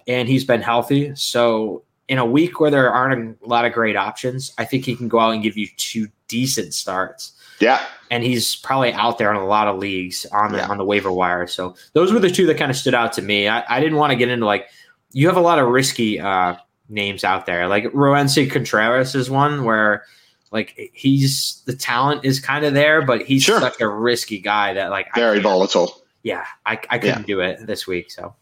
and 0.07 0.27
he's 0.27 0.43
been 0.43 0.61
healthy. 0.61 1.13
So 1.15 1.83
in 2.07 2.17
a 2.17 2.25
week 2.25 2.59
where 2.59 2.71
there 2.71 2.91
aren't 2.91 3.37
a 3.41 3.47
lot 3.47 3.65
of 3.65 3.73
great 3.73 3.95
options, 3.95 4.51
I 4.57 4.65
think 4.65 4.83
he 4.83 4.95
can 4.95 5.07
go 5.07 5.19
out 5.19 5.33
and 5.33 5.43
give 5.43 5.57
you 5.57 5.67
two 5.77 6.07
decent 6.27 6.73
starts. 6.73 7.33
Yeah. 7.59 7.81
And 8.09 8.23
he's 8.23 8.55
probably 8.55 8.91
out 8.93 9.17
there 9.17 9.29
in 9.29 9.37
a 9.37 9.45
lot 9.45 9.67
of 9.67 9.77
leagues 9.77 10.25
on 10.31 10.51
the 10.51 10.59
yeah. 10.59 10.67
on 10.67 10.77
the 10.77 10.85
waiver 10.85 11.11
wire. 11.11 11.45
So 11.45 11.75
those 11.93 12.11
were 12.11 12.19
the 12.19 12.31
two 12.31 12.47
that 12.47 12.57
kind 12.57 12.71
of 12.71 12.77
stood 12.77 12.95
out 12.95 13.13
to 13.13 13.21
me. 13.21 13.47
I, 13.47 13.63
I 13.69 13.79
didn't 13.79 13.97
want 13.97 14.11
to 14.11 14.15
get 14.15 14.29
into 14.29 14.45
like 14.45 14.69
you 15.11 15.27
have 15.27 15.37
a 15.37 15.41
lot 15.41 15.59
of 15.59 15.67
risky 15.67 16.19
uh, 16.19 16.55
names 16.87 17.23
out 17.23 17.45
there. 17.45 17.67
Like 17.67 17.85
Roansy 17.85 18.49
Contreras 18.49 19.13
is 19.13 19.29
one 19.29 19.63
where 19.63 20.03
like 20.51 20.91
he's 20.93 21.61
the 21.65 21.75
talent 21.75 22.25
is 22.25 22.39
kind 22.39 22.65
of 22.65 22.73
there, 22.73 23.01
but 23.05 23.23
he's 23.23 23.43
sure. 23.43 23.59
such 23.59 23.79
a 23.81 23.87
risky 23.87 24.39
guy 24.39 24.73
that 24.73 24.89
like 24.89 25.07
very 25.15 25.39
volatile. 25.39 25.95
Yeah, 26.23 26.45
I, 26.65 26.73
I 26.89 26.97
couldn't 26.97 27.21
yeah. 27.21 27.35
do 27.35 27.39
it 27.41 27.65
this 27.65 27.87
week. 27.87 28.11
So 28.11 28.35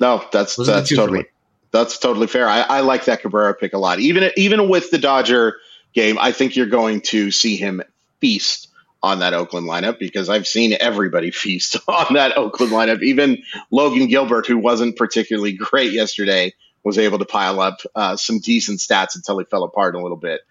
no, 0.00 0.24
that's 0.32 0.56
Those 0.56 0.66
that's 0.66 0.94
totally 0.94 1.26
that's 1.72 1.98
totally 1.98 2.26
fair. 2.26 2.48
I, 2.48 2.60
I 2.60 2.80
like 2.80 3.06
that 3.06 3.22
Cabrera 3.22 3.54
pick 3.54 3.72
a 3.72 3.78
lot. 3.78 3.98
Even 3.98 4.30
even 4.36 4.68
with 4.68 4.90
the 4.90 4.98
Dodger 4.98 5.56
game, 5.92 6.18
I 6.18 6.32
think 6.32 6.56
you're 6.56 6.66
going 6.66 7.00
to 7.02 7.30
see 7.30 7.56
him 7.56 7.82
feast 8.20 8.68
on 9.02 9.18
that 9.18 9.34
Oakland 9.34 9.68
lineup 9.68 9.98
because 9.98 10.28
I've 10.28 10.46
seen 10.46 10.76
everybody 10.78 11.30
feast 11.32 11.76
on 11.88 12.14
that 12.14 12.36
Oakland 12.36 12.72
lineup. 12.72 13.02
Even 13.02 13.42
Logan 13.70 14.06
Gilbert, 14.08 14.46
who 14.46 14.58
wasn't 14.58 14.96
particularly 14.96 15.52
great 15.52 15.92
yesterday, 15.92 16.52
was 16.84 16.98
able 16.98 17.18
to 17.18 17.24
pile 17.24 17.60
up 17.60 17.80
uh, 17.94 18.16
some 18.16 18.38
decent 18.38 18.78
stats 18.78 19.16
until 19.16 19.38
he 19.38 19.44
fell 19.46 19.64
apart 19.64 19.94
a 19.94 20.00
little 20.00 20.16
bit. 20.16 20.42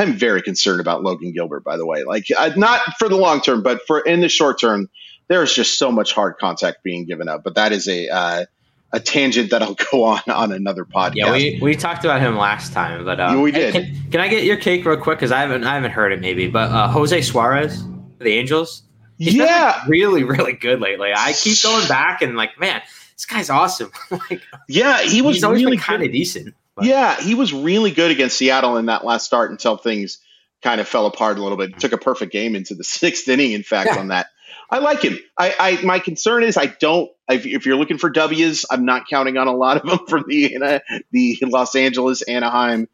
I'm 0.00 0.14
very 0.14 0.40
concerned 0.40 0.80
about 0.80 1.02
Logan 1.02 1.32
Gilbert, 1.32 1.62
by 1.62 1.76
the 1.76 1.84
way. 1.84 2.04
Like, 2.04 2.26
not 2.56 2.80
for 2.98 3.08
the 3.08 3.16
long 3.16 3.40
term, 3.40 3.62
but 3.62 3.82
for 3.86 4.00
in 4.00 4.20
the 4.20 4.28
short 4.28 4.58
term, 4.58 4.88
there's 5.28 5.54
just 5.54 5.78
so 5.78 5.92
much 5.92 6.12
hard 6.12 6.38
contact 6.38 6.82
being 6.82 7.04
given 7.04 7.28
up. 7.28 7.44
But 7.44 7.54
that 7.56 7.72
is 7.72 7.86
a 7.86 8.08
uh, 8.08 8.44
a 8.92 9.00
tangent 9.00 9.50
that 9.50 9.62
I'll 9.62 9.74
go 9.92 10.04
on 10.04 10.22
on 10.26 10.52
another 10.52 10.84
podcast. 10.84 11.16
Yeah, 11.16 11.32
we, 11.32 11.58
we 11.60 11.76
talked 11.76 12.04
about 12.04 12.20
him 12.20 12.36
last 12.36 12.72
time, 12.72 13.04
but 13.04 13.20
uh, 13.20 13.38
we 13.40 13.52
did. 13.52 13.74
Can, 13.74 14.10
can, 14.10 14.20
I 14.20 14.28
get 14.28 14.44
your 14.44 14.56
cake 14.56 14.84
real 14.84 14.96
quick? 14.96 15.18
Because 15.18 15.32
I 15.32 15.40
haven't 15.40 15.64
I 15.64 15.74
haven't 15.74 15.92
heard 15.92 16.12
it 16.12 16.20
maybe, 16.20 16.48
but 16.48 16.70
uh, 16.70 16.88
Jose 16.88 17.20
Suarez, 17.22 17.84
the 18.18 18.32
Angels. 18.32 18.82
He's 19.18 19.34
yeah, 19.34 19.84
really 19.86 20.24
really 20.24 20.54
good 20.54 20.80
lately. 20.80 21.12
I 21.14 21.32
keep 21.34 21.62
going 21.62 21.86
back 21.88 22.22
and 22.22 22.36
like, 22.36 22.58
man, 22.58 22.80
this 23.14 23.26
guy's 23.26 23.50
awesome. 23.50 23.92
like, 24.10 24.40
yeah, 24.66 25.02
he 25.02 25.20
was 25.20 25.42
really 25.42 25.76
kind 25.76 26.02
of 26.02 26.10
decent. 26.10 26.54
But. 26.80 26.88
Yeah, 26.88 27.20
he 27.20 27.34
was 27.34 27.52
really 27.52 27.90
good 27.90 28.10
against 28.10 28.36
Seattle 28.36 28.76
in 28.76 28.86
that 28.86 29.04
last 29.04 29.24
start 29.24 29.50
until 29.50 29.76
things 29.76 30.18
kind 30.62 30.80
of 30.80 30.88
fell 30.88 31.06
apart 31.06 31.38
a 31.38 31.42
little 31.42 31.58
bit. 31.58 31.78
Took 31.78 31.92
a 31.92 31.98
perfect 31.98 32.32
game 32.32 32.56
into 32.56 32.74
the 32.74 32.84
sixth 32.84 33.28
inning, 33.28 33.52
in 33.52 33.62
fact, 33.62 33.90
yeah. 33.92 34.00
on 34.00 34.08
that. 34.08 34.26
I 34.68 34.78
like 34.78 35.02
him. 35.02 35.18
I, 35.36 35.54
I 35.58 35.82
my 35.82 35.98
concern 35.98 36.44
is 36.44 36.56
I 36.56 36.66
don't. 36.66 37.10
If, 37.28 37.46
if, 37.46 37.66
you're 37.66 37.76
looking 37.76 37.98
for 37.98 38.10
W's, 38.10 38.66
I'm 38.70 38.84
not 38.84 39.08
counting 39.08 39.36
on 39.36 39.48
a 39.48 39.54
lot 39.54 39.76
of 39.78 39.82
them 39.88 40.06
for 40.06 40.22
the 40.22 40.80
the 41.10 41.38
Los 41.42 41.74
Angeles, 41.74 42.22
Anaheim, 42.22 42.88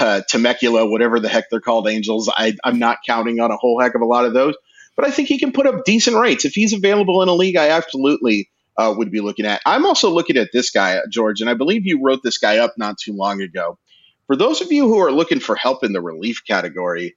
uh, 0.00 0.22
Temecula, 0.28 0.86
whatever 0.86 1.20
the 1.20 1.28
heck 1.28 1.50
they're 1.50 1.60
called, 1.60 1.88
Angels. 1.88 2.30
I, 2.34 2.56
I'm 2.64 2.78
not 2.78 2.98
counting 3.06 3.40
on 3.40 3.50
a 3.50 3.56
whole 3.56 3.80
heck 3.80 3.94
of 3.94 4.02
a 4.02 4.06
lot 4.06 4.24
of 4.24 4.34
those. 4.34 4.54
But 4.96 5.06
I 5.06 5.10
think 5.10 5.28
he 5.28 5.38
can 5.38 5.52
put 5.52 5.66
up 5.66 5.84
decent 5.84 6.16
rates 6.16 6.44
if 6.44 6.52
he's 6.52 6.72
available 6.72 7.22
in 7.22 7.28
a 7.28 7.34
league. 7.34 7.56
I 7.56 7.70
absolutely 7.70 8.50
uh, 8.80 8.94
would 8.96 9.10
be 9.10 9.20
looking 9.20 9.44
at. 9.44 9.60
I'm 9.66 9.84
also 9.84 10.08
looking 10.08 10.38
at 10.38 10.50
this 10.52 10.70
guy, 10.70 10.98
George, 11.10 11.40
and 11.40 11.50
I 11.50 11.54
believe 11.54 11.84
you 11.84 12.02
wrote 12.02 12.22
this 12.22 12.38
guy 12.38 12.56
up 12.56 12.72
not 12.78 12.96
too 12.96 13.12
long 13.12 13.42
ago. 13.42 13.78
For 14.26 14.36
those 14.36 14.62
of 14.62 14.72
you 14.72 14.88
who 14.88 14.98
are 14.98 15.12
looking 15.12 15.38
for 15.38 15.54
help 15.54 15.84
in 15.84 15.92
the 15.92 16.00
relief 16.00 16.42
category, 16.46 17.16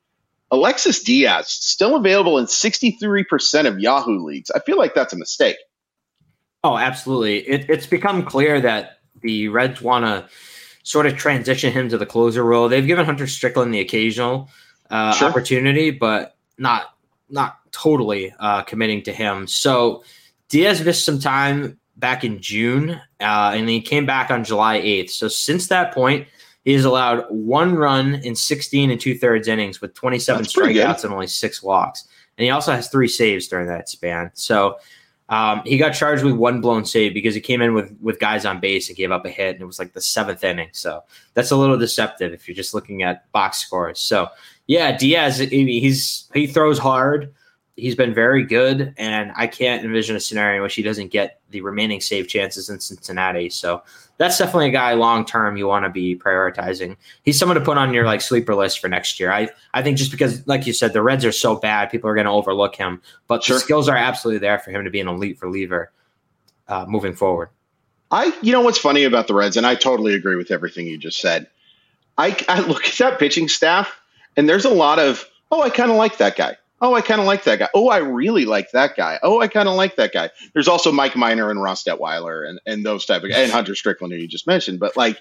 Alexis 0.52 1.02
Diaz 1.04 1.48
still 1.48 1.96
available 1.96 2.38
in 2.38 2.46
63% 2.46 3.66
of 3.66 3.80
Yahoo 3.80 4.26
leagues. 4.26 4.52
I 4.52 4.60
feel 4.60 4.78
like 4.78 4.94
that's 4.94 5.14
a 5.14 5.18
mistake. 5.18 5.56
Oh, 6.66 6.78
absolutely. 6.78 7.40
It, 7.40 7.70
it's 7.70 7.88
become 7.88 8.26
clear 8.26 8.60
that 8.60 9.00
the 9.22 9.48
Reds 9.48 9.82
want 9.82 10.06
to 10.06 10.28
sort 10.84 11.06
of 11.06 11.16
transition 11.16 11.72
him 11.72 11.88
to 11.90 11.98
the 11.98 12.06
closer 12.06 12.44
role. 12.44 12.68
They've 12.68 12.86
given 12.86 13.06
Hunter 13.06 13.28
Strickland 13.28 13.74
the 13.74 13.80
occasional 13.80 14.50
uh, 14.90 15.14
sure. 15.14 15.30
opportunity, 15.30 15.92
but 15.92 16.36
not 16.58 16.88
not 17.30 17.58
totally 17.72 18.34
uh, 18.38 18.62
committing 18.64 19.02
to 19.04 19.14
him. 19.14 19.48
So 19.48 20.04
Diaz 20.54 20.86
missed 20.86 21.04
some 21.04 21.18
time 21.18 21.80
back 21.96 22.24
in 22.24 22.40
June, 22.40 22.92
uh, 23.20 23.54
and 23.56 23.68
he 23.68 23.82
came 23.82 24.06
back 24.06 24.30
on 24.30 24.44
July 24.44 24.80
8th. 24.80 25.10
So 25.10 25.28
since 25.28 25.66
that 25.70 25.92
point, 25.92 26.28
he 26.64 26.74
has 26.74 26.86
allowed 26.86 27.26
one 27.30 27.74
run 27.74 28.14
in 28.14 28.36
16 28.36 28.92
and 28.92 29.02
two 29.02 29.18
thirds 29.18 29.48
innings 29.48 29.82
with 29.82 29.96
27 29.96 30.46
strikeouts 30.46 31.04
and 31.04 31.12
only 31.12 31.26
six 31.26 31.64
walks. 31.64 32.08
And 32.38 32.46
he 32.46 32.52
also 32.52 32.72
has 32.72 32.88
three 32.88 33.08
saves 33.08 33.48
during 33.48 33.66
that 33.66 33.90
span. 33.90 34.30
So 34.36 34.78
um, 35.28 35.64
he 35.66 35.80
got 35.80 35.96
charged 35.96 36.24
with 36.24 36.36
one 36.36 36.62
blown 36.62 36.86
save 36.86 37.16
because 37.16 37.34
he 37.34 37.42
came 37.42 37.64
in 37.64 37.74
with 37.74 37.92
with 38.00 38.20
guys 38.20 38.46
on 38.46 38.60
base 38.60 38.90
and 38.90 38.96
gave 38.96 39.10
up 39.10 39.26
a 39.26 39.32
hit, 39.32 39.56
and 39.56 39.64
it 39.64 39.66
was 39.66 39.80
like 39.80 39.94
the 39.94 40.02
seventh 40.02 40.44
inning. 40.44 40.70
So 40.74 41.02
that's 41.34 41.50
a 41.50 41.58
little 41.58 41.80
deceptive 41.80 42.32
if 42.32 42.48
you're 42.48 42.54
just 42.54 42.76
looking 42.76 43.02
at 43.02 43.32
box 43.32 43.58
scores. 43.58 44.00
So 44.00 44.28
yeah, 44.68 44.96
Diaz, 44.96 45.40
he's 45.40 46.30
he 46.32 46.46
throws 46.46 46.78
hard 46.78 47.34
he's 47.76 47.96
been 47.96 48.14
very 48.14 48.44
good, 48.44 48.94
and 48.98 49.32
I 49.36 49.48
can't 49.48 49.84
envision 49.84 50.16
a 50.16 50.20
scenario 50.20 50.58
in 50.58 50.64
which 50.64 50.76
he 50.76 50.84
doesn't 50.84 51.12
get 51.12 51.40
the 51.50 51.62
remaining 51.62 52.02
save 52.02 52.28
chances 52.28 52.70
in 52.70 52.80
Cincinnati. 52.80 53.50
So 53.50 53.82
that's 54.18 54.38
definitely 54.38 54.70
a 54.70 54.72
guy 54.72 54.94
long 54.94 55.26
term 55.26 55.58
you 55.58 55.68
want 55.68 55.86
to 55.86 55.90
be 55.90 56.16
prioritizing. 56.16 56.98
He's 57.24 57.38
someone 57.38 57.58
to 57.58 57.64
put 57.64 57.78
on 57.78 57.94
your 57.94 58.06
like 58.06 58.22
sleeper 58.22 58.56
list 58.56 58.80
for 58.80 58.88
next 58.88 59.20
year. 59.20 59.32
I 59.32 59.50
I 59.74 59.82
think 59.82 59.98
just 59.98 60.12
because, 60.12 60.46
like 60.48 60.68
you 60.68 60.74
said, 60.74 60.94
the 60.94 61.02
Reds 61.02 61.26
are 61.26 61.32
so 61.32 61.56
bad, 61.56 61.90
people 61.90 62.10
are 62.10 62.16
going 62.16 62.26
to 62.26 62.32
overlook 62.32 62.76
him, 62.76 63.02
but 63.28 63.44
sure. 63.44 63.56
the 63.56 63.60
skills 63.60 63.90
are 63.90 63.98
absolutely 63.98 64.40
there 64.40 64.60
for 64.60 64.72
him 64.72 64.84
to 64.84 64.92
be 64.92 65.00
an 65.00 65.08
elite 65.08 65.42
reliever 65.42 65.92
uh, 66.68 66.86
moving 66.88 67.14
forward. 67.14 67.50
I, 68.12 68.38
you 68.44 68.52
know, 68.52 68.62
what's 68.62 68.78
funny 68.78 69.06
about 69.06 69.28
the 69.28 69.34
Reds, 69.34 69.58
and 69.58 69.66
I 69.66 69.74
totally 69.74 70.14
agree 70.14 70.36
with 70.36 70.52
everything 70.52 70.86
you 70.86 71.00
just 71.00 71.20
said. 71.20 71.48
I, 72.16 72.38
I 72.48 72.60
look 72.62 72.86
at 72.86 72.94
that 73.00 73.18
pitching 73.18 73.48
staff, 73.48 74.00
and 74.38 74.48
there's 74.48 74.66
a 74.66 74.70
lot 74.70 75.00
of, 75.00 75.28
oh, 75.52 75.64
I 75.64 75.72
kind 75.72 75.90
of 75.90 75.98
like 75.98 76.18
that 76.20 76.36
guy. 76.36 76.56
Oh, 76.82 76.94
I 76.94 77.02
kind 77.02 77.22
of 77.22 77.28
like 77.28 77.46
that 77.46 77.60
guy. 77.60 77.70
Oh, 77.74 77.90
I 77.90 77.98
really 77.98 78.46
like 78.46 78.72
that 78.72 78.98
guy. 78.98 79.18
Oh, 79.24 79.40
I 79.40 79.48
kind 79.48 79.70
of 79.70 79.76
like 79.76 79.96
that 79.96 80.12
guy. 80.12 80.32
There's 80.54 80.68
also 80.68 80.92
Mike 80.92 81.16
Minor 81.16 81.50
and 81.50 81.62
Ross 81.62 81.84
Detwiler 81.84 82.48
and, 82.48 82.60
and 82.66 82.86
those 82.86 83.06
type 83.06 83.24
of 83.24 83.32
and 83.32 83.52
Hunter 83.54 83.76
Strickland 83.76 84.14
who 84.14 84.20
you 84.20 84.28
just 84.28 84.48
mentioned. 84.48 84.80
But 84.80 84.98
like, 84.98 85.18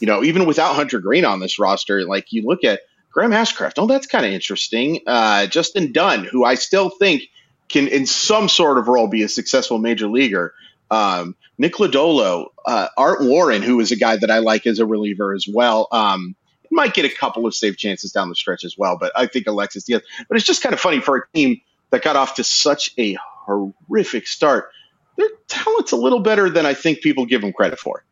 you 0.00 0.06
know, 0.06 0.22
even 0.24 0.46
without 0.46 0.74
Hunter 0.74 1.00
Greene 1.00 1.26
on 1.26 1.40
this 1.40 1.58
roster, 1.58 2.04
like 2.04 2.32
you 2.32 2.42
look 2.46 2.64
at 2.64 2.80
Graham 3.12 3.30
Ashcraft. 3.30 3.74
Oh, 3.76 3.86
that's 3.86 4.06
kind 4.06 4.24
of 4.24 4.32
interesting. 4.32 5.00
Uh, 5.06 5.46
Justin 5.46 5.92
Dunn, 5.92 6.24
who 6.24 6.44
I 6.44 6.54
still 6.54 6.88
think 6.88 7.24
can, 7.68 7.88
in 7.88 8.06
some 8.06 8.48
sort 8.48 8.78
of 8.78 8.88
role, 8.88 9.06
be 9.06 9.22
a 9.22 9.28
successful 9.28 9.78
major 9.78 10.08
leaguer. 10.08 10.54
Um, 10.90 11.36
Nick 11.58 11.74
Lodolo, 11.74 12.48
uh, 12.66 12.88
Art 12.96 13.22
Warren, 13.22 13.62
who 13.62 13.80
is 13.80 13.92
a 13.92 13.96
guy 13.96 14.16
that 14.16 14.30
I 14.30 14.38
like 14.38 14.66
as 14.66 14.78
a 14.78 14.86
reliever 14.86 15.34
as 15.34 15.46
well. 15.46 15.88
Um, 15.92 16.34
might 16.72 16.94
get 16.94 17.04
a 17.04 17.14
couple 17.14 17.46
of 17.46 17.54
save 17.54 17.76
chances 17.76 18.12
down 18.12 18.28
the 18.28 18.34
stretch 18.34 18.64
as 18.64 18.76
well. 18.76 18.96
But 18.98 19.12
I 19.14 19.26
think 19.26 19.46
Alexis 19.46 19.84
Diaz. 19.84 20.02
But 20.28 20.36
it's 20.36 20.46
just 20.46 20.62
kind 20.62 20.72
of 20.72 20.80
funny 20.80 21.00
for 21.00 21.16
a 21.16 21.28
team 21.34 21.60
that 21.90 22.02
got 22.02 22.16
off 22.16 22.36
to 22.36 22.44
such 22.44 22.92
a 22.98 23.16
horrific 23.20 24.26
start. 24.26 24.70
Their 25.16 25.28
talent's 25.46 25.92
a 25.92 25.96
little 25.96 26.20
better 26.20 26.48
than 26.48 26.66
I 26.66 26.74
think 26.74 27.02
people 27.02 27.26
give 27.26 27.42
them 27.42 27.52
credit 27.52 27.78
for. 27.78 28.02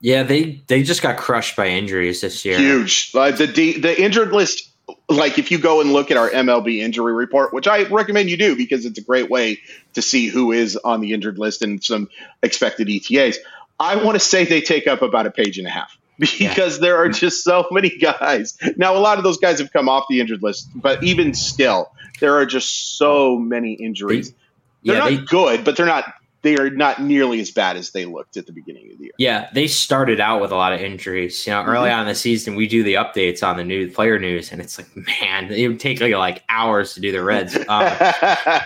Yeah, 0.00 0.22
they 0.22 0.62
they 0.66 0.82
just 0.82 1.02
got 1.02 1.16
crushed 1.16 1.56
by 1.56 1.68
injuries 1.68 2.20
this 2.20 2.44
year. 2.44 2.58
Huge. 2.58 3.12
Uh, 3.14 3.30
the 3.30 3.46
the 3.46 4.02
injured 4.02 4.32
list. 4.32 4.70
Like 5.08 5.36
if 5.36 5.50
you 5.50 5.58
go 5.58 5.80
and 5.80 5.92
look 5.92 6.12
at 6.12 6.16
our 6.16 6.30
MLB 6.30 6.78
injury 6.78 7.12
report, 7.12 7.52
which 7.52 7.66
I 7.66 7.88
recommend 7.88 8.30
you 8.30 8.36
do 8.36 8.54
because 8.56 8.84
it's 8.84 8.98
a 8.98 9.02
great 9.02 9.28
way 9.28 9.58
to 9.94 10.02
see 10.02 10.28
who 10.28 10.52
is 10.52 10.76
on 10.76 11.00
the 11.00 11.12
injured 11.12 11.38
list 11.38 11.62
and 11.62 11.82
some 11.82 12.08
expected 12.42 12.88
ETAs. 12.88 13.38
I 13.80 13.96
want 13.96 14.14
to 14.14 14.20
say 14.20 14.44
they 14.44 14.60
take 14.60 14.86
up 14.86 15.02
about 15.02 15.26
a 15.26 15.30
page 15.32 15.58
and 15.58 15.66
a 15.66 15.70
half. 15.70 15.98
because 16.18 16.40
yeah. 16.76 16.80
there 16.80 16.96
are 16.96 17.08
just 17.08 17.44
so 17.44 17.66
many 17.70 17.90
guys. 17.90 18.56
Now, 18.76 18.96
a 18.96 18.98
lot 18.98 19.18
of 19.18 19.24
those 19.24 19.36
guys 19.36 19.58
have 19.58 19.72
come 19.72 19.88
off 19.88 20.06
the 20.08 20.20
injured 20.20 20.42
list, 20.42 20.70
but 20.74 21.02
even 21.02 21.34
still, 21.34 21.92
there 22.20 22.34
are 22.34 22.46
just 22.46 22.96
so 22.96 23.38
many 23.38 23.74
injuries. 23.74 24.30
They, 24.30 24.36
they're 24.84 24.94
yeah, 24.94 25.00
not 25.00 25.10
they, 25.10 25.16
good, 25.18 25.64
but 25.64 25.76
they're 25.76 25.86
not. 25.86 26.14
They 26.40 26.56
are 26.56 26.70
not 26.70 27.02
nearly 27.02 27.40
as 27.40 27.50
bad 27.50 27.76
as 27.76 27.90
they 27.90 28.04
looked 28.04 28.36
at 28.36 28.46
the 28.46 28.52
beginning 28.52 28.92
of 28.92 28.98
the 28.98 29.04
year. 29.04 29.12
Yeah, 29.18 29.50
they 29.52 29.66
started 29.66 30.20
out 30.20 30.40
with 30.40 30.52
a 30.52 30.54
lot 30.54 30.72
of 30.72 30.80
injuries. 30.80 31.44
You 31.46 31.52
know, 31.52 31.60
mm-hmm. 31.60 31.70
early 31.70 31.90
on 31.90 32.02
in 32.02 32.06
the 32.06 32.14
season, 32.14 32.54
we 32.54 32.68
do 32.68 32.82
the 32.82 32.94
updates 32.94 33.46
on 33.46 33.56
the 33.56 33.64
new 33.64 33.90
player 33.90 34.18
news, 34.18 34.52
and 34.52 34.60
it's 34.60 34.78
like, 34.78 34.88
man, 35.20 35.52
it 35.52 35.66
would 35.68 35.80
take 35.80 36.00
like, 36.00 36.14
like 36.14 36.44
hours 36.48 36.94
to 36.94 37.00
do 37.00 37.12
the 37.12 37.22
Reds. 37.22 37.58
Um, 37.68 37.92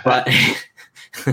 but 0.05 0.27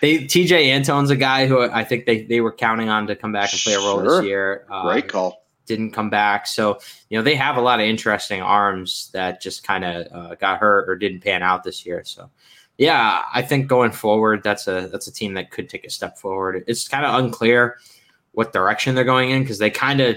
they 0.00 0.18
Tejay 0.18 0.66
Antone's 0.66 1.10
a 1.10 1.16
guy 1.16 1.46
who 1.46 1.62
I 1.62 1.82
think 1.82 2.04
they, 2.04 2.22
they 2.22 2.40
were 2.40 2.52
counting 2.52 2.88
on 2.88 3.06
to 3.06 3.16
come 3.16 3.32
back 3.32 3.52
and 3.52 3.60
play 3.60 3.72
a 3.72 3.78
role 3.78 3.98
sure. 3.98 4.20
this 4.20 4.26
year. 4.26 4.66
Uh, 4.70 4.82
Great 4.82 5.08
call 5.08 5.45
didn't 5.66 5.92
come 5.92 6.10
back. 6.10 6.46
So, 6.46 6.78
you 7.10 7.18
know, 7.18 7.22
they 7.22 7.34
have 7.34 7.56
a 7.56 7.60
lot 7.60 7.80
of 7.80 7.86
interesting 7.86 8.40
arms 8.40 9.10
that 9.12 9.40
just 9.40 9.64
kind 9.64 9.84
of 9.84 10.06
uh, 10.12 10.34
got 10.36 10.58
hurt 10.58 10.88
or 10.88 10.96
didn't 10.96 11.20
pan 11.20 11.42
out 11.42 11.64
this 11.64 11.84
year. 11.84 12.02
So, 12.04 12.30
yeah, 12.78 13.22
I 13.32 13.42
think 13.42 13.66
going 13.68 13.92
forward, 13.92 14.42
that's 14.42 14.66
a 14.66 14.88
that's 14.92 15.06
a 15.06 15.12
team 15.12 15.34
that 15.34 15.50
could 15.50 15.68
take 15.68 15.84
a 15.84 15.90
step 15.90 16.18
forward. 16.18 16.64
It's 16.66 16.88
kind 16.88 17.04
of 17.04 17.14
unclear 17.14 17.78
what 18.32 18.52
direction 18.52 18.94
they're 18.94 19.04
going 19.04 19.30
in 19.30 19.42
because 19.42 19.58
they 19.58 19.70
kind 19.70 20.00
of 20.00 20.16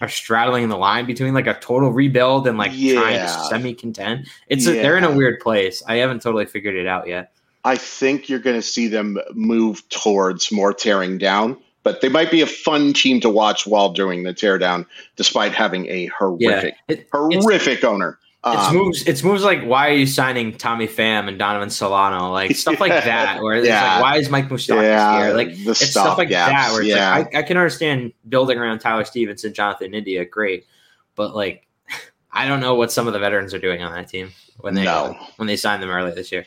are 0.00 0.08
straddling 0.08 0.68
the 0.68 0.76
line 0.76 1.06
between 1.06 1.32
like 1.32 1.46
a 1.46 1.54
total 1.54 1.92
rebuild 1.92 2.48
and 2.48 2.58
like 2.58 2.72
yeah. 2.74 2.94
trying 2.94 3.20
to 3.20 3.28
semi 3.28 3.72
contend. 3.72 4.26
It's 4.48 4.66
yeah. 4.66 4.72
a, 4.72 4.82
they're 4.82 4.98
in 4.98 5.04
a 5.04 5.12
weird 5.12 5.38
place. 5.40 5.82
I 5.86 5.96
haven't 5.96 6.22
totally 6.22 6.44
figured 6.44 6.74
it 6.74 6.88
out 6.88 7.06
yet. 7.06 7.32
I 7.64 7.76
think 7.76 8.28
you're 8.28 8.40
going 8.40 8.56
to 8.56 8.66
see 8.66 8.88
them 8.88 9.18
move 9.32 9.88
towards 9.88 10.50
more 10.50 10.74
tearing 10.74 11.18
down 11.18 11.56
but 11.82 12.00
they 12.00 12.08
might 12.08 12.30
be 12.30 12.40
a 12.40 12.46
fun 12.46 12.92
team 12.92 13.20
to 13.20 13.28
watch 13.28 13.66
while 13.66 13.92
doing 13.92 14.22
the 14.22 14.32
teardown, 14.32 14.86
despite 15.16 15.52
having 15.52 15.86
a 15.86 16.06
horrific, 16.06 16.74
yeah, 16.88 16.96
it, 16.96 17.08
horrific 17.12 17.84
owner. 17.84 18.18
It's 18.44 18.68
um, 18.68 18.76
moves. 18.76 19.06
It's 19.06 19.22
moves 19.22 19.44
like 19.44 19.62
why 19.62 19.90
are 19.90 19.94
you 19.94 20.06
signing 20.06 20.56
Tommy 20.56 20.88
Pham 20.88 21.28
and 21.28 21.38
Donovan 21.38 21.70
Solano, 21.70 22.32
like 22.32 22.56
stuff 22.56 22.80
like 22.80 22.90
that. 23.04 23.40
Where 23.40 23.54
it's 23.54 23.68
yeah. 23.68 23.94
like 23.94 24.02
why 24.02 24.16
is 24.16 24.30
Mike 24.30 24.48
Moustakas 24.48 24.82
yeah, 24.82 25.26
here? 25.26 25.34
Like 25.34 25.48
it's 25.50 25.90
stuff 25.90 26.18
like 26.18 26.28
gaps, 26.28 26.50
that. 26.50 26.72
Where 26.72 26.82
yeah. 26.82 27.18
Like, 27.18 27.34
I, 27.36 27.38
I, 27.38 27.42
can 27.42 27.56
understand 27.56 28.12
building 28.28 28.58
around 28.58 28.80
Tyler 28.80 29.04
Stephenson, 29.04 29.54
Jonathan 29.54 29.94
India, 29.94 30.24
great, 30.24 30.66
but 31.14 31.36
like 31.36 31.68
I 32.32 32.48
don't 32.48 32.58
know 32.58 32.74
what 32.74 32.90
some 32.90 33.06
of 33.06 33.12
the 33.12 33.20
veterans 33.20 33.54
are 33.54 33.60
doing 33.60 33.80
on 33.80 33.92
that 33.92 34.08
team 34.08 34.32
when 34.58 34.74
they 34.74 34.84
no. 34.84 35.16
when 35.36 35.46
they 35.46 35.56
signed 35.56 35.80
them 35.80 35.90
early 35.90 36.10
this 36.10 36.32
year. 36.32 36.44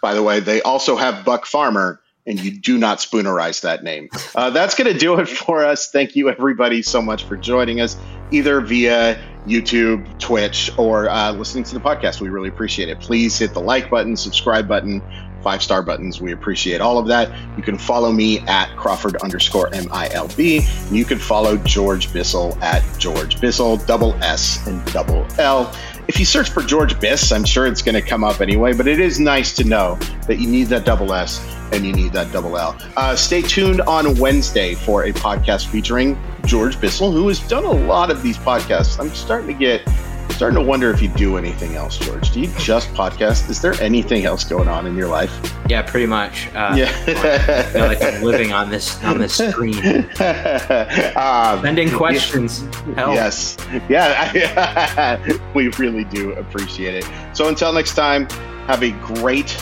By 0.00 0.14
the 0.14 0.22
way, 0.22 0.40
they 0.40 0.62
also 0.62 0.96
have 0.96 1.26
Buck 1.26 1.44
Farmer, 1.44 2.00
and 2.26 2.40
you 2.40 2.50
do 2.50 2.78
not 2.78 2.98
spoonerize 2.98 3.60
that 3.62 3.82
name. 3.84 4.08
Uh, 4.34 4.50
that's 4.50 4.74
going 4.74 4.92
to 4.92 4.98
do 4.98 5.18
it 5.18 5.28
for 5.28 5.64
us. 5.64 5.90
Thank 5.90 6.16
you, 6.16 6.28
everybody, 6.28 6.82
so 6.82 7.02
much 7.02 7.24
for 7.24 7.36
joining 7.36 7.80
us, 7.80 7.96
either 8.30 8.60
via 8.60 9.20
YouTube, 9.46 10.18
Twitch, 10.18 10.70
or 10.78 11.08
uh, 11.08 11.32
listening 11.32 11.64
to 11.64 11.74
the 11.74 11.80
podcast. 11.80 12.20
We 12.20 12.30
really 12.30 12.48
appreciate 12.48 12.88
it. 12.88 13.00
Please 13.00 13.38
hit 13.38 13.52
the 13.52 13.60
like 13.60 13.90
button, 13.90 14.16
subscribe 14.16 14.66
button, 14.66 15.02
five 15.42 15.62
star 15.62 15.82
buttons. 15.82 16.20
We 16.20 16.32
appreciate 16.32 16.80
all 16.80 16.98
of 16.98 17.06
that. 17.08 17.30
You 17.56 17.62
can 17.62 17.76
follow 17.76 18.10
me 18.10 18.40
at 18.40 18.74
Crawford 18.76 19.16
underscore 19.16 19.68
MILB. 19.70 20.90
You 20.90 21.04
can 21.04 21.18
follow 21.18 21.58
George 21.58 22.10
Bissell 22.12 22.58
at 22.62 22.82
George 22.98 23.40
Bissell, 23.40 23.76
double 23.76 24.14
S 24.24 24.66
and 24.66 24.84
double 24.92 25.26
L. 25.38 25.72
If 26.06 26.18
you 26.18 26.26
search 26.26 26.50
for 26.50 26.62
George 26.62 26.94
Biss, 26.96 27.34
I'm 27.34 27.44
sure 27.44 27.66
it's 27.66 27.80
going 27.80 27.94
to 27.94 28.02
come 28.02 28.24
up 28.24 28.42
anyway, 28.42 28.74
but 28.74 28.86
it 28.86 29.00
is 29.00 29.18
nice 29.18 29.54
to 29.56 29.64
know 29.64 29.94
that 30.26 30.38
you 30.38 30.46
need 30.46 30.64
that 30.64 30.84
double 30.84 31.14
S 31.14 31.40
and 31.72 31.82
you 31.84 31.94
need 31.94 32.12
that 32.12 32.30
double 32.30 32.58
L. 32.58 32.76
Uh, 32.94 33.16
stay 33.16 33.40
tuned 33.40 33.80
on 33.82 34.14
Wednesday 34.18 34.74
for 34.74 35.04
a 35.04 35.12
podcast 35.12 35.68
featuring 35.68 36.18
George 36.44 36.78
Bissell, 36.78 37.10
who 37.10 37.26
has 37.28 37.40
done 37.48 37.64
a 37.64 37.70
lot 37.70 38.10
of 38.10 38.22
these 38.22 38.36
podcasts. 38.36 39.00
I'm 39.00 39.14
starting 39.14 39.46
to 39.46 39.54
get 39.54 39.86
starting 40.30 40.58
to 40.58 40.64
wonder 40.64 40.90
if 40.90 41.00
you 41.00 41.08
do 41.08 41.36
anything 41.36 41.74
else, 41.76 41.96
George. 41.98 42.30
Do 42.32 42.40
you 42.40 42.48
just 42.58 42.92
podcast? 42.94 43.48
Is 43.48 43.60
there 43.60 43.74
anything 43.80 44.24
else 44.24 44.44
going 44.44 44.68
on 44.68 44.86
in 44.86 44.96
your 44.96 45.08
life? 45.08 45.32
Yeah, 45.68 45.82
pretty 45.82 46.06
much. 46.06 46.48
Uh, 46.54 46.74
Yeah. 46.76 47.04
I 47.06 47.62
feel 47.64 47.86
like 47.86 48.02
I'm 48.02 48.22
living 48.22 48.52
on 48.52 48.70
this 48.70 49.02
on 49.04 49.18
this 49.18 49.34
screen. 49.36 49.74
um, 51.16 51.62
Sending 51.62 51.90
questions. 51.90 52.60
Help. 52.96 53.14
Yes. 53.14 53.56
Yeah. 53.88 55.38
we 55.54 55.68
really 55.78 56.04
do 56.04 56.32
appreciate 56.32 56.94
it. 56.94 57.08
So 57.32 57.48
until 57.48 57.72
next 57.72 57.94
time, 57.94 58.28
have 58.66 58.82
a 58.82 58.90
great 58.92 59.56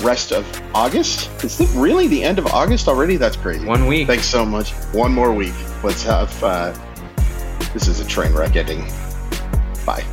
rest 0.00 0.32
of 0.32 0.46
August. 0.74 1.30
Is 1.44 1.60
it 1.60 1.68
really 1.74 2.06
the 2.08 2.22
end 2.22 2.38
of 2.38 2.46
August 2.46 2.88
already? 2.88 3.16
That's 3.16 3.36
crazy. 3.36 3.66
One 3.66 3.86
week. 3.86 4.06
Thanks 4.06 4.26
so 4.26 4.44
much. 4.44 4.72
One 4.92 5.12
more 5.12 5.32
week. 5.32 5.54
Let's 5.82 6.02
have. 6.04 6.42
Uh, 6.42 6.74
this 7.72 7.88
is 7.88 8.00
a 8.00 8.06
train 8.06 8.32
wreck 8.34 8.56
ending. 8.56 8.84
Bye. 9.84 10.04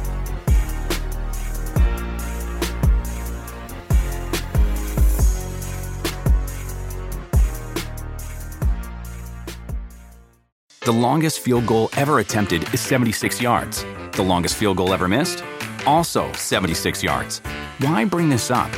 The 10.90 10.94
longest 10.94 11.42
field 11.42 11.68
goal 11.68 11.90
ever 11.98 12.18
attempted 12.18 12.64
is 12.74 12.82
76 12.82 13.40
yards. 13.40 13.86
The 14.14 14.24
longest 14.24 14.56
field 14.56 14.78
goal 14.78 14.92
ever 14.92 15.08
missed? 15.08 15.44
Also 15.86 16.32
76 16.34 17.04
yards. 17.04 17.40
Why 17.78 18.06
bring 18.06 18.28
this 18.28 18.50
up? 18.50 18.72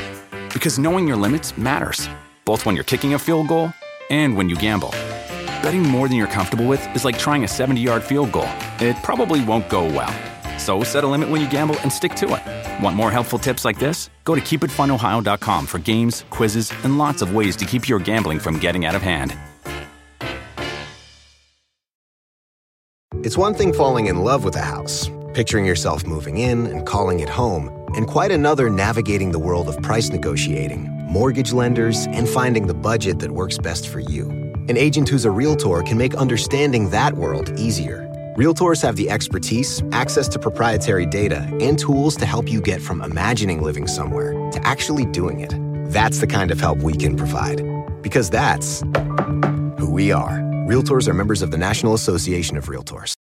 Because 0.51 0.77
knowing 0.77 1.07
your 1.07 1.15
limits 1.15 1.57
matters, 1.57 2.09
both 2.43 2.65
when 2.65 2.75
you're 2.75 2.83
kicking 2.83 3.13
a 3.13 3.19
field 3.19 3.47
goal 3.47 3.71
and 4.09 4.35
when 4.35 4.49
you 4.49 4.57
gamble. 4.57 4.89
Betting 5.63 5.83
more 5.83 6.09
than 6.09 6.17
you're 6.17 6.27
comfortable 6.27 6.65
with 6.65 6.85
is 6.95 7.05
like 7.05 7.17
trying 7.17 7.45
a 7.45 7.47
70 7.47 7.79
yard 7.79 8.03
field 8.03 8.31
goal. 8.33 8.49
It 8.79 8.97
probably 9.03 9.45
won't 9.45 9.69
go 9.69 9.85
well. 9.85 10.30
So 10.61 10.83
set 10.83 11.03
a 11.03 11.07
limit 11.07 11.29
when 11.29 11.41
you 11.41 11.49
gamble 11.49 11.75
and 11.79 11.91
stick 11.91 12.13
to 12.15 12.35
it. 12.35 12.83
Want 12.83 12.95
more 12.95 13.09
helpful 13.09 13.39
tips 13.39 13.65
like 13.65 13.79
this? 13.79 14.11
Go 14.25 14.35
to 14.35 14.41
keepitfunohio.com 14.41 15.65
for 15.65 15.79
games, 15.79 16.23
quizzes, 16.29 16.71
and 16.83 16.99
lots 16.99 17.23
of 17.23 17.33
ways 17.33 17.55
to 17.55 17.65
keep 17.65 17.89
your 17.89 17.97
gambling 17.97 18.37
from 18.37 18.59
getting 18.59 18.85
out 18.85 18.93
of 18.93 19.01
hand. 19.01 19.35
It's 23.23 23.37
one 23.37 23.55
thing 23.55 23.73
falling 23.73 24.05
in 24.05 24.17
love 24.17 24.43
with 24.43 24.55
a 24.55 24.61
house, 24.61 25.09
picturing 25.33 25.65
yourself 25.65 26.05
moving 26.05 26.37
in 26.37 26.67
and 26.67 26.85
calling 26.85 27.21
it 27.21 27.29
home, 27.29 27.69
and 27.95 28.07
quite 28.07 28.31
another 28.31 28.69
navigating 28.69 29.31
the 29.31 29.39
world 29.39 29.67
of 29.67 29.81
price 29.81 30.09
negotiating, 30.09 30.89
mortgage 31.07 31.53
lenders, 31.53 32.05
and 32.11 32.29
finding 32.29 32.67
the 32.67 32.73
budget 32.73 33.17
that 33.19 33.31
works 33.31 33.57
best 33.57 33.87
for 33.89 33.99
you. 33.99 34.29
An 34.69 34.77
agent 34.77 35.09
who's 35.09 35.25
a 35.25 35.31
Realtor 35.31 35.81
can 35.81 35.97
make 35.97 36.13
understanding 36.15 36.91
that 36.91 37.15
world 37.15 37.51
easier. 37.59 38.10
Realtors 38.41 38.81
have 38.81 38.95
the 38.95 39.07
expertise, 39.07 39.83
access 39.91 40.27
to 40.29 40.39
proprietary 40.39 41.05
data, 41.05 41.47
and 41.61 41.77
tools 41.77 42.15
to 42.15 42.25
help 42.25 42.49
you 42.49 42.59
get 42.59 42.81
from 42.81 43.03
imagining 43.03 43.61
living 43.61 43.85
somewhere 43.85 44.31
to 44.49 44.59
actually 44.65 45.05
doing 45.05 45.41
it. 45.41 45.53
That's 45.93 46.21
the 46.21 46.25
kind 46.25 46.49
of 46.49 46.59
help 46.59 46.79
we 46.79 46.93
can 46.93 47.15
provide. 47.15 47.61
Because 48.01 48.31
that's 48.31 48.81
who 49.77 49.91
we 49.91 50.11
are. 50.11 50.39
Realtors 50.67 51.07
are 51.07 51.13
members 51.13 51.43
of 51.43 51.51
the 51.51 51.57
National 51.59 51.93
Association 51.93 52.57
of 52.57 52.65
Realtors. 52.65 53.13